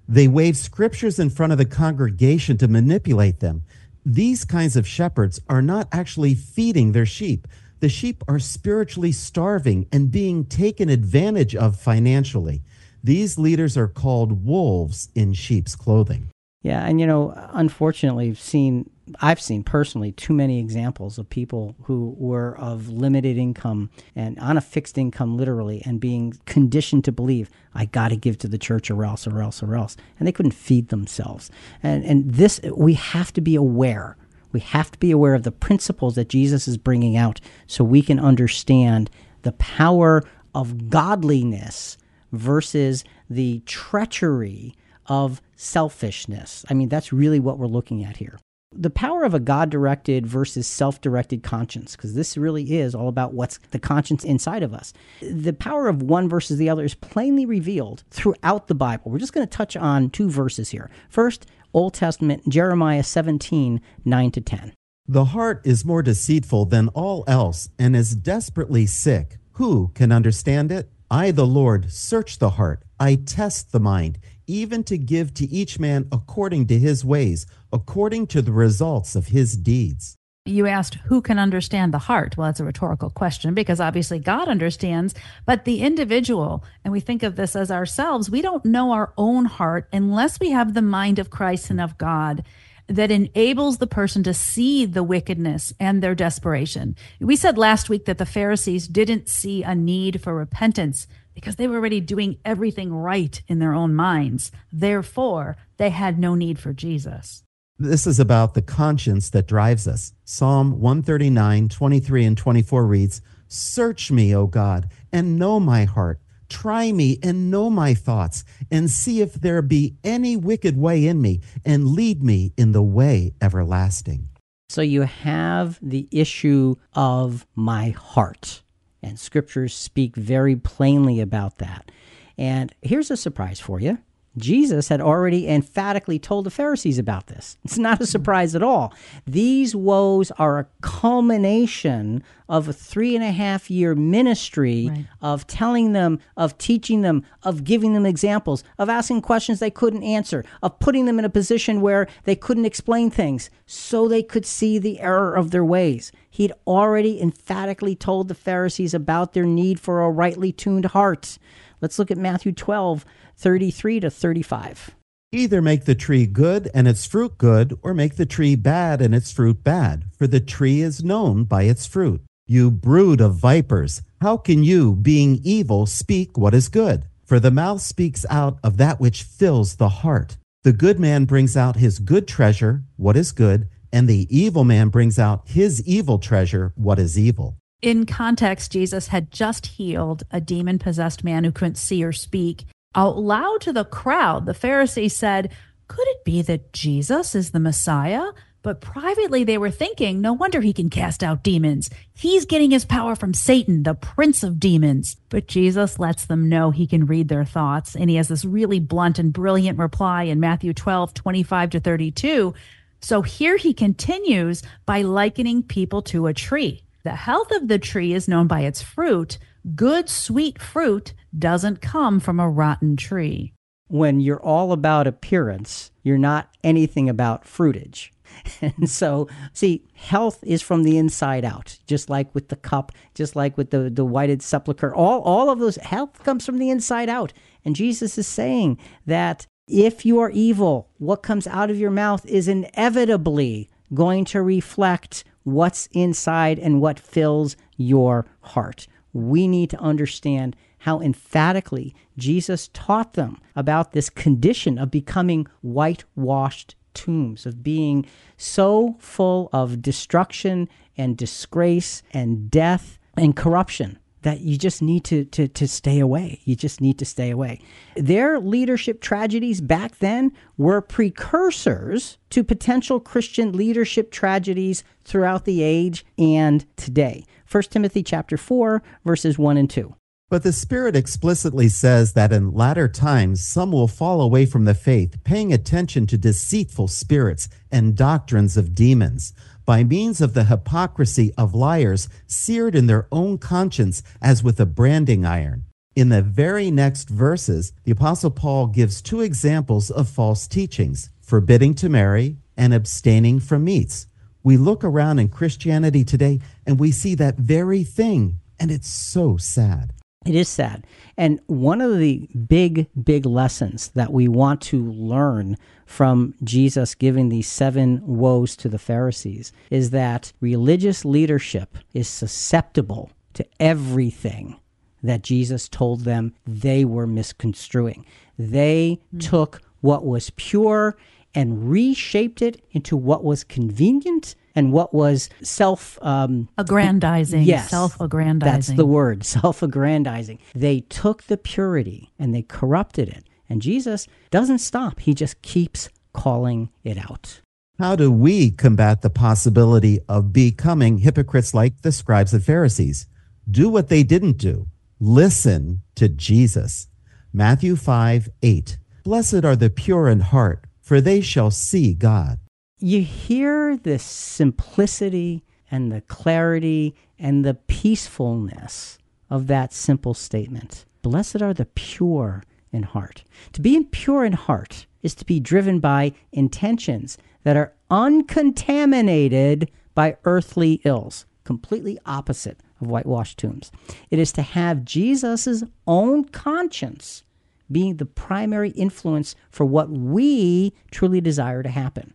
They 0.09 0.26
wave 0.26 0.57
scriptures 0.57 1.20
in 1.20 1.30
front 1.30 1.53
of 1.53 1.59
the 1.59 1.64
congregation 1.64 2.59
to 2.59 2.66
manipulate 2.66 3.38
them. 3.38 3.62
These 4.05 4.44
kinds 4.44 4.76
of 4.76 4.86
shepherds 4.86 5.40
are 5.48 5.62
not 5.62 5.88
actually 5.92 6.34
feeding 6.34 6.92
their 6.92 7.07
sheep. 7.07 7.46
The 7.80 7.88
sheep 7.88 8.22
are 8.28 8.38
spiritually 8.38 9.12
starving 9.12 9.86
and 9.92 10.11
being 10.11 10.44
taken 10.44 10.88
advantage 10.88 11.55
of 11.55 11.76
financially. 11.76 12.62
These 13.03 13.38
leaders 13.38 13.76
are 13.76 13.88
called 13.88 14.44
wolves 14.44 15.09
in 15.14 15.32
sheep's 15.32 15.74
clothing. 15.74 16.30
Yeah, 16.62 16.84
and 16.84 17.01
you 17.01 17.07
know, 17.07 17.32
unfortunately, 17.53 18.28
we've 18.28 18.38
seen 18.38 18.90
I've 19.20 19.40
seen 19.40 19.62
personally 19.62 20.12
too 20.12 20.32
many 20.32 20.58
examples 20.58 21.18
of 21.18 21.28
people 21.28 21.74
who 21.84 22.14
were 22.18 22.56
of 22.58 22.88
limited 22.88 23.36
income 23.36 23.90
and 24.14 24.38
on 24.38 24.56
a 24.56 24.61
fixed 24.61 24.98
income, 24.98 25.36
literally, 25.36 25.82
and 25.84 26.00
being 26.00 26.34
conditioned 26.46 27.04
to 27.04 27.12
believe, 27.12 27.50
I 27.74 27.86
got 27.86 28.08
to 28.08 28.16
give 28.16 28.38
to 28.38 28.48
the 28.48 28.58
church 28.58 28.90
or 28.90 29.04
else, 29.04 29.26
or 29.26 29.40
else, 29.42 29.62
or 29.62 29.74
else. 29.74 29.96
And 30.18 30.26
they 30.26 30.32
couldn't 30.32 30.52
feed 30.52 30.88
themselves. 30.88 31.50
And, 31.82 32.04
and 32.04 32.30
this, 32.32 32.61
we 32.74 32.94
have 32.94 33.32
to 33.34 33.40
be 33.40 33.54
aware. 33.54 34.16
We 34.52 34.61
have 34.61 34.90
to 34.92 34.98
be 34.98 35.11
aware 35.11 35.34
of 35.34 35.44
the 35.44 35.52
principles 35.52 36.14
that 36.16 36.28
Jesus 36.28 36.66
is 36.66 36.76
bringing 36.76 37.16
out 37.16 37.40
so 37.66 37.84
we 37.84 38.02
can 38.02 38.18
understand 38.18 39.11
the 39.42 39.52
power 39.52 40.22
of 40.54 40.90
godliness 40.90 41.96
versus 42.32 43.04
the 43.28 43.61
treachery 43.66 44.74
of 45.06 45.40
selfishness. 45.56 46.64
I 46.68 46.74
mean, 46.74 46.88
that's 46.88 47.12
really 47.12 47.40
what 47.40 47.58
we're 47.58 47.66
looking 47.66 48.04
at 48.04 48.18
here. 48.18 48.38
The 48.72 48.90
power 48.90 49.24
of 49.24 49.34
a 49.34 49.40
God 49.40 49.68
directed 49.68 50.28
versus 50.28 50.64
self 50.64 51.00
directed 51.00 51.42
conscience, 51.42 51.96
because 51.96 52.14
this 52.14 52.36
really 52.36 52.78
is 52.78 52.94
all 52.94 53.08
about 53.08 53.34
what's 53.34 53.58
the 53.72 53.80
conscience 53.80 54.22
inside 54.22 54.62
of 54.62 54.72
us. 54.72 54.92
The 55.20 55.52
power 55.52 55.88
of 55.88 56.02
one 56.02 56.28
versus 56.28 56.56
the 56.56 56.70
other 56.70 56.84
is 56.84 56.94
plainly 56.94 57.44
revealed 57.44 58.04
throughout 58.10 58.68
the 58.68 58.76
Bible. 58.76 59.10
We're 59.10 59.18
just 59.18 59.32
going 59.32 59.46
to 59.46 59.56
touch 59.56 59.76
on 59.76 60.10
two 60.10 60.30
verses 60.30 60.70
here. 60.70 60.88
First, 61.08 61.46
Old 61.74 61.94
Testament, 61.94 62.48
Jeremiah 62.48 63.02
17, 63.02 63.80
9 64.04 64.30
to 64.30 64.40
10. 64.40 64.72
The 65.08 65.24
heart 65.26 65.62
is 65.64 65.84
more 65.84 66.02
deceitful 66.02 66.66
than 66.66 66.88
all 66.88 67.24
else 67.26 67.70
and 67.76 67.96
is 67.96 68.14
desperately 68.14 68.86
sick. 68.86 69.38
Who 69.54 69.90
can 69.94 70.12
understand 70.12 70.70
it? 70.70 70.90
I, 71.10 71.32
the 71.32 71.46
Lord, 71.46 71.90
search 71.90 72.38
the 72.38 72.50
heart. 72.50 72.84
I 73.00 73.16
test 73.16 73.72
the 73.72 73.80
mind, 73.80 74.20
even 74.51 74.82
to 74.84 74.98
give 74.98 75.32
to 75.34 75.48
each 75.51 75.78
man 75.78 76.09
according 76.11 76.66
to 76.66 76.78
his 76.78 77.05
ways, 77.05 77.46
according 77.72 78.26
to 78.26 78.42
the 78.42 78.53
results 78.53 79.14
of 79.14 79.28
his 79.28 79.57
deeds. 79.57 80.16
You 80.46 80.66
asked 80.66 80.94
who 81.05 81.20
can 81.20 81.38
understand 81.38 81.94
the 81.94 81.98
heart. 81.98 82.36
Well, 82.36 82.48
that's 82.48 82.61
a 82.61 82.64
rhetorical 82.64 83.11
question 83.11 83.55
because 83.55 83.78
obviously 83.78 84.18
God 84.18 84.48
understands, 84.48 85.14
but 85.46 85.64
the 85.64 85.82
individual, 85.82 86.64
and 86.82 86.92
we 86.92 87.01
think 87.01 87.22
of 87.22 87.36
this 87.36 87.55
as 87.55 87.70
ourselves, 87.70 88.30
we 88.30 88.42
don't 88.42 88.64
know 88.64 88.90
our 88.92 89.12
own 89.16 89.44
heart 89.44 89.88
unless 89.92 90.40
we 90.40 90.51
have 90.51 90.74
the 90.74 90.82
mind 90.82 91.18
of 91.18 91.30
Christ 91.30 91.70
and 91.70 91.80
of 91.80 91.98
God 91.98 92.44
that 92.88 93.12
enables 93.12 93.78
the 93.78 93.86
person 93.86 94.24
to 94.24 94.34
see 94.34 94.84
the 94.84 95.05
wickedness 95.05 95.72
and 95.78 96.03
their 96.03 96.14
desperation. 96.14 96.96
We 97.20 97.36
said 97.36 97.57
last 97.57 97.88
week 97.88 98.07
that 98.07 98.18
the 98.18 98.26
Pharisees 98.26 98.88
didn't 98.88 99.28
see 99.28 99.62
a 99.62 99.76
need 99.76 100.20
for 100.20 100.34
repentance 100.34 101.07
because 101.35 101.57
they 101.57 101.66
were 101.66 101.76
already 101.76 102.01
doing 102.01 102.39
everything 102.45 102.93
right 102.93 103.43
in 103.49 103.59
their 103.59 103.74
own 103.74 103.95
minds. 103.95 104.51
Therefore, 104.72 105.57
they 105.76 105.91
had 105.91 106.18
no 106.18 106.35
need 106.35 106.59
for 106.59 106.72
Jesus. 106.72 107.43
This 107.78 108.07
is 108.07 108.20
about 108.20 108.55
the 108.55 108.62
conscience 108.62 109.31
that 109.31 109.47
drives 109.47 109.89
us. 109.89 110.12
Psalm 110.24 110.81
139, 110.81 111.68
23, 111.68 112.24
and 112.24 112.37
24 112.37 112.87
reads, 112.87 113.22
Search 113.49 114.11
me, 114.11 114.35
O 114.35 114.47
God, 114.47 114.91
and 115.12 115.39
know 115.39 115.59
my 115.59 115.85
heart 115.85 116.20
Try 116.51 116.91
me 116.91 117.18
and 117.22 117.51
know 117.51 117.70
my 117.70 117.95
thoughts, 117.95 118.45
and 118.70 118.91
see 118.91 119.22
if 119.22 119.35
there 119.35 119.62
be 119.62 119.97
any 120.03 120.37
wicked 120.37 120.76
way 120.76 121.07
in 121.07 121.22
me, 121.22 121.41
and 121.64 121.87
lead 121.87 122.22
me 122.22 122.53
in 122.57 122.72
the 122.72 122.83
way 122.83 123.33
everlasting. 123.41 124.28
So 124.68 124.83
you 124.83 125.03
have 125.03 125.78
the 125.81 126.09
issue 126.11 126.74
of 126.93 127.47
my 127.55 127.91
heart, 127.91 128.62
and 129.03 129.18
scriptures 129.18 129.74
speak 129.74 130.16
very 130.16 130.57
plainly 130.57 131.20
about 131.20 131.59
that. 131.59 131.90
And 132.38 132.74
here's 132.82 133.11
a 133.11 133.16
surprise 133.16 133.61
for 133.61 133.80
you 133.80 133.98
Jesus 134.36 134.88
had 134.88 135.01
already 135.01 135.48
emphatically 135.48 136.18
told 136.18 136.46
the 136.46 136.51
Pharisees 136.51 136.98
about 136.98 137.26
this. 137.26 137.59
It's 137.64 137.78
not 137.78 138.01
a 138.01 138.07
surprise 138.07 138.55
at 138.55 138.62
all. 138.62 138.94
These 139.26 139.74
woes 139.74 140.30
are 140.32 140.59
a 140.59 140.66
culmination 140.82 142.22
of 142.48 142.68
a 142.68 142.72
three 142.72 143.14
and 143.14 143.24
a 143.24 143.32
half 143.32 143.70
year 143.70 143.94
ministry 143.94 144.88
right. 144.88 145.07
of 145.20 145.46
telling 145.46 145.92
them, 145.92 146.20
of 146.36 146.57
teaching 146.59 147.03
them, 147.03 147.24
of 147.42 147.64
giving 147.64 147.92
them 147.92 148.07
examples, 148.07 148.62
of 148.78 148.88
asking 148.88 149.22
questions 149.22 149.59
they 149.59 149.70
couldn't 149.70 150.03
answer, 150.03 150.44
of 150.62 150.78
putting 150.78 151.07
them 151.07 151.18
in 151.18 151.24
a 151.24 151.30
position 151.30 151.80
where 151.80 152.07
they 152.24 152.36
couldn't 152.36 152.64
explain 152.64 153.11
things 153.11 153.51
so 153.66 154.07
they 154.07 154.22
could 154.22 154.46
see 154.46 154.78
the 154.78 155.01
error 155.01 155.34
of 155.34 155.51
their 155.51 155.64
ways. 155.64 156.12
He'd 156.41 156.55
already 156.66 157.20
emphatically 157.20 157.95
told 157.95 158.28
the 158.28 158.34
Pharisees 158.34 158.95
about 158.95 159.34
their 159.34 159.45
need 159.45 159.78
for 159.78 160.01
a 160.01 160.11
rightly 160.11 160.53
tuned 160.53 160.86
heart. 160.86 161.36
Let's 161.82 161.99
look 161.99 162.11
at 162.11 162.16
Matthew 162.16 162.53
12 162.53 163.05
33 163.36 164.01
to 164.01 164.11
35. 164.11 164.97
Either 165.32 165.61
make 165.61 165.84
the 165.84 165.95
tree 165.95 166.24
good 166.24 166.70
and 166.72 166.88
its 166.88 167.05
fruit 167.05 167.36
good, 167.36 167.78
or 167.82 167.93
make 167.93 168.16
the 168.16 168.24
tree 168.24 168.57
bad 168.57 169.03
and 169.03 169.14
its 169.14 169.30
fruit 169.30 169.62
bad, 169.62 170.05
for 170.16 170.26
the 170.26 170.41
tree 170.41 170.80
is 170.80 171.05
known 171.05 171.45
by 171.45 171.64
its 171.64 171.84
fruit. 171.86 172.22
You 172.47 172.70
brood 172.70 173.20
of 173.20 173.34
vipers, 173.34 174.01
how 174.22 174.38
can 174.38 174.64
you, 174.64 174.97
being 174.97 175.41
evil, 175.45 175.84
speak 175.84 176.38
what 176.38 176.55
is 176.55 176.70
good? 176.70 177.05
For 177.26 177.38
the 177.38 177.51
mouth 177.51 177.82
speaks 177.82 178.24
out 178.30 178.59
of 178.64 178.78
that 178.78 178.99
which 178.99 179.24
fills 179.24 179.76
the 179.76 179.91
heart. 179.91 180.38
The 180.62 180.72
good 180.72 180.99
man 180.99 181.26
brings 181.26 181.55
out 181.55 181.76
his 181.76 181.99
good 181.99 182.26
treasure, 182.26 182.84
what 182.97 183.18
is 183.18 183.30
good, 183.30 183.68
and 183.93 184.09
the 184.09 184.26
evil 184.30 184.64
man 184.64 184.88
brings 184.88 185.18
out 185.18 185.49
his 185.49 185.82
evil 185.86 186.18
treasure, 186.18 186.72
what 186.76 186.99
is 186.99 187.18
evil. 187.18 187.57
In 187.82 188.07
context, 188.07 188.72
Jesus 188.72 189.09
had 189.09 189.30
just 189.30 189.66
healed 189.66 190.22
a 190.30 190.41
demon 190.41 190.78
possessed 190.78 191.24
man 191.24 191.45
who 191.45 191.53
couldn't 191.53 191.76
see 191.76 192.05
or 192.05 192.12
speak. 192.12 192.66
Out 192.95 193.18
loud 193.18 193.61
to 193.62 193.72
the 193.72 193.84
crowd, 193.84 194.47
the 194.47 194.55
Pharisees 194.55 195.16
said, 195.16 195.53
Could 195.88 196.07
it 196.09 196.24
be 196.24 196.43
that 196.43 196.72
Jesus 196.72 197.34
is 197.34 197.51
the 197.51 197.61
Messiah? 197.61 198.32
But 198.62 198.82
privately, 198.82 199.45
they 199.45 199.57
were 199.57 199.70
thinking, 199.70 200.20
no 200.20 200.34
wonder 200.34 200.61
he 200.61 200.74
can 200.74 200.91
cast 200.91 201.24
out 201.24 201.43
demons. 201.43 201.88
He's 202.12 202.45
getting 202.45 202.70
his 202.70 202.84
power 202.84 203.16
from 203.16 203.32
Satan, 203.32 203.84
the 203.84 203.95
prince 203.95 204.43
of 204.43 204.61
demons. 204.61 205.16
But 205.30 205.49
Jesus 205.49 205.99
lets 205.99 206.26
them 206.26 206.49
know 206.49 206.70
he 206.70 206.86
can 206.86 207.07
read 207.07 207.28
their 207.28 207.45
thoughts. 207.45 207.97
And 207.97 208.11
he 208.11 208.16
has 208.16 208.28
this 208.28 208.45
really 208.45 208.78
blunt 208.78 209.18
and 209.18 209.32
brilliant 209.32 209.78
reply 209.78 210.24
in 210.24 210.41
Matthew 210.41 210.74
12, 210.74 211.14
25 211.14 211.70
to 211.70 211.80
32. 211.80 212.55
So 213.01 213.22
here 213.22 213.57
he 213.57 213.72
continues 213.72 214.62
by 214.86 215.03
likening 215.03 215.62
people 215.62 216.03
to 216.03 216.26
a 216.26 216.34
tree. 216.34 216.84
The 217.03 217.11
health 217.11 217.51
of 217.53 217.68
the 217.68 217.78
tree 217.78 218.12
is 218.12 218.28
known 218.28 218.46
by 218.46 218.61
its 218.61 218.82
fruit. 218.82 219.38
Good, 219.74 220.09
sweet 220.09 220.61
fruit 220.61 221.14
doesn't 221.36 221.80
come 221.80 222.20
from 222.20 222.38
a 222.38 222.48
rotten 222.48 222.96
tree. 222.96 223.55
When 223.88 224.20
you're 224.20 224.42
all 224.42 224.72
about 224.72 225.07
appearance, 225.07 225.90
you're 226.03 226.18
not 226.18 226.48
anything 226.62 227.09
about 227.09 227.44
fruitage. 227.44 228.11
And 228.62 228.88
so, 228.88 229.28
see, 229.53 229.84
health 229.94 230.38
is 230.44 230.62
from 230.62 230.84
the 230.84 230.96
inside 230.96 231.44
out, 231.44 231.78
just 231.86 232.09
like 232.09 232.32
with 232.34 232.48
the 232.48 232.57
cup, 232.57 232.92
just 233.14 233.34
like 233.34 233.57
with 233.57 233.70
the, 233.70 233.90
the 233.90 234.05
whited 234.05 234.40
sepulchre. 234.40 234.94
All, 234.94 235.20
all 235.22 235.51
of 235.51 235.59
those 235.59 235.76
health 235.76 236.22
comes 236.22 236.46
from 236.46 236.59
the 236.59 236.70
inside 236.70 237.09
out. 237.09 237.32
And 237.64 237.74
Jesus 237.76 238.16
is 238.16 238.26
saying 238.26 238.78
that 239.05 239.46
if 239.70 240.04
you 240.04 240.18
are 240.18 240.30
evil, 240.30 240.88
what 240.98 241.22
comes 241.22 241.46
out 241.46 241.70
of 241.70 241.78
your 241.78 241.90
mouth 241.90 242.26
is 242.26 242.48
inevitably 242.48 243.70
going 243.94 244.24
to 244.26 244.42
reflect 244.42 245.24
what's 245.44 245.88
inside 245.92 246.58
and 246.58 246.80
what 246.80 246.98
fills 246.98 247.56
your 247.76 248.26
heart. 248.40 248.86
We 249.12 249.48
need 249.48 249.70
to 249.70 249.80
understand 249.80 250.56
how 250.78 251.00
emphatically 251.00 251.94
Jesus 252.16 252.68
taught 252.72 253.14
them 253.14 253.38
about 253.54 253.92
this 253.92 254.10
condition 254.10 254.78
of 254.78 254.90
becoming 254.90 255.46
whitewashed 255.62 256.74
tombs, 256.94 257.46
of 257.46 257.62
being 257.62 258.06
so 258.36 258.96
full 258.98 259.48
of 259.52 259.82
destruction 259.82 260.68
and 260.96 261.16
disgrace 261.16 262.02
and 262.12 262.50
death 262.50 262.98
and 263.16 263.36
corruption 263.36 263.98
that 264.22 264.40
you 264.40 264.56
just 264.56 264.82
need 264.82 265.04
to, 265.04 265.24
to, 265.26 265.48
to 265.48 265.66
stay 265.66 265.98
away. 265.98 266.40
You 266.44 266.56
just 266.56 266.80
need 266.80 266.98
to 266.98 267.04
stay 267.04 267.30
away. 267.30 267.60
Their 267.96 268.38
leadership 268.38 269.00
tragedies 269.00 269.60
back 269.60 269.98
then 269.98 270.32
were 270.56 270.80
precursors 270.80 272.18
to 272.30 272.44
potential 272.44 273.00
Christian 273.00 273.52
leadership 273.52 274.10
tragedies 274.10 274.84
throughout 275.04 275.44
the 275.44 275.62
age 275.62 276.04
and 276.18 276.64
today. 276.76 277.24
1 277.50 277.62
Timothy 277.64 278.02
chapter 278.02 278.36
4 278.36 278.82
verses 279.04 279.38
1 279.38 279.56
and 279.56 279.70
2. 279.70 279.94
But 280.30 280.44
the 280.44 280.52
Spirit 280.52 280.94
explicitly 280.94 281.68
says 281.68 282.12
that 282.12 282.32
in 282.32 282.52
latter 282.52 282.86
times 282.86 283.44
some 283.44 283.72
will 283.72 283.88
fall 283.88 284.20
away 284.20 284.46
from 284.46 284.64
the 284.64 284.74
faith, 284.74 285.18
paying 285.24 285.52
attention 285.52 286.06
to 286.06 286.16
deceitful 286.16 286.86
spirits 286.86 287.48
and 287.72 287.96
doctrines 287.96 288.56
of 288.56 288.72
demons 288.72 289.32
by 289.70 289.84
means 289.84 290.20
of 290.20 290.34
the 290.34 290.46
hypocrisy 290.46 291.32
of 291.38 291.54
liars 291.54 292.08
seared 292.26 292.74
in 292.74 292.88
their 292.88 293.06
own 293.12 293.38
conscience 293.38 294.02
as 294.20 294.42
with 294.42 294.58
a 294.58 294.66
branding 294.66 295.24
iron. 295.24 295.64
In 295.94 296.08
the 296.08 296.22
very 296.22 296.72
next 296.72 297.08
verses, 297.08 297.72
the 297.84 297.92
Apostle 297.92 298.32
Paul 298.32 298.66
gives 298.66 299.00
two 299.00 299.20
examples 299.20 299.88
of 299.88 300.08
false 300.08 300.48
teachings 300.48 301.10
forbidding 301.20 301.74
to 301.74 301.88
marry 301.88 302.38
and 302.56 302.74
abstaining 302.74 303.38
from 303.38 303.62
meats. 303.62 304.08
We 304.42 304.56
look 304.56 304.82
around 304.82 305.20
in 305.20 305.28
Christianity 305.28 306.02
today 306.02 306.40
and 306.66 306.80
we 306.80 306.90
see 306.90 307.14
that 307.14 307.36
very 307.36 307.84
thing, 307.84 308.40
and 308.58 308.72
it's 308.72 308.90
so 308.90 309.36
sad. 309.36 309.92
It 310.26 310.34
is 310.34 310.50
sad. 310.50 310.86
And 311.16 311.40
one 311.46 311.80
of 311.80 311.98
the 311.98 312.28
big, 312.46 312.88
big 313.02 313.24
lessons 313.24 313.88
that 313.94 314.12
we 314.12 314.28
want 314.28 314.60
to 314.62 314.92
learn 314.92 315.56
from 315.86 316.34
Jesus 316.44 316.94
giving 316.94 317.30
these 317.30 317.48
seven 317.48 318.02
woes 318.06 318.54
to 318.56 318.68
the 318.68 318.78
Pharisees 318.78 319.50
is 319.70 319.90
that 319.90 320.32
religious 320.40 321.06
leadership 321.06 321.78
is 321.94 322.06
susceptible 322.06 323.10
to 323.32 323.46
everything 323.58 324.60
that 325.02 325.22
Jesus 325.22 325.70
told 325.70 326.00
them 326.00 326.34
they 326.46 326.84
were 326.84 327.06
misconstruing. 327.06 328.04
They 328.38 329.00
mm. 329.14 329.26
took 329.26 329.62
what 329.80 330.04
was 330.04 330.30
pure 330.36 330.98
and 331.35 331.70
reshaped 331.70 332.43
it 332.43 332.62
into 332.72 332.97
what 332.97 333.24
was 333.24 333.45
convenient 333.45 334.35
and 334.55 334.72
what 334.72 334.93
was 334.93 335.31
self 335.43 335.99
um, 336.03 336.49
aggrandizing. 336.59 337.43
Yes, 337.43 337.70
self 337.70 338.01
aggrandizing. 338.01 338.53
That's 338.53 338.76
the 338.76 338.87
word, 338.87 339.24
self 339.39 339.62
aggrandizing. 339.62 340.39
They 340.55 340.81
took 340.81 341.24
the 341.24 341.37
purity 341.37 342.12
and 342.18 342.35
they 342.35 342.43
corrupted 342.43 343.09
it. 343.09 343.24
And 343.49 343.61
Jesus 343.61 344.07
doesn't 344.31 344.59
stop, 344.59 345.01
he 345.01 345.14
just 345.14 345.43
keeps 345.43 345.89
calling 346.12 346.70
it 346.85 346.99
out. 346.99 347.41
How 347.78 347.97
do 347.97 348.12
we 348.12 348.51
combat 348.51 349.01
the 349.01 349.11
possibility 349.11 350.01
of 350.09 350.33
becoming 350.33 350.99
hypocrites 350.99 351.55
like 351.55 351.81
the 351.81 351.93
scribes 351.93 352.35
and 352.35 352.45
Pharisees? 352.45 353.07
Do 353.51 353.68
what 353.68 353.89
they 353.89 354.03
didn't 354.03 354.37
do. 354.37 354.66
Listen 355.01 355.83
to 355.95 356.09
Jesus. 356.09 356.89
Matthew 357.33 357.76
5 357.76 358.28
8. 358.43 358.78
Blessed 359.03 359.45
are 359.45 359.57
the 359.57 359.70
pure 359.70 360.09
in 360.09 360.20
heart, 360.20 360.66
for 360.91 361.01
they 361.01 361.20
shall 361.20 361.53
see 361.53 361.95
God 361.95 362.41
you 362.80 363.03
hear 363.03 363.76
the 363.76 363.97
simplicity 363.97 365.45
and 365.70 365.93
the 365.93 366.01
clarity 366.01 366.97
and 367.16 367.45
the 367.45 367.55
peacefulness 367.55 368.99
of 369.28 369.47
that 369.47 369.72
simple 369.72 370.14
statement. 370.14 370.84
Blessed 371.03 371.43
are 371.43 371.55
the 371.55 371.66
pure 371.66 372.43
in 372.72 372.82
heart. 372.82 373.22
To 373.53 373.61
be 373.61 373.84
pure 373.84 374.24
in 374.24 374.32
heart 374.32 374.86
is 375.01 375.14
to 375.14 375.24
be 375.24 375.38
driven 375.38 375.78
by 375.78 376.12
intentions 376.32 377.16
that 377.45 377.57
are 377.57 377.72
uncontaminated 377.88 379.70
by 379.95 380.16
earthly 380.24 380.80
ills, 380.84 381.24
completely 381.45 382.01
opposite 382.05 382.59
of 382.80 382.88
whitewashed 382.88 383.38
tombs. 383.38 383.70
It 384.11 384.18
is 384.18 384.32
to 384.32 384.43
have 384.43 384.84
Jesus' 384.84 385.62
own 385.86 386.24
conscience 386.24 387.22
being 387.70 387.96
the 387.96 388.06
primary 388.06 388.70
influence 388.70 389.34
for 389.50 389.64
what 389.64 389.90
we 389.90 390.72
truly 390.90 391.20
desire 391.20 391.62
to 391.62 391.68
happen 391.68 392.14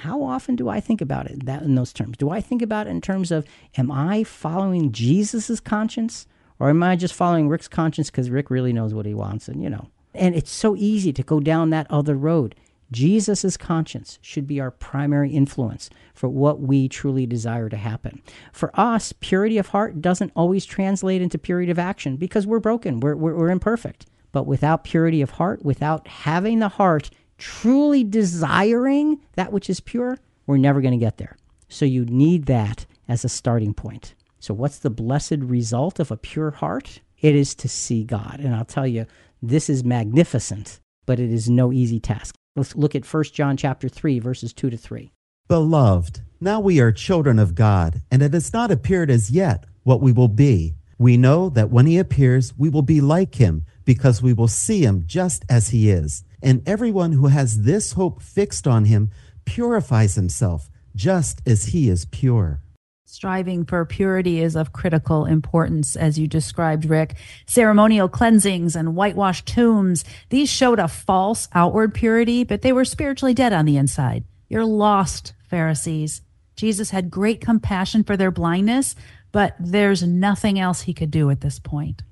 how 0.00 0.22
often 0.22 0.56
do 0.56 0.68
I 0.68 0.80
think 0.80 1.00
about 1.00 1.30
it 1.30 1.46
that 1.46 1.62
in 1.62 1.74
those 1.74 1.92
terms? 1.92 2.16
Do 2.16 2.30
I 2.30 2.40
think 2.40 2.62
about 2.62 2.86
it 2.86 2.90
in 2.90 3.00
terms 3.00 3.30
of 3.30 3.46
am 3.78 3.90
I 3.90 4.24
following 4.24 4.92
Jesus's 4.92 5.60
conscience 5.60 6.26
or 6.58 6.68
am 6.68 6.82
I 6.82 6.96
just 6.96 7.14
following 7.14 7.48
Rick's 7.48 7.68
conscience 7.68 8.10
because 8.10 8.30
Rick 8.30 8.50
really 8.50 8.72
knows 8.72 8.92
what 8.92 9.06
he 9.06 9.14
wants 9.14 9.48
and 9.48 9.62
you 9.62 9.70
know? 9.70 9.88
And 10.14 10.34
it's 10.34 10.50
so 10.50 10.76
easy 10.76 11.12
to 11.12 11.22
go 11.22 11.40
down 11.40 11.70
that 11.70 11.90
other 11.90 12.16
road. 12.16 12.54
Jesus' 12.92 13.56
conscience 13.56 14.18
should 14.20 14.46
be 14.46 14.60
our 14.60 14.70
primary 14.70 15.30
influence 15.30 15.90
for 16.12 16.28
what 16.28 16.60
we 16.60 16.88
truly 16.88 17.26
desire 17.26 17.68
to 17.68 17.76
happen. 17.76 18.22
For 18.52 18.70
us, 18.78 19.12
purity 19.12 19.58
of 19.58 19.68
heart 19.68 20.00
doesn't 20.00 20.32
always 20.36 20.64
translate 20.66 21.22
into 21.22 21.38
purity 21.38 21.70
of 21.70 21.78
action 21.78 22.16
because 22.16 22.46
we're 22.46 22.60
broken, 22.60 23.00
we're, 23.00 23.16
we're, 23.16 23.34
we're 23.34 23.50
imperfect. 23.50 24.06
But 24.34 24.48
without 24.48 24.82
purity 24.82 25.22
of 25.22 25.30
heart, 25.30 25.64
without 25.64 26.08
having 26.08 26.58
the 26.58 26.68
heart 26.68 27.08
truly 27.38 28.02
desiring 28.02 29.20
that 29.36 29.52
which 29.52 29.70
is 29.70 29.78
pure, 29.78 30.18
we're 30.44 30.56
never 30.56 30.80
going 30.80 30.98
to 30.98 30.98
get 30.98 31.18
there. 31.18 31.36
So 31.68 31.84
you 31.84 32.04
need 32.04 32.46
that 32.46 32.84
as 33.06 33.24
a 33.24 33.28
starting 33.28 33.74
point. 33.74 34.16
So, 34.40 34.52
what's 34.52 34.80
the 34.80 34.90
blessed 34.90 35.38
result 35.38 36.00
of 36.00 36.10
a 36.10 36.16
pure 36.16 36.50
heart? 36.50 37.00
It 37.20 37.36
is 37.36 37.54
to 37.54 37.68
see 37.68 38.02
God. 38.02 38.40
And 38.40 38.56
I'll 38.56 38.64
tell 38.64 38.88
you, 38.88 39.06
this 39.40 39.70
is 39.70 39.84
magnificent, 39.84 40.80
but 41.06 41.20
it 41.20 41.30
is 41.30 41.48
no 41.48 41.72
easy 41.72 42.00
task. 42.00 42.34
Let's 42.56 42.74
look 42.74 42.96
at 42.96 43.06
1 43.06 43.24
John 43.32 43.56
chapter 43.56 43.88
3 43.88 44.18
verses 44.18 44.52
2 44.52 44.68
to 44.68 44.76
3. 44.76 45.12
Beloved, 45.46 46.22
now 46.40 46.58
we 46.58 46.80
are 46.80 46.90
children 46.90 47.38
of 47.38 47.54
God, 47.54 48.02
and 48.10 48.20
it 48.20 48.34
has 48.34 48.52
not 48.52 48.72
appeared 48.72 49.12
as 49.12 49.30
yet 49.30 49.64
what 49.84 50.00
we 50.00 50.10
will 50.10 50.26
be. 50.26 50.74
We 50.98 51.16
know 51.16 51.48
that 51.50 51.70
when 51.70 51.86
he 51.86 51.98
appears, 51.98 52.52
we 52.56 52.68
will 52.68 52.82
be 52.82 53.00
like 53.00 53.36
him, 53.36 53.64
because 53.84 54.22
we 54.22 54.32
will 54.32 54.48
see 54.48 54.82
him 54.82 55.04
just 55.06 55.44
as 55.48 55.68
he 55.68 55.90
is. 55.90 56.24
And 56.42 56.66
everyone 56.68 57.12
who 57.12 57.28
has 57.28 57.62
this 57.62 57.92
hope 57.92 58.22
fixed 58.22 58.66
on 58.66 58.84
him 58.84 59.10
purifies 59.44 60.14
himself 60.14 60.70
just 60.94 61.40
as 61.46 61.66
he 61.66 61.88
is 61.88 62.04
pure. 62.06 62.60
Striving 63.06 63.64
for 63.64 63.84
purity 63.84 64.40
is 64.42 64.56
of 64.56 64.72
critical 64.72 65.24
importance, 65.24 65.94
as 65.94 66.18
you 66.18 66.26
described, 66.26 66.84
Rick. 66.84 67.14
Ceremonial 67.46 68.08
cleansings 68.08 68.74
and 68.74 68.96
whitewashed 68.96 69.46
tombs, 69.46 70.04
these 70.30 70.50
showed 70.50 70.80
a 70.80 70.88
false 70.88 71.46
outward 71.54 71.94
purity, 71.94 72.42
but 72.42 72.62
they 72.62 72.72
were 72.72 72.84
spiritually 72.84 73.34
dead 73.34 73.52
on 73.52 73.66
the 73.66 73.76
inside. 73.76 74.24
You're 74.48 74.64
lost, 74.64 75.32
Pharisees. 75.48 76.22
Jesus 76.56 76.90
had 76.90 77.10
great 77.10 77.40
compassion 77.40 78.04
for 78.04 78.16
their 78.16 78.30
blindness, 78.30 78.96
but 79.32 79.54
there's 79.60 80.02
nothing 80.02 80.58
else 80.58 80.82
he 80.82 80.94
could 80.94 81.10
do 81.10 81.30
at 81.30 81.40
this 81.40 81.58
point. 81.58 82.02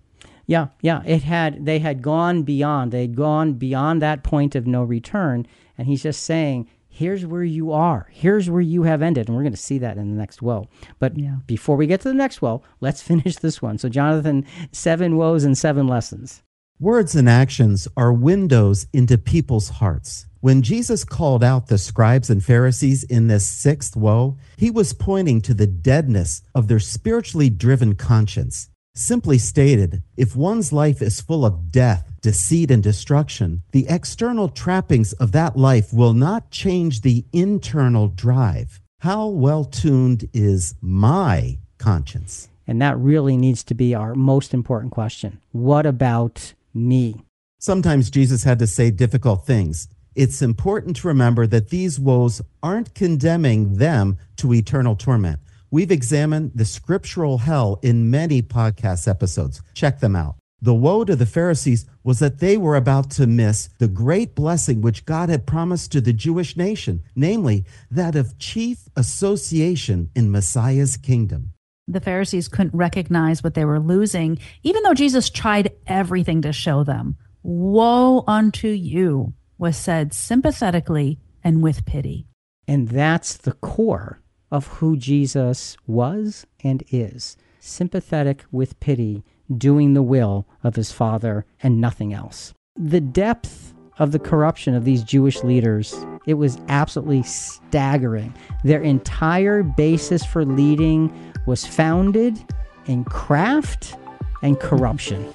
Yeah, 0.52 0.66
yeah. 0.82 1.02
It 1.06 1.22
had 1.22 1.64
they 1.64 1.78
had 1.78 2.02
gone 2.02 2.42
beyond. 2.42 2.92
They'd 2.92 3.16
gone 3.16 3.54
beyond 3.54 4.02
that 4.02 4.22
point 4.22 4.54
of 4.54 4.66
no 4.66 4.82
return. 4.82 5.46
And 5.78 5.86
he's 5.86 6.02
just 6.02 6.24
saying, 6.24 6.68
here's 6.90 7.24
where 7.24 7.42
you 7.42 7.72
are. 7.72 8.06
Here's 8.10 8.50
where 8.50 8.60
you 8.60 8.82
have 8.82 9.00
ended. 9.00 9.28
And 9.28 9.34
we're 9.34 9.44
going 9.44 9.54
to 9.54 9.58
see 9.58 9.78
that 9.78 9.96
in 9.96 10.10
the 10.10 10.18
next 10.18 10.42
woe. 10.42 10.68
But 10.98 11.16
yeah. 11.16 11.36
before 11.46 11.76
we 11.76 11.86
get 11.86 12.02
to 12.02 12.08
the 12.08 12.14
next 12.14 12.42
woe, 12.42 12.62
let's 12.82 13.00
finish 13.10 13.36
this 13.36 13.62
one. 13.62 13.78
So, 13.78 13.88
Jonathan, 13.88 14.44
seven 14.72 15.16
woes 15.16 15.44
and 15.44 15.56
seven 15.56 15.86
lessons. 15.86 16.42
Words 16.78 17.14
and 17.14 17.30
actions 17.30 17.88
are 17.96 18.12
windows 18.12 18.86
into 18.92 19.16
people's 19.16 19.70
hearts. 19.70 20.26
When 20.40 20.60
Jesus 20.60 21.02
called 21.02 21.42
out 21.42 21.68
the 21.68 21.78
scribes 21.78 22.28
and 22.28 22.44
Pharisees 22.44 23.04
in 23.04 23.28
this 23.28 23.46
sixth 23.46 23.96
woe, 23.96 24.36
he 24.58 24.70
was 24.70 24.92
pointing 24.92 25.40
to 25.42 25.54
the 25.54 25.66
deadness 25.66 26.42
of 26.54 26.68
their 26.68 26.80
spiritually 26.80 27.48
driven 27.48 27.94
conscience. 27.94 28.68
Simply 28.94 29.38
stated, 29.38 30.02
if 30.18 30.36
one's 30.36 30.70
life 30.70 31.00
is 31.00 31.22
full 31.22 31.46
of 31.46 31.72
death, 31.72 32.12
deceit, 32.20 32.70
and 32.70 32.82
destruction, 32.82 33.62
the 33.70 33.86
external 33.88 34.50
trappings 34.50 35.14
of 35.14 35.32
that 35.32 35.56
life 35.56 35.94
will 35.94 36.12
not 36.12 36.50
change 36.50 37.00
the 37.00 37.24
internal 37.32 38.08
drive. 38.08 38.82
How 39.00 39.28
well 39.28 39.64
tuned 39.64 40.28
is 40.34 40.74
my 40.82 41.58
conscience? 41.78 42.50
And 42.66 42.82
that 42.82 42.98
really 42.98 43.38
needs 43.38 43.64
to 43.64 43.74
be 43.74 43.94
our 43.94 44.14
most 44.14 44.52
important 44.52 44.92
question. 44.92 45.40
What 45.52 45.86
about 45.86 46.52
me? 46.74 47.22
Sometimes 47.58 48.10
Jesus 48.10 48.44
had 48.44 48.58
to 48.58 48.66
say 48.66 48.90
difficult 48.90 49.46
things. 49.46 49.88
It's 50.14 50.42
important 50.42 50.96
to 50.96 51.08
remember 51.08 51.46
that 51.46 51.70
these 51.70 51.98
woes 51.98 52.42
aren't 52.62 52.94
condemning 52.94 53.76
them 53.76 54.18
to 54.36 54.52
eternal 54.52 54.96
torment. 54.96 55.40
We've 55.72 55.90
examined 55.90 56.52
the 56.54 56.66
scriptural 56.66 57.38
hell 57.38 57.80
in 57.82 58.10
many 58.10 58.42
podcast 58.42 59.08
episodes. 59.08 59.62
Check 59.72 60.00
them 60.00 60.14
out. 60.14 60.36
The 60.60 60.74
woe 60.74 61.02
to 61.02 61.16
the 61.16 61.24
Pharisees 61.24 61.86
was 62.04 62.18
that 62.18 62.40
they 62.40 62.58
were 62.58 62.76
about 62.76 63.10
to 63.12 63.26
miss 63.26 63.70
the 63.78 63.88
great 63.88 64.34
blessing 64.34 64.82
which 64.82 65.06
God 65.06 65.30
had 65.30 65.46
promised 65.46 65.90
to 65.92 66.02
the 66.02 66.12
Jewish 66.12 66.58
nation, 66.58 67.02
namely 67.16 67.64
that 67.90 68.14
of 68.16 68.38
chief 68.38 68.86
association 68.96 70.10
in 70.14 70.30
Messiah's 70.30 70.98
kingdom. 70.98 71.54
The 71.88 72.00
Pharisees 72.00 72.48
couldn't 72.48 72.76
recognize 72.76 73.42
what 73.42 73.54
they 73.54 73.64
were 73.64 73.80
losing, 73.80 74.38
even 74.62 74.82
though 74.82 74.92
Jesus 74.92 75.30
tried 75.30 75.72
everything 75.86 76.42
to 76.42 76.52
show 76.52 76.84
them. 76.84 77.16
Woe 77.42 78.24
unto 78.28 78.68
you 78.68 79.32
was 79.56 79.78
said 79.78 80.12
sympathetically 80.12 81.18
and 81.42 81.62
with 81.62 81.86
pity. 81.86 82.26
And 82.68 82.88
that's 82.88 83.38
the 83.38 83.52
core 83.52 84.21
of 84.52 84.66
who 84.66 84.96
Jesus 84.96 85.76
was 85.86 86.46
and 86.62 86.84
is 86.90 87.36
sympathetic 87.58 88.44
with 88.52 88.78
pity, 88.80 89.24
doing 89.56 89.94
the 89.94 90.02
will 90.02 90.46
of 90.62 90.76
his 90.76 90.92
Father 90.92 91.46
and 91.62 91.80
nothing 91.80 92.12
else. 92.12 92.52
The 92.76 93.00
depth 93.00 93.72
of 93.98 94.12
the 94.12 94.18
corruption 94.18 94.74
of 94.74 94.84
these 94.84 95.02
Jewish 95.02 95.42
leaders, 95.42 95.94
it 96.26 96.34
was 96.34 96.58
absolutely 96.68 97.22
staggering. 97.22 98.34
Their 98.64 98.82
entire 98.82 99.62
basis 99.62 100.24
for 100.24 100.44
leading 100.44 101.12
was 101.46 101.66
founded 101.66 102.38
in 102.86 103.04
craft 103.04 103.96
and 104.42 104.58
corruption. 104.58 105.32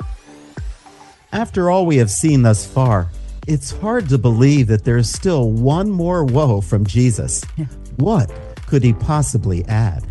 After 1.31 1.69
all 1.69 1.85
we 1.85 1.97
have 1.97 2.11
seen 2.11 2.41
thus 2.43 2.65
far, 2.65 3.09
it's 3.47 3.71
hard 3.71 4.09
to 4.09 4.17
believe 4.17 4.67
that 4.67 4.83
there 4.83 4.97
is 4.97 5.11
still 5.11 5.49
one 5.49 5.89
more 5.89 6.23
woe 6.25 6.61
from 6.61 6.85
Jesus. 6.85 7.43
Yeah. 7.55 7.65
What 7.95 8.29
could 8.67 8.83
he 8.83 8.93
possibly 8.93 9.65
add? 9.65 10.03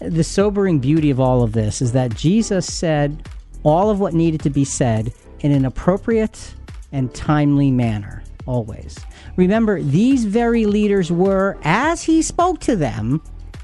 The 0.00 0.22
sobering 0.22 0.78
beauty 0.78 1.10
of 1.10 1.18
all 1.18 1.42
of 1.42 1.52
this 1.52 1.82
is 1.82 1.92
that 1.92 2.14
Jesus 2.14 2.72
said 2.72 3.28
all 3.62 3.90
of 3.90 3.98
what 3.98 4.14
needed 4.14 4.40
to 4.42 4.50
be 4.50 4.64
said 4.64 5.12
in 5.40 5.50
an 5.50 5.64
appropriate 5.64 6.54
and 6.92 7.12
timely 7.14 7.70
manner, 7.70 8.22
always. 8.46 8.98
Remember, 9.36 9.82
these 9.82 10.24
very 10.26 10.66
leaders 10.66 11.10
were, 11.10 11.58
as 11.64 12.02
he 12.02 12.22
spoke 12.22 12.60
to 12.60 12.76
them, 12.76 13.22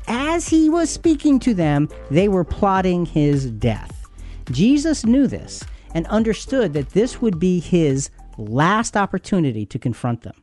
as 0.08 0.48
he 0.48 0.68
was 0.68 0.90
speaking 0.90 1.38
to 1.40 1.54
them, 1.54 1.88
they 2.10 2.26
were 2.26 2.42
plotting 2.42 3.06
his 3.06 3.50
death. 3.50 4.08
Jesus 4.50 5.04
knew 5.04 5.26
this 5.26 5.62
and 5.94 6.06
understood 6.06 6.72
that 6.72 6.90
this 6.90 7.20
would 7.20 7.38
be 7.38 7.60
his 7.60 8.10
last 8.38 8.96
opportunity 8.96 9.66
to 9.66 9.78
confront 9.78 10.22
them. 10.22 10.34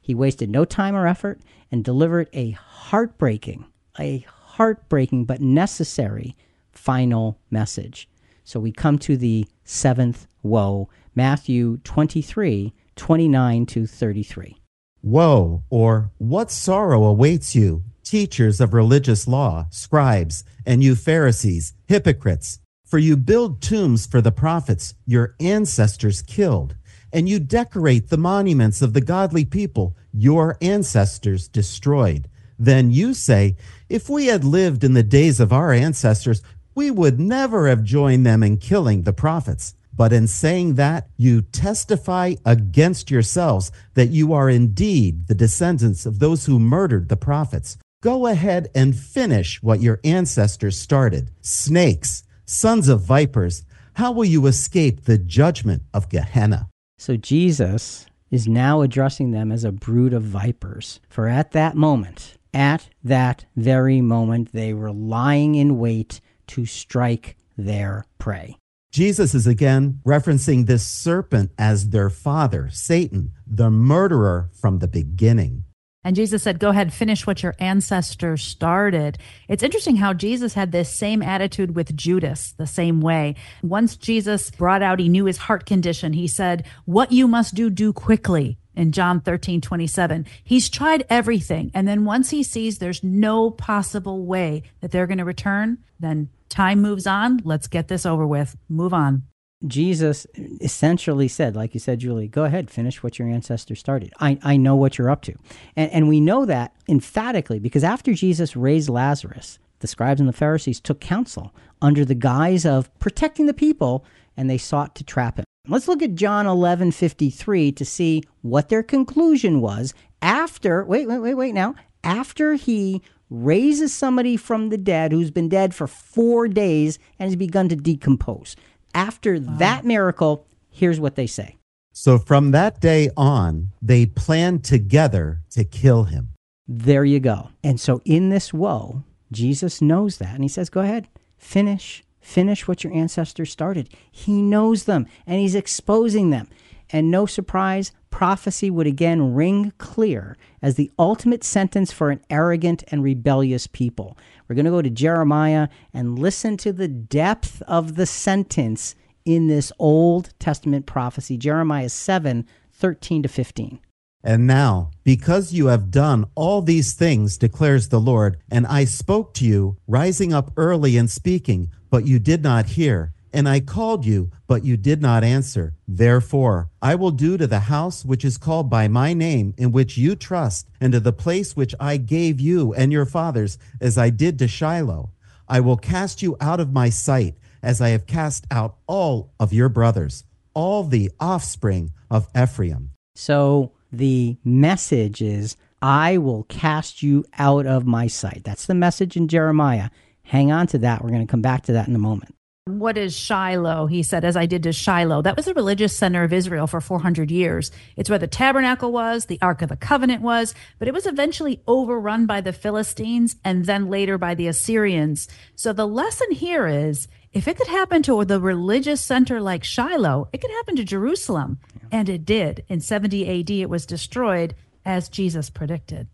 He 0.00 0.14
wasted 0.14 0.50
no 0.50 0.64
time 0.64 0.94
or 0.94 1.06
effort 1.06 1.40
and 1.70 1.84
delivered 1.84 2.28
a 2.32 2.50
heartbreaking, 2.52 3.66
a 3.98 4.26
heartbreaking 4.28 5.24
but 5.24 5.40
necessary 5.40 6.36
final 6.72 7.38
message. 7.50 8.08
So 8.44 8.60
we 8.60 8.72
come 8.72 8.98
to 9.00 9.16
the 9.16 9.46
seventh 9.64 10.26
woe, 10.42 10.88
Matthew 11.14 11.78
23 11.78 12.72
29 12.94 13.66
to 13.66 13.86
33. 13.86 14.56
Woe, 15.02 15.62
or 15.68 16.10
what 16.18 16.50
sorrow 16.50 17.04
awaits 17.04 17.54
you, 17.54 17.82
teachers 18.02 18.60
of 18.60 18.72
religious 18.72 19.28
law, 19.28 19.66
scribes, 19.70 20.44
and 20.64 20.82
you 20.82 20.94
Pharisees, 20.94 21.74
hypocrites! 21.86 22.60
For 22.86 22.98
you 22.98 23.16
build 23.16 23.60
tombs 23.60 24.06
for 24.06 24.20
the 24.20 24.32
prophets 24.32 24.94
your 25.06 25.34
ancestors 25.40 26.22
killed, 26.22 26.76
and 27.12 27.28
you 27.28 27.38
decorate 27.38 28.08
the 28.08 28.16
monuments 28.16 28.82
of 28.82 28.92
the 28.92 29.00
godly 29.00 29.44
people 29.44 29.96
your 30.12 30.56
ancestors 30.60 31.48
destroyed. 31.48 32.28
Then 32.58 32.90
you 32.90 33.14
say, 33.14 33.56
If 33.88 34.08
we 34.08 34.26
had 34.26 34.44
lived 34.44 34.84
in 34.84 34.94
the 34.94 35.02
days 35.02 35.40
of 35.40 35.52
our 35.52 35.72
ancestors, 35.72 36.42
we 36.74 36.90
would 36.90 37.18
never 37.18 37.68
have 37.68 37.82
joined 37.82 38.26
them 38.26 38.42
in 38.42 38.58
killing 38.58 39.02
the 39.02 39.12
prophets. 39.12 39.74
But 39.94 40.12
in 40.12 40.26
saying 40.26 40.74
that, 40.74 41.08
you 41.16 41.40
testify 41.40 42.34
against 42.44 43.10
yourselves 43.10 43.72
that 43.94 44.10
you 44.10 44.34
are 44.34 44.50
indeed 44.50 45.26
the 45.26 45.34
descendants 45.34 46.04
of 46.04 46.18
those 46.18 46.44
who 46.44 46.58
murdered 46.58 47.08
the 47.08 47.16
prophets. 47.16 47.78
Go 48.02 48.26
ahead 48.26 48.68
and 48.74 48.94
finish 48.94 49.62
what 49.62 49.80
your 49.80 50.00
ancestors 50.04 50.78
started. 50.78 51.30
Snakes, 51.40 52.24
sons 52.44 52.88
of 52.88 53.00
vipers, 53.02 53.64
how 53.94 54.12
will 54.12 54.26
you 54.26 54.46
escape 54.46 55.04
the 55.04 55.16
judgment 55.16 55.82
of 55.94 56.10
Gehenna? 56.10 56.68
So 56.98 57.16
Jesus 57.16 58.06
is 58.30 58.48
now 58.48 58.80
addressing 58.80 59.30
them 59.30 59.52
as 59.52 59.64
a 59.64 59.72
brood 59.72 60.12
of 60.12 60.22
vipers. 60.22 61.00
For 61.08 61.28
at 61.28 61.52
that 61.52 61.76
moment, 61.76 62.38
at 62.54 62.88
that 63.04 63.44
very 63.54 64.00
moment, 64.00 64.52
they 64.52 64.72
were 64.72 64.92
lying 64.92 65.54
in 65.54 65.78
wait 65.78 66.20
to 66.48 66.64
strike 66.64 67.36
their 67.56 68.04
prey. 68.18 68.56
Jesus 68.90 69.34
is 69.34 69.46
again 69.46 70.00
referencing 70.06 70.64
this 70.64 70.86
serpent 70.86 71.50
as 71.58 71.90
their 71.90 72.08
father, 72.08 72.70
Satan, 72.70 73.32
the 73.46 73.70
murderer 73.70 74.48
from 74.58 74.78
the 74.78 74.88
beginning. 74.88 75.65
And 76.06 76.14
Jesus 76.14 76.44
said, 76.44 76.60
Go 76.60 76.68
ahead, 76.68 76.92
finish 76.92 77.26
what 77.26 77.42
your 77.42 77.56
ancestors 77.58 78.40
started. 78.40 79.18
It's 79.48 79.64
interesting 79.64 79.96
how 79.96 80.12
Jesus 80.12 80.54
had 80.54 80.70
this 80.70 80.88
same 80.88 81.20
attitude 81.20 81.74
with 81.74 81.96
Judas, 81.96 82.52
the 82.52 82.64
same 82.64 83.00
way. 83.00 83.34
Once 83.60 83.96
Jesus 83.96 84.52
brought 84.52 84.82
out, 84.82 85.00
he 85.00 85.08
knew 85.08 85.24
his 85.24 85.36
heart 85.36 85.66
condition. 85.66 86.12
He 86.12 86.28
said, 86.28 86.64
What 86.84 87.10
you 87.10 87.26
must 87.26 87.56
do, 87.56 87.70
do 87.70 87.92
quickly 87.92 88.56
in 88.76 88.92
John 88.92 89.20
13, 89.20 89.60
27. 89.60 90.26
He's 90.44 90.70
tried 90.70 91.04
everything. 91.10 91.72
And 91.74 91.88
then 91.88 92.04
once 92.04 92.30
he 92.30 92.44
sees 92.44 92.78
there's 92.78 93.02
no 93.02 93.50
possible 93.50 94.24
way 94.24 94.62
that 94.82 94.92
they're 94.92 95.08
going 95.08 95.18
to 95.18 95.24
return, 95.24 95.78
then 95.98 96.28
time 96.48 96.80
moves 96.80 97.08
on. 97.08 97.40
Let's 97.42 97.66
get 97.66 97.88
this 97.88 98.06
over 98.06 98.24
with. 98.24 98.56
Move 98.68 98.94
on. 98.94 99.24
Jesus 99.66 100.26
essentially 100.60 101.28
said, 101.28 101.56
like 101.56 101.72
you 101.72 101.80
said, 101.80 102.00
Julie, 102.00 102.28
go 102.28 102.44
ahead, 102.44 102.70
finish 102.70 103.02
what 103.02 103.18
your 103.18 103.28
ancestors 103.28 103.78
started. 103.78 104.12
I, 104.20 104.38
I 104.42 104.56
know 104.56 104.76
what 104.76 104.98
you're 104.98 105.10
up 105.10 105.22
to. 105.22 105.34
And, 105.76 105.90
and 105.92 106.08
we 106.08 106.20
know 106.20 106.44
that 106.44 106.74
emphatically 106.88 107.58
because 107.58 107.82
after 107.82 108.12
Jesus 108.12 108.54
raised 108.54 108.90
Lazarus, 108.90 109.58
the 109.80 109.86
scribes 109.86 110.20
and 110.20 110.28
the 110.28 110.34
Pharisees 110.34 110.80
took 110.80 111.00
counsel 111.00 111.54
under 111.80 112.04
the 112.04 112.14
guise 112.14 112.66
of 112.66 112.96
protecting 112.98 113.46
the 113.46 113.54
people 113.54 114.04
and 114.36 114.50
they 114.50 114.58
sought 114.58 114.94
to 114.96 115.04
trap 115.04 115.38
him. 115.38 115.44
Let's 115.68 115.88
look 115.88 116.02
at 116.02 116.14
John 116.14 116.46
11 116.46 116.92
53 116.92 117.72
to 117.72 117.84
see 117.84 118.22
what 118.42 118.68
their 118.68 118.82
conclusion 118.82 119.60
was 119.60 119.94
after, 120.22 120.84
wait, 120.84 121.08
wait, 121.08 121.18
wait, 121.18 121.34
wait 121.34 121.54
now, 121.54 121.74
after 122.04 122.54
he 122.54 123.02
raises 123.30 123.92
somebody 123.92 124.36
from 124.36 124.68
the 124.68 124.78
dead 124.78 125.10
who's 125.10 125.32
been 125.32 125.48
dead 125.48 125.74
for 125.74 125.86
four 125.86 126.46
days 126.46 126.98
and 127.18 127.26
has 127.28 127.36
begun 127.36 127.68
to 127.68 127.74
decompose. 127.76 128.54
After 128.96 129.38
that 129.38 129.84
miracle, 129.84 130.46
here's 130.70 130.98
what 130.98 131.16
they 131.16 131.26
say. 131.26 131.58
So 131.92 132.18
from 132.18 132.52
that 132.52 132.80
day 132.80 133.10
on, 133.14 133.72
they 133.82 134.06
planned 134.06 134.64
together 134.64 135.42
to 135.50 135.64
kill 135.64 136.04
him. 136.04 136.30
There 136.66 137.04
you 137.04 137.20
go. 137.20 137.50
And 137.62 137.78
so 137.78 138.00
in 138.06 138.30
this 138.30 138.54
woe, 138.54 139.04
Jesus 139.30 139.82
knows 139.82 140.16
that 140.16 140.34
and 140.34 140.42
he 140.42 140.48
says, 140.48 140.70
Go 140.70 140.80
ahead, 140.80 141.08
finish, 141.36 142.04
finish 142.20 142.66
what 142.66 142.84
your 142.84 142.92
ancestors 142.94 143.52
started. 143.52 143.90
He 144.10 144.40
knows 144.40 144.84
them 144.84 145.06
and 145.26 145.40
he's 145.40 145.54
exposing 145.54 146.30
them. 146.30 146.48
And 146.90 147.10
no 147.10 147.26
surprise, 147.26 147.92
prophecy 148.10 148.70
would 148.70 148.86
again 148.86 149.34
ring 149.34 149.72
clear 149.78 150.36
as 150.62 150.76
the 150.76 150.90
ultimate 150.98 151.44
sentence 151.44 151.92
for 151.92 152.10
an 152.10 152.20
arrogant 152.30 152.84
and 152.88 153.02
rebellious 153.02 153.66
people. 153.66 154.16
We're 154.48 154.54
going 154.54 154.64
to 154.66 154.70
go 154.70 154.82
to 154.82 154.90
Jeremiah 154.90 155.68
and 155.92 156.18
listen 156.18 156.56
to 156.58 156.72
the 156.72 156.88
depth 156.88 157.62
of 157.62 157.96
the 157.96 158.06
sentence 158.06 158.94
in 159.24 159.48
this 159.48 159.72
Old 159.78 160.32
Testament 160.38 160.86
prophecy, 160.86 161.36
Jeremiah 161.36 161.88
7 161.88 162.46
13 162.72 163.22
to 163.22 163.28
15. 163.28 163.80
And 164.22 164.46
now, 164.46 164.90
because 165.04 165.52
you 165.52 165.66
have 165.66 165.90
done 165.90 166.26
all 166.34 166.60
these 166.60 166.94
things, 166.94 167.38
declares 167.38 167.88
the 167.88 168.00
Lord, 168.00 168.38
and 168.50 168.66
I 168.66 168.84
spoke 168.84 169.34
to 169.34 169.44
you, 169.44 169.76
rising 169.86 170.32
up 170.32 170.52
early 170.56 170.96
and 170.96 171.10
speaking, 171.10 171.70
but 171.90 172.06
you 172.06 172.18
did 172.18 172.42
not 172.42 172.66
hear, 172.66 173.12
and 173.36 173.46
I 173.46 173.60
called 173.60 174.06
you, 174.06 174.30
but 174.46 174.64
you 174.64 174.78
did 174.78 175.02
not 175.02 175.22
answer. 175.22 175.74
Therefore, 175.86 176.70
I 176.80 176.94
will 176.94 177.10
do 177.10 177.36
to 177.36 177.46
the 177.46 177.60
house 177.60 178.02
which 178.02 178.24
is 178.24 178.38
called 178.38 178.70
by 178.70 178.88
my 178.88 179.12
name, 179.12 179.54
in 179.58 179.72
which 179.72 179.98
you 179.98 180.16
trust, 180.16 180.70
and 180.80 180.94
to 180.94 181.00
the 181.00 181.12
place 181.12 181.54
which 181.54 181.74
I 181.78 181.98
gave 181.98 182.40
you 182.40 182.72
and 182.72 182.90
your 182.90 183.04
fathers, 183.04 183.58
as 183.78 183.98
I 183.98 184.08
did 184.08 184.38
to 184.38 184.48
Shiloh. 184.48 185.10
I 185.48 185.60
will 185.60 185.76
cast 185.76 186.22
you 186.22 186.36
out 186.40 186.60
of 186.60 186.72
my 186.72 186.88
sight, 186.88 187.36
as 187.62 187.82
I 187.82 187.90
have 187.90 188.06
cast 188.06 188.46
out 188.50 188.76
all 188.86 189.34
of 189.38 189.52
your 189.52 189.68
brothers, 189.68 190.24
all 190.54 190.84
the 190.84 191.10
offspring 191.20 191.92
of 192.10 192.28
Ephraim. 192.34 192.92
So 193.14 193.72
the 193.92 194.38
message 194.44 195.20
is, 195.20 195.56
I 195.82 196.16
will 196.16 196.44
cast 196.44 197.02
you 197.02 197.24
out 197.38 197.66
of 197.66 197.86
my 197.86 198.06
sight. 198.06 198.42
That's 198.44 198.64
the 198.64 198.74
message 198.74 199.14
in 199.14 199.28
Jeremiah. 199.28 199.90
Hang 200.22 200.50
on 200.50 200.66
to 200.68 200.78
that. 200.78 201.04
We're 201.04 201.10
going 201.10 201.26
to 201.26 201.30
come 201.30 201.42
back 201.42 201.64
to 201.64 201.72
that 201.72 201.86
in 201.86 201.94
a 201.94 201.98
moment. 201.98 202.35
What 202.68 202.98
is 202.98 203.16
Shiloh? 203.16 203.86
He 203.86 204.02
said, 204.02 204.24
as 204.24 204.36
I 204.36 204.46
did 204.46 204.64
to 204.64 204.72
Shiloh. 204.72 205.22
That 205.22 205.36
was 205.36 205.44
the 205.44 205.54
religious 205.54 205.96
center 205.96 206.24
of 206.24 206.32
Israel 206.32 206.66
for 206.66 206.80
400 206.80 207.30
years. 207.30 207.70
It's 207.94 208.10
where 208.10 208.18
the 208.18 208.26
tabernacle 208.26 208.90
was, 208.90 209.26
the 209.26 209.38
Ark 209.40 209.62
of 209.62 209.68
the 209.68 209.76
Covenant 209.76 210.20
was, 210.20 210.52
but 210.80 210.88
it 210.88 210.94
was 210.94 211.06
eventually 211.06 211.62
overrun 211.68 212.26
by 212.26 212.40
the 212.40 212.52
Philistines 212.52 213.36
and 213.44 213.66
then 213.66 213.88
later 213.88 214.18
by 214.18 214.34
the 214.34 214.48
Assyrians. 214.48 215.28
So 215.54 215.72
the 215.72 215.86
lesson 215.86 216.32
here 216.32 216.66
is 216.66 217.06
if 217.32 217.46
it 217.46 217.56
could 217.56 217.68
happen 217.68 218.02
to 218.02 218.24
the 218.24 218.40
religious 218.40 219.00
center 219.00 219.40
like 219.40 219.62
Shiloh, 219.62 220.28
it 220.32 220.40
could 220.40 220.50
happen 220.50 220.74
to 220.74 220.82
Jerusalem. 220.82 221.60
And 221.92 222.08
it 222.08 222.24
did. 222.24 222.64
In 222.66 222.80
70 222.80 223.42
AD, 223.42 223.50
it 223.50 223.70
was 223.70 223.86
destroyed 223.86 224.56
as 224.84 225.08
Jesus 225.08 225.50
predicted. 225.50 226.08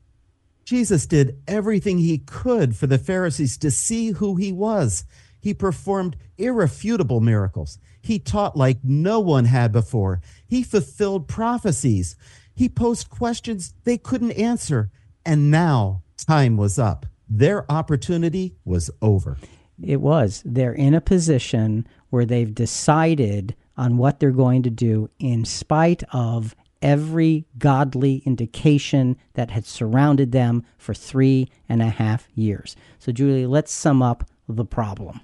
Jesus 0.66 1.06
did 1.06 1.38
everything 1.48 1.96
he 1.96 2.18
could 2.18 2.76
for 2.76 2.86
the 2.86 2.98
Pharisees 2.98 3.56
to 3.56 3.70
see 3.70 4.10
who 4.10 4.36
he 4.36 4.52
was. 4.52 5.04
He 5.42 5.52
performed 5.52 6.16
irrefutable 6.38 7.20
miracles. 7.20 7.78
He 8.00 8.20
taught 8.20 8.56
like 8.56 8.78
no 8.84 9.18
one 9.18 9.46
had 9.46 9.72
before. 9.72 10.20
He 10.46 10.62
fulfilled 10.62 11.26
prophecies. 11.26 12.16
He 12.54 12.68
posed 12.68 13.10
questions 13.10 13.74
they 13.82 13.98
couldn't 13.98 14.32
answer. 14.32 14.90
And 15.26 15.50
now 15.50 16.02
time 16.16 16.56
was 16.56 16.78
up. 16.78 17.06
Their 17.28 17.70
opportunity 17.70 18.54
was 18.64 18.90
over. 19.00 19.36
It 19.82 20.00
was. 20.00 20.42
They're 20.44 20.72
in 20.72 20.94
a 20.94 21.00
position 21.00 21.88
where 22.10 22.24
they've 22.24 22.54
decided 22.54 23.56
on 23.76 23.96
what 23.96 24.20
they're 24.20 24.30
going 24.30 24.62
to 24.62 24.70
do 24.70 25.10
in 25.18 25.44
spite 25.44 26.04
of 26.12 26.54
every 26.80 27.46
godly 27.58 28.22
indication 28.26 29.16
that 29.34 29.50
had 29.50 29.64
surrounded 29.64 30.30
them 30.30 30.64
for 30.76 30.94
three 30.94 31.48
and 31.68 31.82
a 31.82 31.88
half 31.88 32.28
years. 32.34 32.76
So, 32.98 33.10
Julie, 33.12 33.46
let's 33.46 33.72
sum 33.72 34.02
up 34.02 34.28
the 34.48 34.64
problem. 34.64 35.20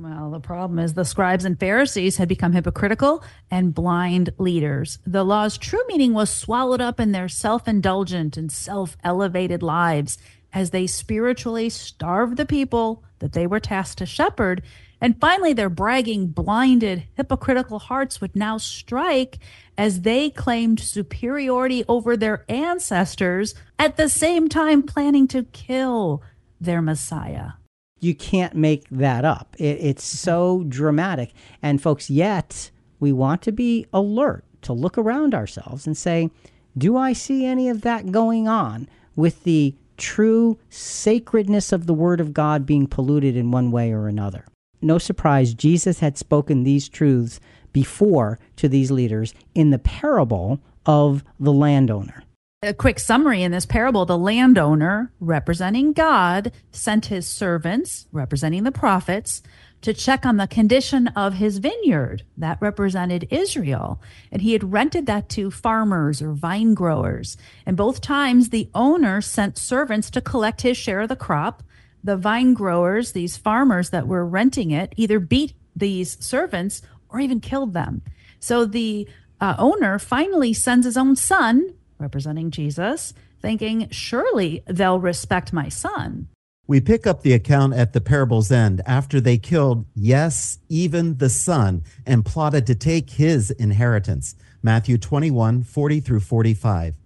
Well, 0.00 0.30
the 0.30 0.38
problem 0.38 0.78
is 0.78 0.94
the 0.94 1.04
scribes 1.04 1.44
and 1.44 1.58
Pharisees 1.58 2.18
had 2.18 2.28
become 2.28 2.52
hypocritical 2.52 3.24
and 3.50 3.74
blind 3.74 4.30
leaders. 4.38 5.00
The 5.04 5.24
law's 5.24 5.58
true 5.58 5.82
meaning 5.88 6.14
was 6.14 6.30
swallowed 6.30 6.80
up 6.80 7.00
in 7.00 7.10
their 7.10 7.28
self 7.28 7.66
indulgent 7.66 8.36
and 8.36 8.52
self 8.52 8.96
elevated 9.02 9.60
lives 9.60 10.16
as 10.52 10.70
they 10.70 10.86
spiritually 10.86 11.68
starved 11.68 12.36
the 12.36 12.46
people 12.46 13.02
that 13.18 13.32
they 13.32 13.44
were 13.44 13.58
tasked 13.58 13.98
to 13.98 14.06
shepherd. 14.06 14.62
And 15.00 15.20
finally, 15.20 15.52
their 15.52 15.68
bragging, 15.68 16.28
blinded, 16.28 17.02
hypocritical 17.16 17.80
hearts 17.80 18.20
would 18.20 18.36
now 18.36 18.56
strike 18.56 19.40
as 19.76 20.02
they 20.02 20.30
claimed 20.30 20.78
superiority 20.78 21.84
over 21.88 22.16
their 22.16 22.44
ancestors, 22.48 23.56
at 23.80 23.96
the 23.96 24.08
same 24.08 24.48
time 24.48 24.84
planning 24.84 25.26
to 25.28 25.42
kill 25.42 26.22
their 26.60 26.80
Messiah. 26.80 27.57
You 28.00 28.14
can't 28.14 28.54
make 28.54 28.88
that 28.90 29.24
up. 29.24 29.56
It, 29.58 29.78
it's 29.80 30.06
mm-hmm. 30.06 30.24
so 30.24 30.64
dramatic. 30.68 31.32
And, 31.62 31.82
folks, 31.82 32.10
yet 32.10 32.70
we 33.00 33.12
want 33.12 33.42
to 33.42 33.52
be 33.52 33.86
alert 33.92 34.44
to 34.62 34.72
look 34.72 34.98
around 34.98 35.34
ourselves 35.34 35.86
and 35.86 35.96
say, 35.96 36.30
do 36.76 36.96
I 36.96 37.12
see 37.12 37.44
any 37.44 37.68
of 37.68 37.80
that 37.82 38.12
going 38.12 38.46
on 38.46 38.88
with 39.16 39.44
the 39.44 39.74
true 39.96 40.58
sacredness 40.70 41.72
of 41.72 41.86
the 41.86 41.94
Word 41.94 42.20
of 42.20 42.32
God 42.32 42.64
being 42.64 42.86
polluted 42.86 43.36
in 43.36 43.50
one 43.50 43.70
way 43.70 43.92
or 43.92 44.06
another? 44.06 44.46
No 44.80 44.98
surprise, 44.98 45.54
Jesus 45.54 45.98
had 45.98 46.16
spoken 46.16 46.62
these 46.62 46.88
truths 46.88 47.40
before 47.72 48.38
to 48.56 48.68
these 48.68 48.90
leaders 48.90 49.34
in 49.54 49.70
the 49.70 49.78
parable 49.78 50.60
of 50.86 51.24
the 51.40 51.52
landowner. 51.52 52.22
A 52.60 52.74
quick 52.74 52.98
summary 52.98 53.44
in 53.44 53.52
this 53.52 53.66
parable 53.66 54.04
the 54.04 54.18
landowner, 54.18 55.12
representing 55.20 55.92
God, 55.92 56.50
sent 56.72 57.06
his 57.06 57.28
servants, 57.28 58.08
representing 58.10 58.64
the 58.64 58.72
prophets, 58.72 59.42
to 59.82 59.94
check 59.94 60.26
on 60.26 60.38
the 60.38 60.48
condition 60.48 61.06
of 61.06 61.34
his 61.34 61.58
vineyard. 61.58 62.24
That 62.36 62.58
represented 62.60 63.28
Israel. 63.30 64.02
And 64.32 64.42
he 64.42 64.54
had 64.54 64.72
rented 64.72 65.06
that 65.06 65.28
to 65.30 65.52
farmers 65.52 66.20
or 66.20 66.32
vine 66.32 66.74
growers. 66.74 67.36
And 67.64 67.76
both 67.76 68.00
times 68.00 68.48
the 68.48 68.68
owner 68.74 69.20
sent 69.20 69.56
servants 69.56 70.10
to 70.10 70.20
collect 70.20 70.62
his 70.62 70.76
share 70.76 71.02
of 71.02 71.10
the 71.10 71.14
crop. 71.14 71.62
The 72.02 72.16
vine 72.16 72.54
growers, 72.54 73.12
these 73.12 73.36
farmers 73.36 73.90
that 73.90 74.08
were 74.08 74.26
renting 74.26 74.72
it, 74.72 74.94
either 74.96 75.20
beat 75.20 75.52
these 75.76 76.16
servants 76.18 76.82
or 77.08 77.20
even 77.20 77.38
killed 77.38 77.72
them. 77.72 78.02
So 78.40 78.64
the 78.64 79.06
uh, 79.40 79.54
owner 79.58 80.00
finally 80.00 80.52
sends 80.52 80.86
his 80.86 80.96
own 80.96 81.14
son, 81.14 81.74
representing 81.98 82.50
Jesus, 82.50 83.14
thinking, 83.40 83.88
surely 83.90 84.62
they'll 84.66 85.00
respect 85.00 85.52
my 85.52 85.68
son. 85.68 86.28
We 86.66 86.80
pick 86.82 87.06
up 87.06 87.22
the 87.22 87.32
account 87.32 87.72
at 87.74 87.94
the 87.94 88.00
parable's 88.00 88.52
end 88.52 88.82
after 88.84 89.20
they 89.20 89.38
killed, 89.38 89.86
yes, 89.94 90.58
even 90.68 91.16
the 91.16 91.30
son, 91.30 91.82
and 92.04 92.26
plotted 92.26 92.66
to 92.66 92.74
take 92.74 93.10
his 93.10 93.50
inheritance. 93.52 94.34
Matthew 94.62 94.98
21, 94.98 95.62
40 95.62 96.00
through 96.00 96.20
45. 96.20 96.96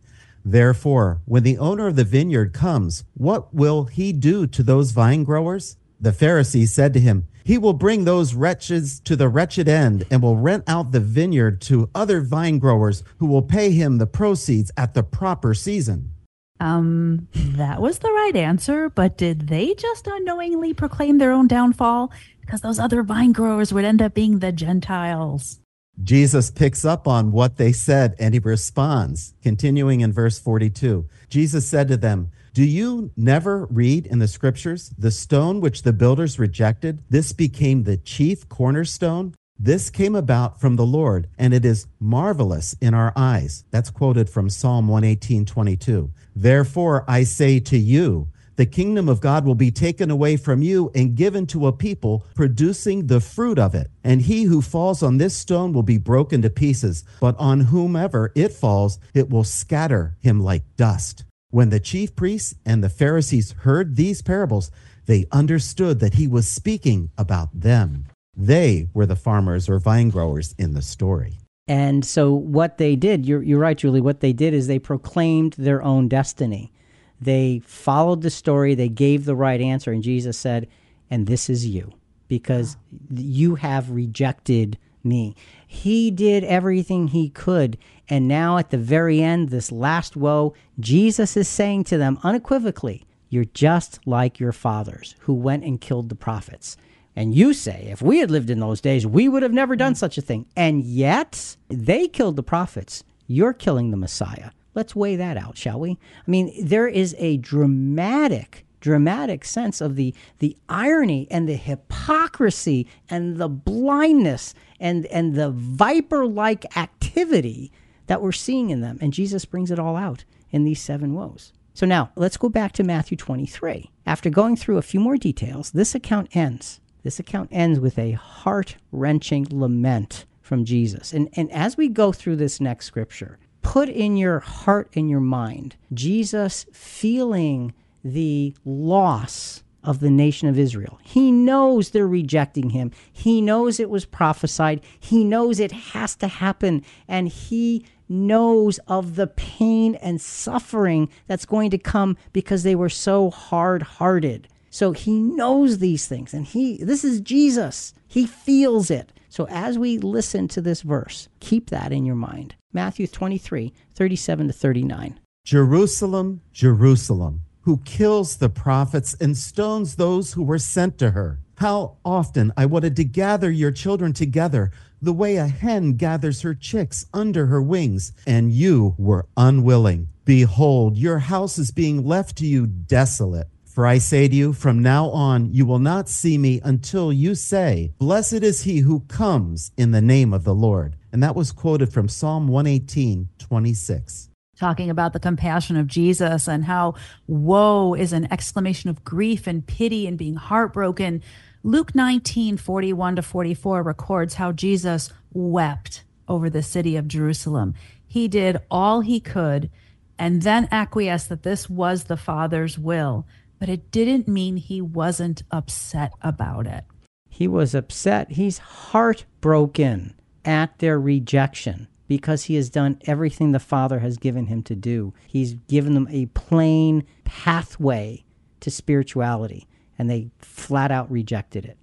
Therefore, 0.45 1.20
when 1.26 1.45
the 1.45 1.59
owner 1.59 1.86
of 1.86 1.95
the 1.95 2.03
vineyard 2.03 2.53
comes, 2.53 3.05
what 3.14 3.55
will 3.55 3.84
he 3.84 4.12
do 4.12 4.49
to 4.49 4.62
those 4.64 4.90
vine 4.90 5.22
growers? 5.22 5.76
The 6.03 6.12
Pharisees 6.12 6.74
said 6.74 6.92
to 6.94 7.00
him, 7.00 7.28
He 7.44 7.59
will 7.59 7.74
bring 7.74 8.05
those 8.05 8.34
wretches 8.34 8.98
to 9.05 9.14
the 9.14 9.28
wretched 9.28 9.68
end 9.68 10.05
and 10.11 10.20
will 10.20 10.36
rent 10.36 10.64
out 10.66 10.90
the 10.90 10.98
vineyard 10.98 11.61
to 11.62 11.88
other 11.94 12.20
vine 12.20 12.59
growers 12.59 13.05
who 13.18 13.26
will 13.26 13.42
pay 13.42 13.70
him 13.70 13.98
the 13.98 14.07
proceeds 14.09 14.72
at 14.76 14.94
the 14.94 15.05
proper 15.05 15.55
season. 15.55 16.12
Um, 16.59 17.28
that 17.34 17.80
was 17.80 18.00
the 18.00 18.11
right 18.11 18.34
answer, 18.34 18.88
but 18.88 19.16
did 19.16 19.46
they 19.46 19.74
just 19.74 20.09
unknowingly 20.09 20.74
proclaim 20.74 21.18
their 21.18 21.30
own 21.30 21.46
downfall? 21.46 22.11
Because 22.40 22.62
those 22.62 22.80
other 22.80 23.05
vine 23.05 23.30
growers 23.30 23.72
would 23.72 23.84
end 23.84 24.03
up 24.03 24.12
being 24.12 24.40
the 24.40 24.50
Gentiles. 24.50 25.61
Jesus 26.03 26.50
picks 26.50 26.84
up 26.84 27.07
on 27.07 27.30
what 27.30 27.59
they 27.59 27.70
said 27.70 28.16
and 28.18 28.34
he 28.34 28.40
responds, 28.40 29.34
continuing 29.40 30.00
in 30.00 30.12
verse 30.12 30.40
42. 30.40 31.09
Jesus 31.28 31.68
said 31.68 31.86
to 31.88 31.96
them, 31.96 32.32
Do 32.55 32.64
you 32.64 33.11
never 33.16 33.64
read 33.70 34.05
in 34.05 34.18
the 34.18 34.28
scriptures, 34.28 34.90
the 34.98 35.11
stone 35.11 35.62
which 35.62 35.84
the 35.84 35.92
builders 35.94 36.38
rejected? 36.38 37.03
This 37.09 37.32
became 37.32 37.84
the 37.84 37.96
chief 37.96 38.46
cornerstone. 38.50 39.34
This 39.59 39.88
came 39.88 40.14
about 40.14 40.61
from 40.61 40.76
the 40.76 40.84
Lord, 40.84 41.28
and 41.38 41.55
it 41.55 41.64
is 41.64 41.86
marvelous 41.98 42.76
in 42.78 42.92
our 42.92 43.14
eyes. 43.16 43.64
That's 43.70 43.88
quoted 43.88 44.28
from 44.28 44.50
Psalm 44.50 44.86
118, 44.86 45.46
22. 45.46 46.11
Therefore, 46.36 47.07
I 47.09 47.22
say 47.22 47.59
to 47.59 47.78
you, 47.78 48.28
the 48.57 48.66
kingdom 48.66 49.09
of 49.09 49.22
God 49.22 49.46
will 49.46 49.55
be 49.55 49.70
taken 49.70 50.11
away 50.11 50.36
from 50.36 50.61
you 50.61 50.90
and 50.94 51.14
given 51.14 51.46
to 51.46 51.66
a 51.66 51.72
people 51.72 52.26
producing 52.34 53.07
the 53.07 53.20
fruit 53.20 53.59
of 53.59 53.74
it. 53.74 53.90
And 54.05 54.20
he 54.20 54.42
who 54.42 54.61
falls 54.61 55.03
on 55.03 55.16
this 55.16 55.34
stone 55.34 55.72
will 55.72 55.82
be 55.82 55.96
broken 55.96 56.42
to 56.42 56.50
pieces, 56.50 57.03
but 57.18 57.34
on 57.38 57.61
whomever 57.61 58.30
it 58.34 58.53
falls, 58.53 58.98
it 59.14 59.30
will 59.30 59.42
scatter 59.42 60.18
him 60.20 60.38
like 60.38 60.64
dust. 60.76 61.24
When 61.53 61.68
the 61.68 61.80
chief 61.80 62.16
priests 62.16 62.55
and 62.64 62.82
the 62.82 62.88
Pharisees 62.88 63.53
heard 63.53 63.96
these 63.96 64.22
parables, 64.22 64.70
they 65.05 65.26
understood 65.30 66.00
that 66.00 66.14
he 66.14 66.26
was 66.26 66.48
speaking 66.48 67.11
about 67.18 67.50
them. 67.53 68.07
They 68.34 68.88
were 68.94 69.05
the 69.05 69.16
farmers 69.16 69.68
or 69.68 69.78
vine 69.78 70.09
growers 70.09 70.55
in 70.57 70.72
the 70.72 70.80
story. 70.80 71.40
And 71.68 72.07
so, 72.07 72.32
what 72.32 72.78
they 72.78 72.96
did, 72.96 73.26
you're, 73.26 73.42
you're 73.42 73.59
right, 73.59 73.76
Julie, 73.76 74.00
what 74.00 74.20
they 74.20 74.32
did 74.32 74.55
is 74.55 74.66
they 74.66 74.78
proclaimed 74.78 75.53
their 75.59 75.82
own 75.82 76.09
destiny. 76.09 76.72
They 77.20 77.61
followed 77.66 78.22
the 78.22 78.30
story, 78.30 78.74
they 78.74 78.88
gave 78.88 79.26
the 79.26 79.36
right 79.36 79.61
answer, 79.61 79.92
and 79.92 80.03
Jesus 80.03 80.38
said, 80.38 80.68
And 81.11 81.26
this 81.26 81.50
is 81.50 81.66
you, 81.66 81.92
because 82.28 82.78
you 83.14 83.57
have 83.57 83.90
rejected 83.90 84.78
me. 85.05 85.36
He 85.72 86.10
did 86.10 86.44
everything 86.44 87.08
he 87.08 87.30
could. 87.30 87.78
And 88.06 88.28
now, 88.28 88.58
at 88.58 88.68
the 88.68 88.76
very 88.76 89.22
end, 89.22 89.48
this 89.48 89.72
last 89.72 90.16
woe, 90.16 90.52
Jesus 90.78 91.34
is 91.34 91.48
saying 91.48 91.84
to 91.84 91.96
them 91.96 92.18
unequivocally, 92.22 93.06
You're 93.30 93.46
just 93.46 93.98
like 94.06 94.38
your 94.38 94.52
fathers 94.52 95.16
who 95.20 95.32
went 95.32 95.64
and 95.64 95.80
killed 95.80 96.10
the 96.10 96.14
prophets. 96.14 96.76
And 97.16 97.34
you 97.34 97.54
say, 97.54 97.88
if 97.90 98.02
we 98.02 98.18
had 98.18 98.30
lived 98.30 98.50
in 98.50 98.60
those 98.60 98.82
days, 98.82 99.06
we 99.06 99.30
would 99.30 99.42
have 99.42 99.54
never 99.54 99.74
done 99.74 99.94
such 99.94 100.18
a 100.18 100.22
thing. 100.22 100.44
And 100.54 100.84
yet, 100.84 101.56
they 101.68 102.06
killed 102.06 102.36
the 102.36 102.42
prophets. 102.42 103.02
You're 103.26 103.54
killing 103.54 103.90
the 103.90 103.96
Messiah. 103.96 104.50
Let's 104.74 104.94
weigh 104.94 105.16
that 105.16 105.38
out, 105.38 105.56
shall 105.56 105.80
we? 105.80 105.92
I 105.92 106.30
mean, 106.30 106.52
there 106.62 106.86
is 106.86 107.16
a 107.18 107.38
dramatic, 107.38 108.66
dramatic 108.80 109.46
sense 109.46 109.80
of 109.80 109.96
the, 109.96 110.14
the 110.38 110.54
irony 110.68 111.26
and 111.30 111.48
the 111.48 111.56
hypocrisy 111.56 112.86
and 113.08 113.38
the 113.38 113.48
blindness 113.48 114.54
and, 114.82 115.06
and 115.06 115.34
the 115.34 115.50
viper 115.50 116.26
like 116.26 116.76
activity 116.76 117.72
that 118.08 118.20
we're 118.20 118.32
seeing 118.32 118.70
in 118.70 118.82
them. 118.82 118.98
And 119.00 119.12
Jesus 119.12 119.46
brings 119.46 119.70
it 119.70 119.78
all 119.78 119.96
out 119.96 120.24
in 120.50 120.64
these 120.64 120.82
seven 120.82 121.14
woes. 121.14 121.52
So 121.72 121.86
now 121.86 122.10
let's 122.16 122.36
go 122.36 122.50
back 122.50 122.72
to 122.72 122.84
Matthew 122.84 123.16
23. 123.16 123.90
After 124.04 124.28
going 124.28 124.56
through 124.56 124.76
a 124.76 124.82
few 124.82 125.00
more 125.00 125.16
details, 125.16 125.70
this 125.70 125.94
account 125.94 126.36
ends 126.36 126.80
this 127.02 127.18
account 127.18 127.48
ends 127.50 127.80
with 127.80 127.98
a 127.98 128.12
heart 128.12 128.76
wrenching 128.92 129.46
lament 129.50 130.24
from 130.40 130.64
Jesus. 130.64 131.12
And, 131.12 131.28
and 131.34 131.50
as 131.52 131.76
we 131.76 131.88
go 131.88 132.12
through 132.12 132.36
this 132.36 132.60
next 132.60 132.86
scripture, 132.86 133.38
put 133.62 133.88
in 133.88 134.16
your 134.16 134.40
heart 134.40 134.90
and 134.94 135.10
your 135.10 135.20
mind 135.20 135.76
Jesus 135.92 136.66
feeling 136.72 137.74
the 138.04 138.54
loss 138.64 139.62
of 139.82 140.00
the 140.00 140.10
nation 140.10 140.48
of 140.48 140.58
Israel. 140.58 140.98
He 141.02 141.30
knows 141.30 141.90
they're 141.90 142.06
rejecting 142.06 142.70
him. 142.70 142.90
He 143.12 143.40
knows 143.40 143.80
it 143.80 143.90
was 143.90 144.04
prophesied. 144.04 144.80
He 144.98 145.24
knows 145.24 145.58
it 145.58 145.72
has 145.72 146.14
to 146.16 146.28
happen. 146.28 146.84
And 147.08 147.28
he 147.28 147.84
knows 148.08 148.78
of 148.86 149.16
the 149.16 149.26
pain 149.26 149.94
and 149.96 150.20
suffering 150.20 151.08
that's 151.26 151.46
going 151.46 151.70
to 151.70 151.78
come 151.78 152.16
because 152.32 152.62
they 152.62 152.74
were 152.74 152.88
so 152.88 153.30
hard 153.30 153.82
hearted. 153.82 154.48
So 154.70 154.92
he 154.92 155.18
knows 155.20 155.78
these 155.78 156.06
things 156.06 156.32
and 156.32 156.46
he 156.46 156.82
this 156.82 157.04
is 157.04 157.20
Jesus. 157.20 157.92
He 158.08 158.26
feels 158.26 158.90
it. 158.90 159.12
So 159.28 159.46
as 159.48 159.78
we 159.78 159.98
listen 159.98 160.48
to 160.48 160.60
this 160.60 160.82
verse, 160.82 161.28
keep 161.40 161.70
that 161.70 161.92
in 161.92 162.04
your 162.04 162.16
mind. 162.16 162.54
Matthew 162.72 163.06
23, 163.06 163.72
37 163.94 164.46
to 164.48 164.52
39. 164.52 165.20
Jerusalem, 165.44 166.40
Jerusalem, 166.52 167.42
who 167.62 167.78
kills 167.78 168.36
the 168.36 168.48
prophets 168.48 169.14
and 169.20 169.36
stones 169.36 169.96
those 169.96 170.32
who 170.32 170.42
were 170.42 170.58
sent 170.58 170.98
to 170.98 171.10
her. 171.10 171.38
How 171.56 171.96
often 172.04 172.52
I 172.56 172.66
wanted 172.66 172.96
to 172.96 173.04
gather 173.04 173.50
your 173.50 173.70
children 173.70 174.12
together 174.12 174.72
the 175.00 175.12
way 175.12 175.36
a 175.36 175.46
hen 175.46 175.94
gathers 175.94 176.42
her 176.42 176.54
chicks 176.54 177.06
under 177.12 177.46
her 177.46 177.60
wings, 177.60 178.12
and 178.26 178.52
you 178.52 178.94
were 178.98 179.26
unwilling. 179.36 180.08
Behold, 180.24 180.96
your 180.96 181.18
house 181.18 181.58
is 181.58 181.72
being 181.72 182.04
left 182.04 182.36
to 182.38 182.46
you 182.46 182.66
desolate. 182.66 183.48
For 183.64 183.86
I 183.86 183.98
say 183.98 184.28
to 184.28 184.34
you, 184.34 184.52
from 184.52 184.82
now 184.82 185.08
on 185.10 185.52
you 185.52 185.64
will 185.64 185.78
not 185.78 186.08
see 186.08 186.36
me 186.36 186.60
until 186.62 187.12
you 187.12 187.34
say, 187.34 187.92
Blessed 187.98 188.42
is 188.42 188.62
he 188.62 188.80
who 188.80 189.00
comes 189.00 189.72
in 189.76 189.92
the 189.92 190.02
name 190.02 190.32
of 190.32 190.44
the 190.44 190.54
Lord. 190.54 190.96
And 191.10 191.22
that 191.22 191.34
was 191.34 191.52
quoted 191.52 191.92
from 191.92 192.08
Psalm 192.08 192.48
118, 192.48 193.30
26. 193.38 194.31
Talking 194.62 194.90
about 194.90 195.12
the 195.12 195.18
compassion 195.18 195.76
of 195.76 195.88
Jesus 195.88 196.46
and 196.46 196.66
how 196.66 196.94
woe 197.26 197.94
is 197.94 198.12
an 198.12 198.32
exclamation 198.32 198.90
of 198.90 199.02
grief 199.02 199.48
and 199.48 199.66
pity 199.66 200.06
and 200.06 200.16
being 200.16 200.36
heartbroken. 200.36 201.20
Luke 201.64 201.96
19, 201.96 202.58
41 202.58 203.16
to 203.16 203.22
44 203.22 203.82
records 203.82 204.34
how 204.34 204.52
Jesus 204.52 205.12
wept 205.32 206.04
over 206.28 206.48
the 206.48 206.62
city 206.62 206.94
of 206.94 207.08
Jerusalem. 207.08 207.74
He 208.06 208.28
did 208.28 208.58
all 208.70 209.00
he 209.00 209.18
could 209.18 209.68
and 210.16 210.42
then 210.42 210.68
acquiesced 210.70 211.28
that 211.30 211.42
this 211.42 211.68
was 211.68 212.04
the 212.04 212.16
Father's 212.16 212.78
will 212.78 213.26
but 213.58 213.68
it 213.68 213.90
didn't 213.90 214.28
mean 214.28 214.58
he 214.58 214.80
wasn't 214.80 215.42
upset 215.50 216.12
about 216.22 216.68
it. 216.68 216.84
He 217.28 217.48
was 217.48 217.74
upset. 217.74 218.30
He's 218.30 218.58
heartbroken 218.58 220.14
at 220.44 220.78
their 220.78 221.00
rejection 221.00 221.88
because 222.12 222.42
he 222.42 222.56
has 222.56 222.68
done 222.68 222.98
everything 223.06 223.52
the 223.52 223.58
Father 223.58 224.00
has 224.00 224.18
given 224.18 224.44
him 224.44 224.62
to 224.62 224.76
do. 224.76 225.14
He's 225.26 225.54
given 225.54 225.94
them 225.94 226.06
a 226.10 226.26
plain 226.26 227.06
pathway 227.24 228.22
to 228.60 228.70
spirituality. 228.70 229.66
and 229.98 230.10
they 230.10 230.28
flat 230.38 230.90
out 230.90 231.10
rejected 231.10 231.64
it. 231.64 231.78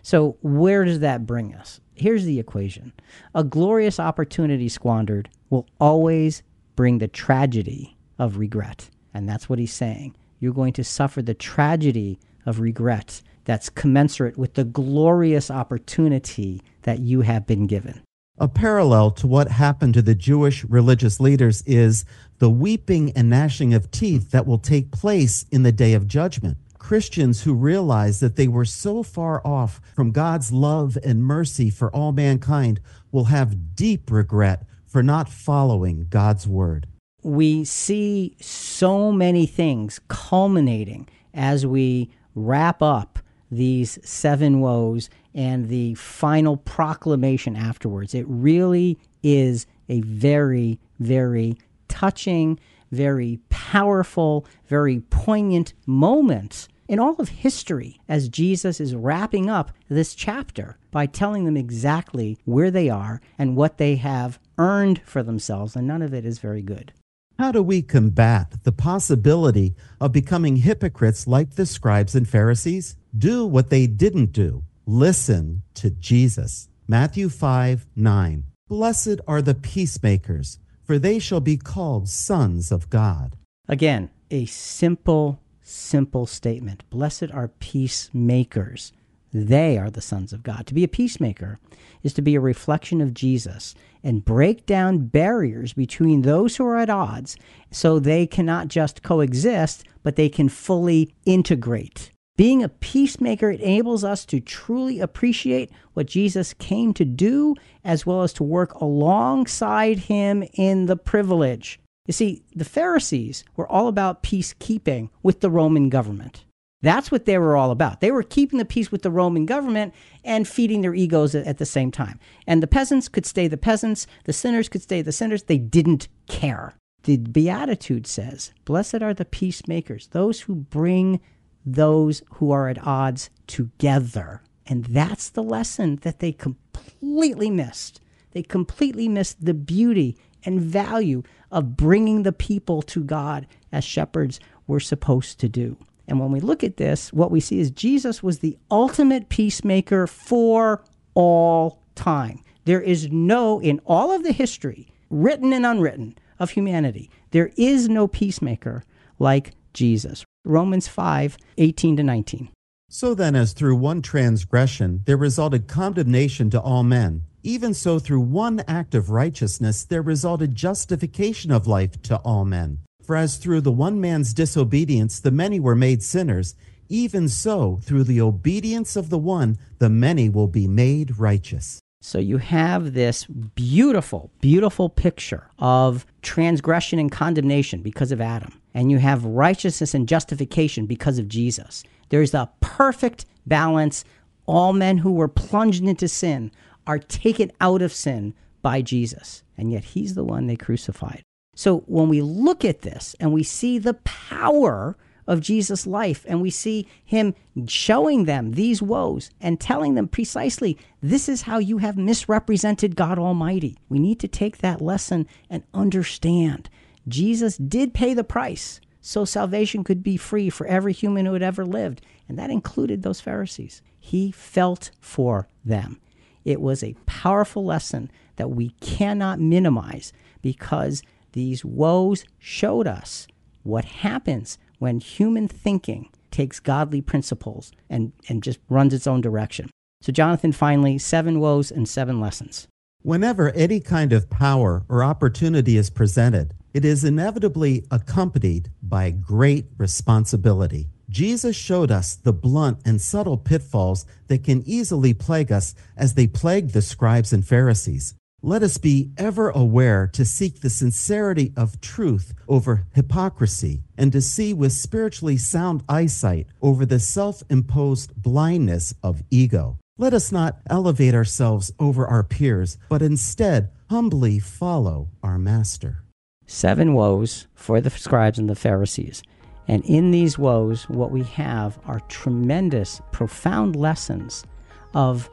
So, 0.00 0.38
where 0.40 0.86
does 0.86 1.00
that 1.00 1.26
bring 1.26 1.54
us? 1.54 1.80
Here's 1.94 2.24
the 2.24 2.38
equation 2.38 2.94
a 3.34 3.44
glorious 3.44 4.00
opportunity 4.00 4.70
squandered 4.70 5.28
will 5.50 5.66
always 5.78 6.42
bring 6.76 6.96
the 6.96 7.08
tragedy 7.08 7.98
of 8.18 8.38
regret. 8.38 8.88
And 9.12 9.28
that's 9.28 9.50
what 9.50 9.58
he's 9.58 9.74
saying. 9.74 10.16
You're 10.40 10.54
going 10.54 10.72
to 10.74 10.84
suffer 10.84 11.20
the 11.20 11.34
tragedy 11.34 12.18
of 12.46 12.58
regret 12.58 13.20
that's 13.44 13.68
commensurate 13.68 14.38
with 14.38 14.54
the 14.54 14.64
glorious 14.64 15.50
opportunity 15.50 16.62
that 16.82 17.00
you 17.00 17.20
have 17.20 17.46
been 17.46 17.66
given. 17.66 18.03
A 18.36 18.48
parallel 18.48 19.12
to 19.12 19.28
what 19.28 19.46
happened 19.46 19.94
to 19.94 20.02
the 20.02 20.16
Jewish 20.16 20.64
religious 20.64 21.20
leaders 21.20 21.62
is 21.66 22.04
the 22.40 22.50
weeping 22.50 23.12
and 23.12 23.30
gnashing 23.30 23.72
of 23.72 23.92
teeth 23.92 24.32
that 24.32 24.44
will 24.44 24.58
take 24.58 24.90
place 24.90 25.46
in 25.52 25.62
the 25.62 25.70
day 25.70 25.94
of 25.94 26.08
judgment. 26.08 26.56
Christians 26.76 27.44
who 27.44 27.54
realize 27.54 28.18
that 28.18 28.34
they 28.34 28.48
were 28.48 28.64
so 28.64 29.04
far 29.04 29.40
off 29.46 29.80
from 29.94 30.10
God's 30.10 30.50
love 30.50 30.98
and 31.04 31.22
mercy 31.22 31.70
for 31.70 31.94
all 31.94 32.10
mankind 32.10 32.80
will 33.12 33.26
have 33.26 33.76
deep 33.76 34.10
regret 34.10 34.66
for 34.84 35.00
not 35.00 35.28
following 35.28 36.08
God's 36.10 36.48
word. 36.48 36.88
We 37.22 37.64
see 37.64 38.36
so 38.40 39.12
many 39.12 39.46
things 39.46 40.00
culminating 40.08 41.08
as 41.32 41.64
we 41.64 42.10
wrap 42.34 42.82
up 42.82 43.20
these 43.56 43.98
seven 44.02 44.60
woes 44.60 45.10
and 45.34 45.68
the 45.68 45.94
final 45.94 46.56
proclamation 46.56 47.56
afterwards. 47.56 48.14
It 48.14 48.26
really 48.28 48.98
is 49.22 49.66
a 49.88 50.00
very, 50.02 50.78
very 50.98 51.56
touching, 51.88 52.58
very 52.90 53.40
powerful, 53.48 54.46
very 54.68 55.00
poignant 55.00 55.74
moment 55.86 56.68
in 56.88 56.98
all 56.98 57.16
of 57.16 57.28
history 57.28 58.00
as 58.08 58.28
Jesus 58.28 58.80
is 58.80 58.94
wrapping 58.94 59.48
up 59.48 59.72
this 59.88 60.14
chapter 60.14 60.76
by 60.90 61.06
telling 61.06 61.44
them 61.44 61.56
exactly 61.56 62.38
where 62.44 62.70
they 62.70 62.88
are 62.88 63.20
and 63.38 63.56
what 63.56 63.78
they 63.78 63.96
have 63.96 64.38
earned 64.58 65.00
for 65.04 65.22
themselves, 65.22 65.74
and 65.74 65.86
none 65.86 66.02
of 66.02 66.14
it 66.14 66.24
is 66.24 66.38
very 66.38 66.62
good. 66.62 66.92
How 67.38 67.50
do 67.50 67.62
we 67.62 67.82
combat 67.82 68.62
the 68.62 68.70
possibility 68.70 69.74
of 70.00 70.12
becoming 70.12 70.56
hypocrites 70.56 71.26
like 71.26 71.54
the 71.54 71.66
scribes 71.66 72.14
and 72.14 72.28
Pharisees? 72.28 72.96
Do 73.16 73.46
what 73.46 73.70
they 73.70 73.86
didn't 73.86 74.32
do. 74.32 74.64
Listen 74.86 75.62
to 75.74 75.90
Jesus. 75.90 76.68
Matthew 76.88 77.28
5 77.28 77.86
9. 77.94 78.44
Blessed 78.68 79.20
are 79.28 79.40
the 79.40 79.54
peacemakers, 79.54 80.58
for 80.82 80.98
they 80.98 81.20
shall 81.20 81.40
be 81.40 81.56
called 81.56 82.08
sons 82.08 82.72
of 82.72 82.90
God. 82.90 83.36
Again, 83.68 84.10
a 84.30 84.46
simple 84.46 85.40
simple 85.62 86.26
statement. 86.26 86.88
Blessed 86.90 87.30
are 87.32 87.48
peacemakers. 87.48 88.92
They 89.32 89.78
are 89.78 89.90
the 89.90 90.02
sons 90.02 90.32
of 90.32 90.42
God. 90.42 90.66
To 90.66 90.74
be 90.74 90.84
a 90.84 90.88
peacemaker 90.88 91.58
is 92.02 92.12
to 92.14 92.22
be 92.22 92.34
a 92.34 92.40
reflection 92.40 93.00
of 93.00 93.14
Jesus 93.14 93.74
and 94.02 94.24
break 94.24 94.66
down 94.66 95.06
barriers 95.06 95.72
between 95.72 96.22
those 96.22 96.56
who 96.56 96.66
are 96.66 96.76
at 96.76 96.90
odds 96.90 97.36
so 97.70 97.98
they 97.98 98.26
cannot 98.26 98.68
just 98.68 99.02
coexist, 99.02 99.84
but 100.02 100.16
they 100.16 100.28
can 100.28 100.48
fully 100.48 101.14
integrate. 101.24 102.10
Being 102.36 102.62
a 102.62 102.68
peacemaker 102.68 103.50
enables 103.50 104.02
us 104.02 104.24
to 104.26 104.40
truly 104.40 104.98
appreciate 104.98 105.70
what 105.92 106.06
Jesus 106.06 106.52
came 106.54 106.92
to 106.94 107.04
do, 107.04 107.54
as 107.84 108.04
well 108.04 108.22
as 108.22 108.32
to 108.34 108.42
work 108.42 108.74
alongside 108.74 109.98
him 109.98 110.44
in 110.54 110.86
the 110.86 110.96
privilege 110.96 111.78
you 112.06 112.12
see, 112.12 112.42
the 112.54 112.66
Pharisees 112.66 113.44
were 113.56 113.70
all 113.70 113.88
about 113.88 114.22
peacekeeping 114.22 115.08
with 115.22 115.40
the 115.40 115.50
Roman 115.50 115.88
government. 115.88 116.44
That's 116.82 117.10
what 117.10 117.24
they 117.24 117.38
were 117.38 117.56
all 117.56 117.70
about. 117.70 118.02
They 118.02 118.10
were 118.10 118.22
keeping 118.22 118.58
the 118.58 118.66
peace 118.66 118.92
with 118.92 119.00
the 119.00 119.10
Roman 119.10 119.46
government 119.46 119.94
and 120.22 120.46
feeding 120.46 120.82
their 120.82 120.94
egos 120.94 121.34
at 121.34 121.56
the 121.56 121.64
same 121.64 121.90
time. 121.90 122.20
And 122.46 122.62
the 122.62 122.66
peasants 122.66 123.08
could 123.08 123.24
stay 123.24 123.48
the 123.48 123.56
peasants, 123.56 124.06
the 124.24 124.34
sinners 124.34 124.68
could 124.68 124.82
stay 124.82 125.00
the 125.00 125.12
sinners. 125.12 125.44
They 125.44 125.56
didn't 125.56 126.08
care. 126.28 126.74
The 127.04 127.16
Beatitude 127.16 128.06
says, 128.06 128.52
Blessed 128.66 129.02
are 129.02 129.14
the 129.14 129.24
peacemakers, 129.24 130.08
those 130.08 130.42
who 130.42 130.54
bring 130.54 131.20
those 131.64 132.22
who 132.34 132.50
are 132.50 132.68
at 132.68 132.84
odds 132.86 133.30
together. 133.46 134.42
And 134.66 134.84
that's 134.86 135.30
the 135.30 135.42
lesson 135.42 135.96
that 136.02 136.20
they 136.20 136.32
completely 136.32 137.50
missed. 137.50 138.00
They 138.32 138.42
completely 138.42 139.08
missed 139.08 139.44
the 139.44 139.54
beauty 139.54 140.16
and 140.44 140.60
value 140.60 141.22
of 141.50 141.76
bringing 141.76 142.22
the 142.22 142.32
people 142.32 142.82
to 142.82 143.04
God 143.04 143.46
as 143.72 143.84
shepherds 143.84 144.40
were 144.66 144.80
supposed 144.80 145.38
to 145.40 145.48
do. 145.48 145.76
And 146.06 146.20
when 146.20 146.30
we 146.30 146.40
look 146.40 146.62
at 146.62 146.76
this, 146.76 147.12
what 147.12 147.30
we 147.30 147.40
see 147.40 147.60
is 147.60 147.70
Jesus 147.70 148.22
was 148.22 148.40
the 148.40 148.58
ultimate 148.70 149.28
peacemaker 149.28 150.06
for 150.06 150.82
all 151.14 151.82
time. 151.94 152.42
There 152.64 152.80
is 152.80 153.10
no, 153.10 153.60
in 153.60 153.80
all 153.86 154.10
of 154.10 154.22
the 154.22 154.32
history, 154.32 154.88
written 155.08 155.52
and 155.52 155.64
unwritten, 155.64 156.16
of 156.38 156.50
humanity, 156.50 157.10
there 157.30 157.50
is 157.56 157.88
no 157.88 158.08
peacemaker 158.08 158.84
like 159.18 159.52
Jesus. 159.72 160.24
Romans 160.44 160.88
5 160.88 161.38
18 161.56 161.96
to 161.96 162.02
19. 162.02 162.48
So 162.88 163.14
then, 163.14 163.34
as 163.34 163.54
through 163.54 163.76
one 163.76 164.02
transgression 164.02 165.00
there 165.06 165.16
resulted 165.16 165.66
condemnation 165.66 166.50
to 166.50 166.60
all 166.60 166.82
men, 166.82 167.22
even 167.42 167.74
so, 167.74 167.98
through 167.98 168.20
one 168.20 168.62
act 168.68 168.94
of 168.94 169.10
righteousness, 169.10 169.84
there 169.84 170.02
resulted 170.02 170.54
justification 170.54 171.50
of 171.50 171.66
life 171.66 172.00
to 172.02 172.16
all 172.18 172.44
men. 172.44 172.78
For 173.02 173.16
as 173.16 173.36
through 173.36 173.62
the 173.62 173.72
one 173.72 174.00
man's 174.00 174.32
disobedience 174.32 175.20
the 175.20 175.30
many 175.30 175.60
were 175.60 175.74
made 175.74 176.02
sinners, 176.02 176.54
even 176.88 177.28
so, 177.28 177.80
through 177.82 178.04
the 178.04 178.20
obedience 178.20 178.96
of 178.96 179.10
the 179.10 179.18
one, 179.18 179.58
the 179.78 179.90
many 179.90 180.28
will 180.28 180.48
be 180.48 180.66
made 180.66 181.18
righteous. 181.18 181.80
So 182.04 182.18
you 182.18 182.36
have 182.36 182.92
this 182.92 183.24
beautiful, 183.24 184.30
beautiful 184.42 184.90
picture 184.90 185.48
of 185.58 186.04
transgression 186.20 186.98
and 186.98 187.10
condemnation 187.10 187.80
because 187.80 188.12
of 188.12 188.20
Adam. 188.20 188.60
And 188.74 188.90
you 188.90 188.98
have 188.98 189.24
righteousness 189.24 189.94
and 189.94 190.06
justification 190.06 190.84
because 190.84 191.18
of 191.18 191.28
Jesus. 191.28 191.82
There's 192.10 192.34
a 192.34 192.50
perfect 192.60 193.24
balance. 193.46 194.04
All 194.44 194.74
men 194.74 194.98
who 194.98 195.12
were 195.12 195.28
plunged 195.28 195.82
into 195.82 196.06
sin 196.06 196.52
are 196.86 196.98
taken 196.98 197.50
out 197.62 197.80
of 197.80 197.90
sin 197.90 198.34
by 198.60 198.82
Jesus. 198.82 199.42
And 199.56 199.72
yet 199.72 199.84
he's 199.84 200.14
the 200.14 200.24
one 200.24 200.46
they 200.46 200.56
crucified. 200.56 201.22
So 201.56 201.78
when 201.86 202.10
we 202.10 202.20
look 202.20 202.66
at 202.66 202.82
this 202.82 203.16
and 203.18 203.32
we 203.32 203.42
see 203.42 203.78
the 203.78 203.94
power 203.94 204.98
of 205.26 205.40
Jesus' 205.40 205.86
life 205.86 206.24
and 206.28 206.40
we 206.40 206.50
see 206.50 206.86
him 207.04 207.34
showing 207.66 208.24
them 208.24 208.52
these 208.52 208.82
woes 208.82 209.30
and 209.40 209.60
telling 209.60 209.94
them 209.94 210.08
precisely, 210.08 210.78
this 211.02 211.28
is 211.28 211.42
how 211.42 211.58
you 211.58 211.78
have 211.78 211.96
misrepresented 211.96 212.96
God 212.96 213.18
Almighty. 213.18 213.76
We 213.88 213.98
need 213.98 214.20
to 214.20 214.28
take 214.28 214.58
that 214.58 214.80
lesson 214.80 215.26
and 215.48 215.62
understand 215.72 216.68
Jesus 217.06 217.56
did 217.56 217.94
pay 217.94 218.14
the 218.14 218.24
price 218.24 218.80
so 219.00 219.24
salvation 219.24 219.84
could 219.84 220.02
be 220.02 220.16
free 220.16 220.48
for 220.48 220.66
every 220.66 220.92
human 220.92 221.26
who 221.26 221.34
had 221.34 221.42
ever 221.42 221.66
lived. 221.66 222.00
And 222.28 222.38
that 222.38 222.50
included 222.50 223.02
those 223.02 223.20
Pharisees. 223.20 223.82
He 223.98 224.30
felt 224.30 224.90
for 225.00 225.48
them. 225.64 226.00
It 226.44 226.60
was 226.60 226.82
a 226.82 226.96
powerful 227.06 227.64
lesson 227.64 228.10
that 228.36 228.50
we 228.50 228.70
cannot 228.80 229.40
minimize 229.40 230.12
because 230.42 231.02
these 231.32 231.64
woes 231.64 232.24
showed 232.38 232.86
us 232.86 233.26
what 233.62 233.84
happens 233.84 234.58
when 234.84 235.00
human 235.00 235.48
thinking 235.48 236.10
takes 236.30 236.60
godly 236.60 237.00
principles 237.00 237.72
and, 237.88 238.12
and 238.28 238.42
just 238.42 238.58
runs 238.68 238.92
its 238.92 239.06
own 239.06 239.22
direction. 239.22 239.70
So, 240.02 240.12
Jonathan, 240.12 240.52
finally, 240.52 240.98
seven 240.98 241.40
woes 241.40 241.70
and 241.70 241.88
seven 241.88 242.20
lessons. 242.20 242.68
Whenever 243.00 243.50
any 243.52 243.80
kind 243.80 244.12
of 244.12 244.28
power 244.28 244.84
or 244.90 245.02
opportunity 245.02 245.78
is 245.78 245.88
presented, 245.88 246.52
it 246.74 246.84
is 246.84 247.02
inevitably 247.02 247.86
accompanied 247.90 248.68
by 248.82 249.10
great 249.10 249.68
responsibility. 249.78 250.88
Jesus 251.08 251.56
showed 251.56 251.90
us 251.90 252.14
the 252.14 252.34
blunt 252.34 252.80
and 252.84 253.00
subtle 253.00 253.38
pitfalls 253.38 254.04
that 254.28 254.44
can 254.44 254.62
easily 254.66 255.14
plague 255.14 255.50
us 255.50 255.74
as 255.96 256.12
they 256.12 256.26
plagued 256.26 256.74
the 256.74 256.82
scribes 256.82 257.32
and 257.32 257.46
Pharisees. 257.46 258.14
Let 258.46 258.62
us 258.62 258.76
be 258.76 259.10
ever 259.16 259.48
aware 259.48 260.06
to 260.08 260.22
seek 260.22 260.60
the 260.60 260.68
sincerity 260.68 261.54
of 261.56 261.80
truth 261.80 262.34
over 262.46 262.84
hypocrisy 262.92 263.84
and 263.96 264.12
to 264.12 264.20
see 264.20 264.52
with 264.52 264.72
spiritually 264.72 265.38
sound 265.38 265.82
eyesight 265.88 266.48
over 266.60 266.84
the 266.84 266.98
self 266.98 267.42
imposed 267.48 268.14
blindness 268.22 268.92
of 269.02 269.22
ego. 269.30 269.78
Let 269.96 270.12
us 270.12 270.30
not 270.30 270.58
elevate 270.68 271.14
ourselves 271.14 271.72
over 271.78 272.06
our 272.06 272.22
peers, 272.22 272.76
but 272.90 273.00
instead 273.00 273.70
humbly 273.88 274.40
follow 274.40 275.08
our 275.22 275.38
Master. 275.38 276.04
Seven 276.46 276.92
woes 276.92 277.46
for 277.54 277.80
the 277.80 277.88
scribes 277.88 278.38
and 278.38 278.50
the 278.50 278.54
Pharisees. 278.54 279.22
And 279.68 279.82
in 279.86 280.10
these 280.10 280.38
woes, 280.38 280.86
what 280.90 281.10
we 281.10 281.22
have 281.22 281.78
are 281.86 282.00
tremendous, 282.08 283.00
profound 283.10 283.74
lessons 283.74 284.44
of 284.92 285.30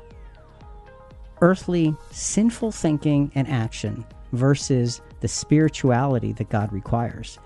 earthly, 1.42 1.96
sinful 2.12 2.72
thinking 2.72 3.32
and 3.36 3.48
action 3.48 4.06
versus 4.32 5.02
the 5.20 5.28
spirituality 5.28 6.32
that 6.34 6.50
God 6.50 6.72
requires. 6.72 7.38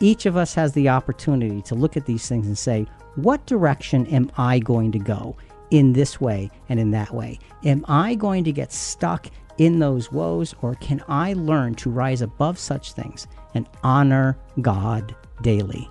each 0.00 0.26
of 0.26 0.36
us 0.36 0.54
has 0.54 0.72
the 0.72 0.88
opportunity 0.88 1.62
to 1.62 1.74
look 1.74 1.96
at 1.96 2.06
these 2.06 2.28
things 2.28 2.46
and 2.46 2.58
say, 2.58 2.86
what 3.16 3.46
direction 3.46 4.06
am 4.06 4.30
I 4.36 4.58
going 4.58 4.92
to 4.92 4.98
go 4.98 5.36
in 5.70 5.92
this 5.92 6.20
way 6.20 6.50
and 6.68 6.78
in 6.80 6.90
that 6.92 7.14
way? 7.14 7.38
Am 7.64 7.84
I 7.88 8.14
going 8.14 8.44
to 8.44 8.52
get 8.52 8.72
stuck 8.72 9.28
in 9.56 9.78
those 9.78 10.10
woes, 10.10 10.52
or 10.62 10.74
can 10.74 11.02
I 11.06 11.34
learn 11.34 11.76
to 11.76 11.90
rise 11.90 12.22
above 12.22 12.58
such 12.58 12.92
things 12.92 13.28
and 13.54 13.68
honor 13.84 14.36
God 14.60 15.14
daily? 15.42 15.88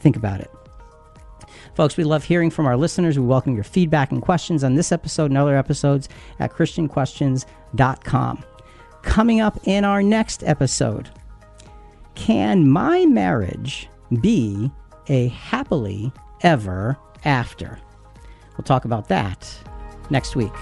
Think 0.00 0.16
about 0.16 0.40
it. 0.40 0.50
Folks, 1.76 1.98
we 1.98 2.04
love 2.04 2.24
hearing 2.24 2.48
from 2.50 2.64
our 2.64 2.74
listeners. 2.76 3.18
We 3.18 3.26
welcome 3.26 3.54
your 3.54 3.62
feedback 3.62 4.10
and 4.10 4.22
questions 4.22 4.64
on 4.64 4.76
this 4.76 4.92
episode 4.92 5.30
and 5.30 5.36
other 5.36 5.58
episodes 5.58 6.08
at 6.40 6.50
ChristianQuestions.com. 6.50 8.44
Coming 9.02 9.40
up 9.42 9.60
in 9.64 9.84
our 9.84 10.02
next 10.02 10.42
episode, 10.44 11.10
can 12.14 12.66
my 12.66 13.04
marriage 13.04 13.90
be 14.22 14.70
a 15.08 15.28
happily 15.28 16.10
ever 16.40 16.96
after? 17.26 17.78
We'll 18.56 18.64
talk 18.64 18.86
about 18.86 19.08
that 19.08 19.46
next 20.08 20.34
week. 20.34 20.54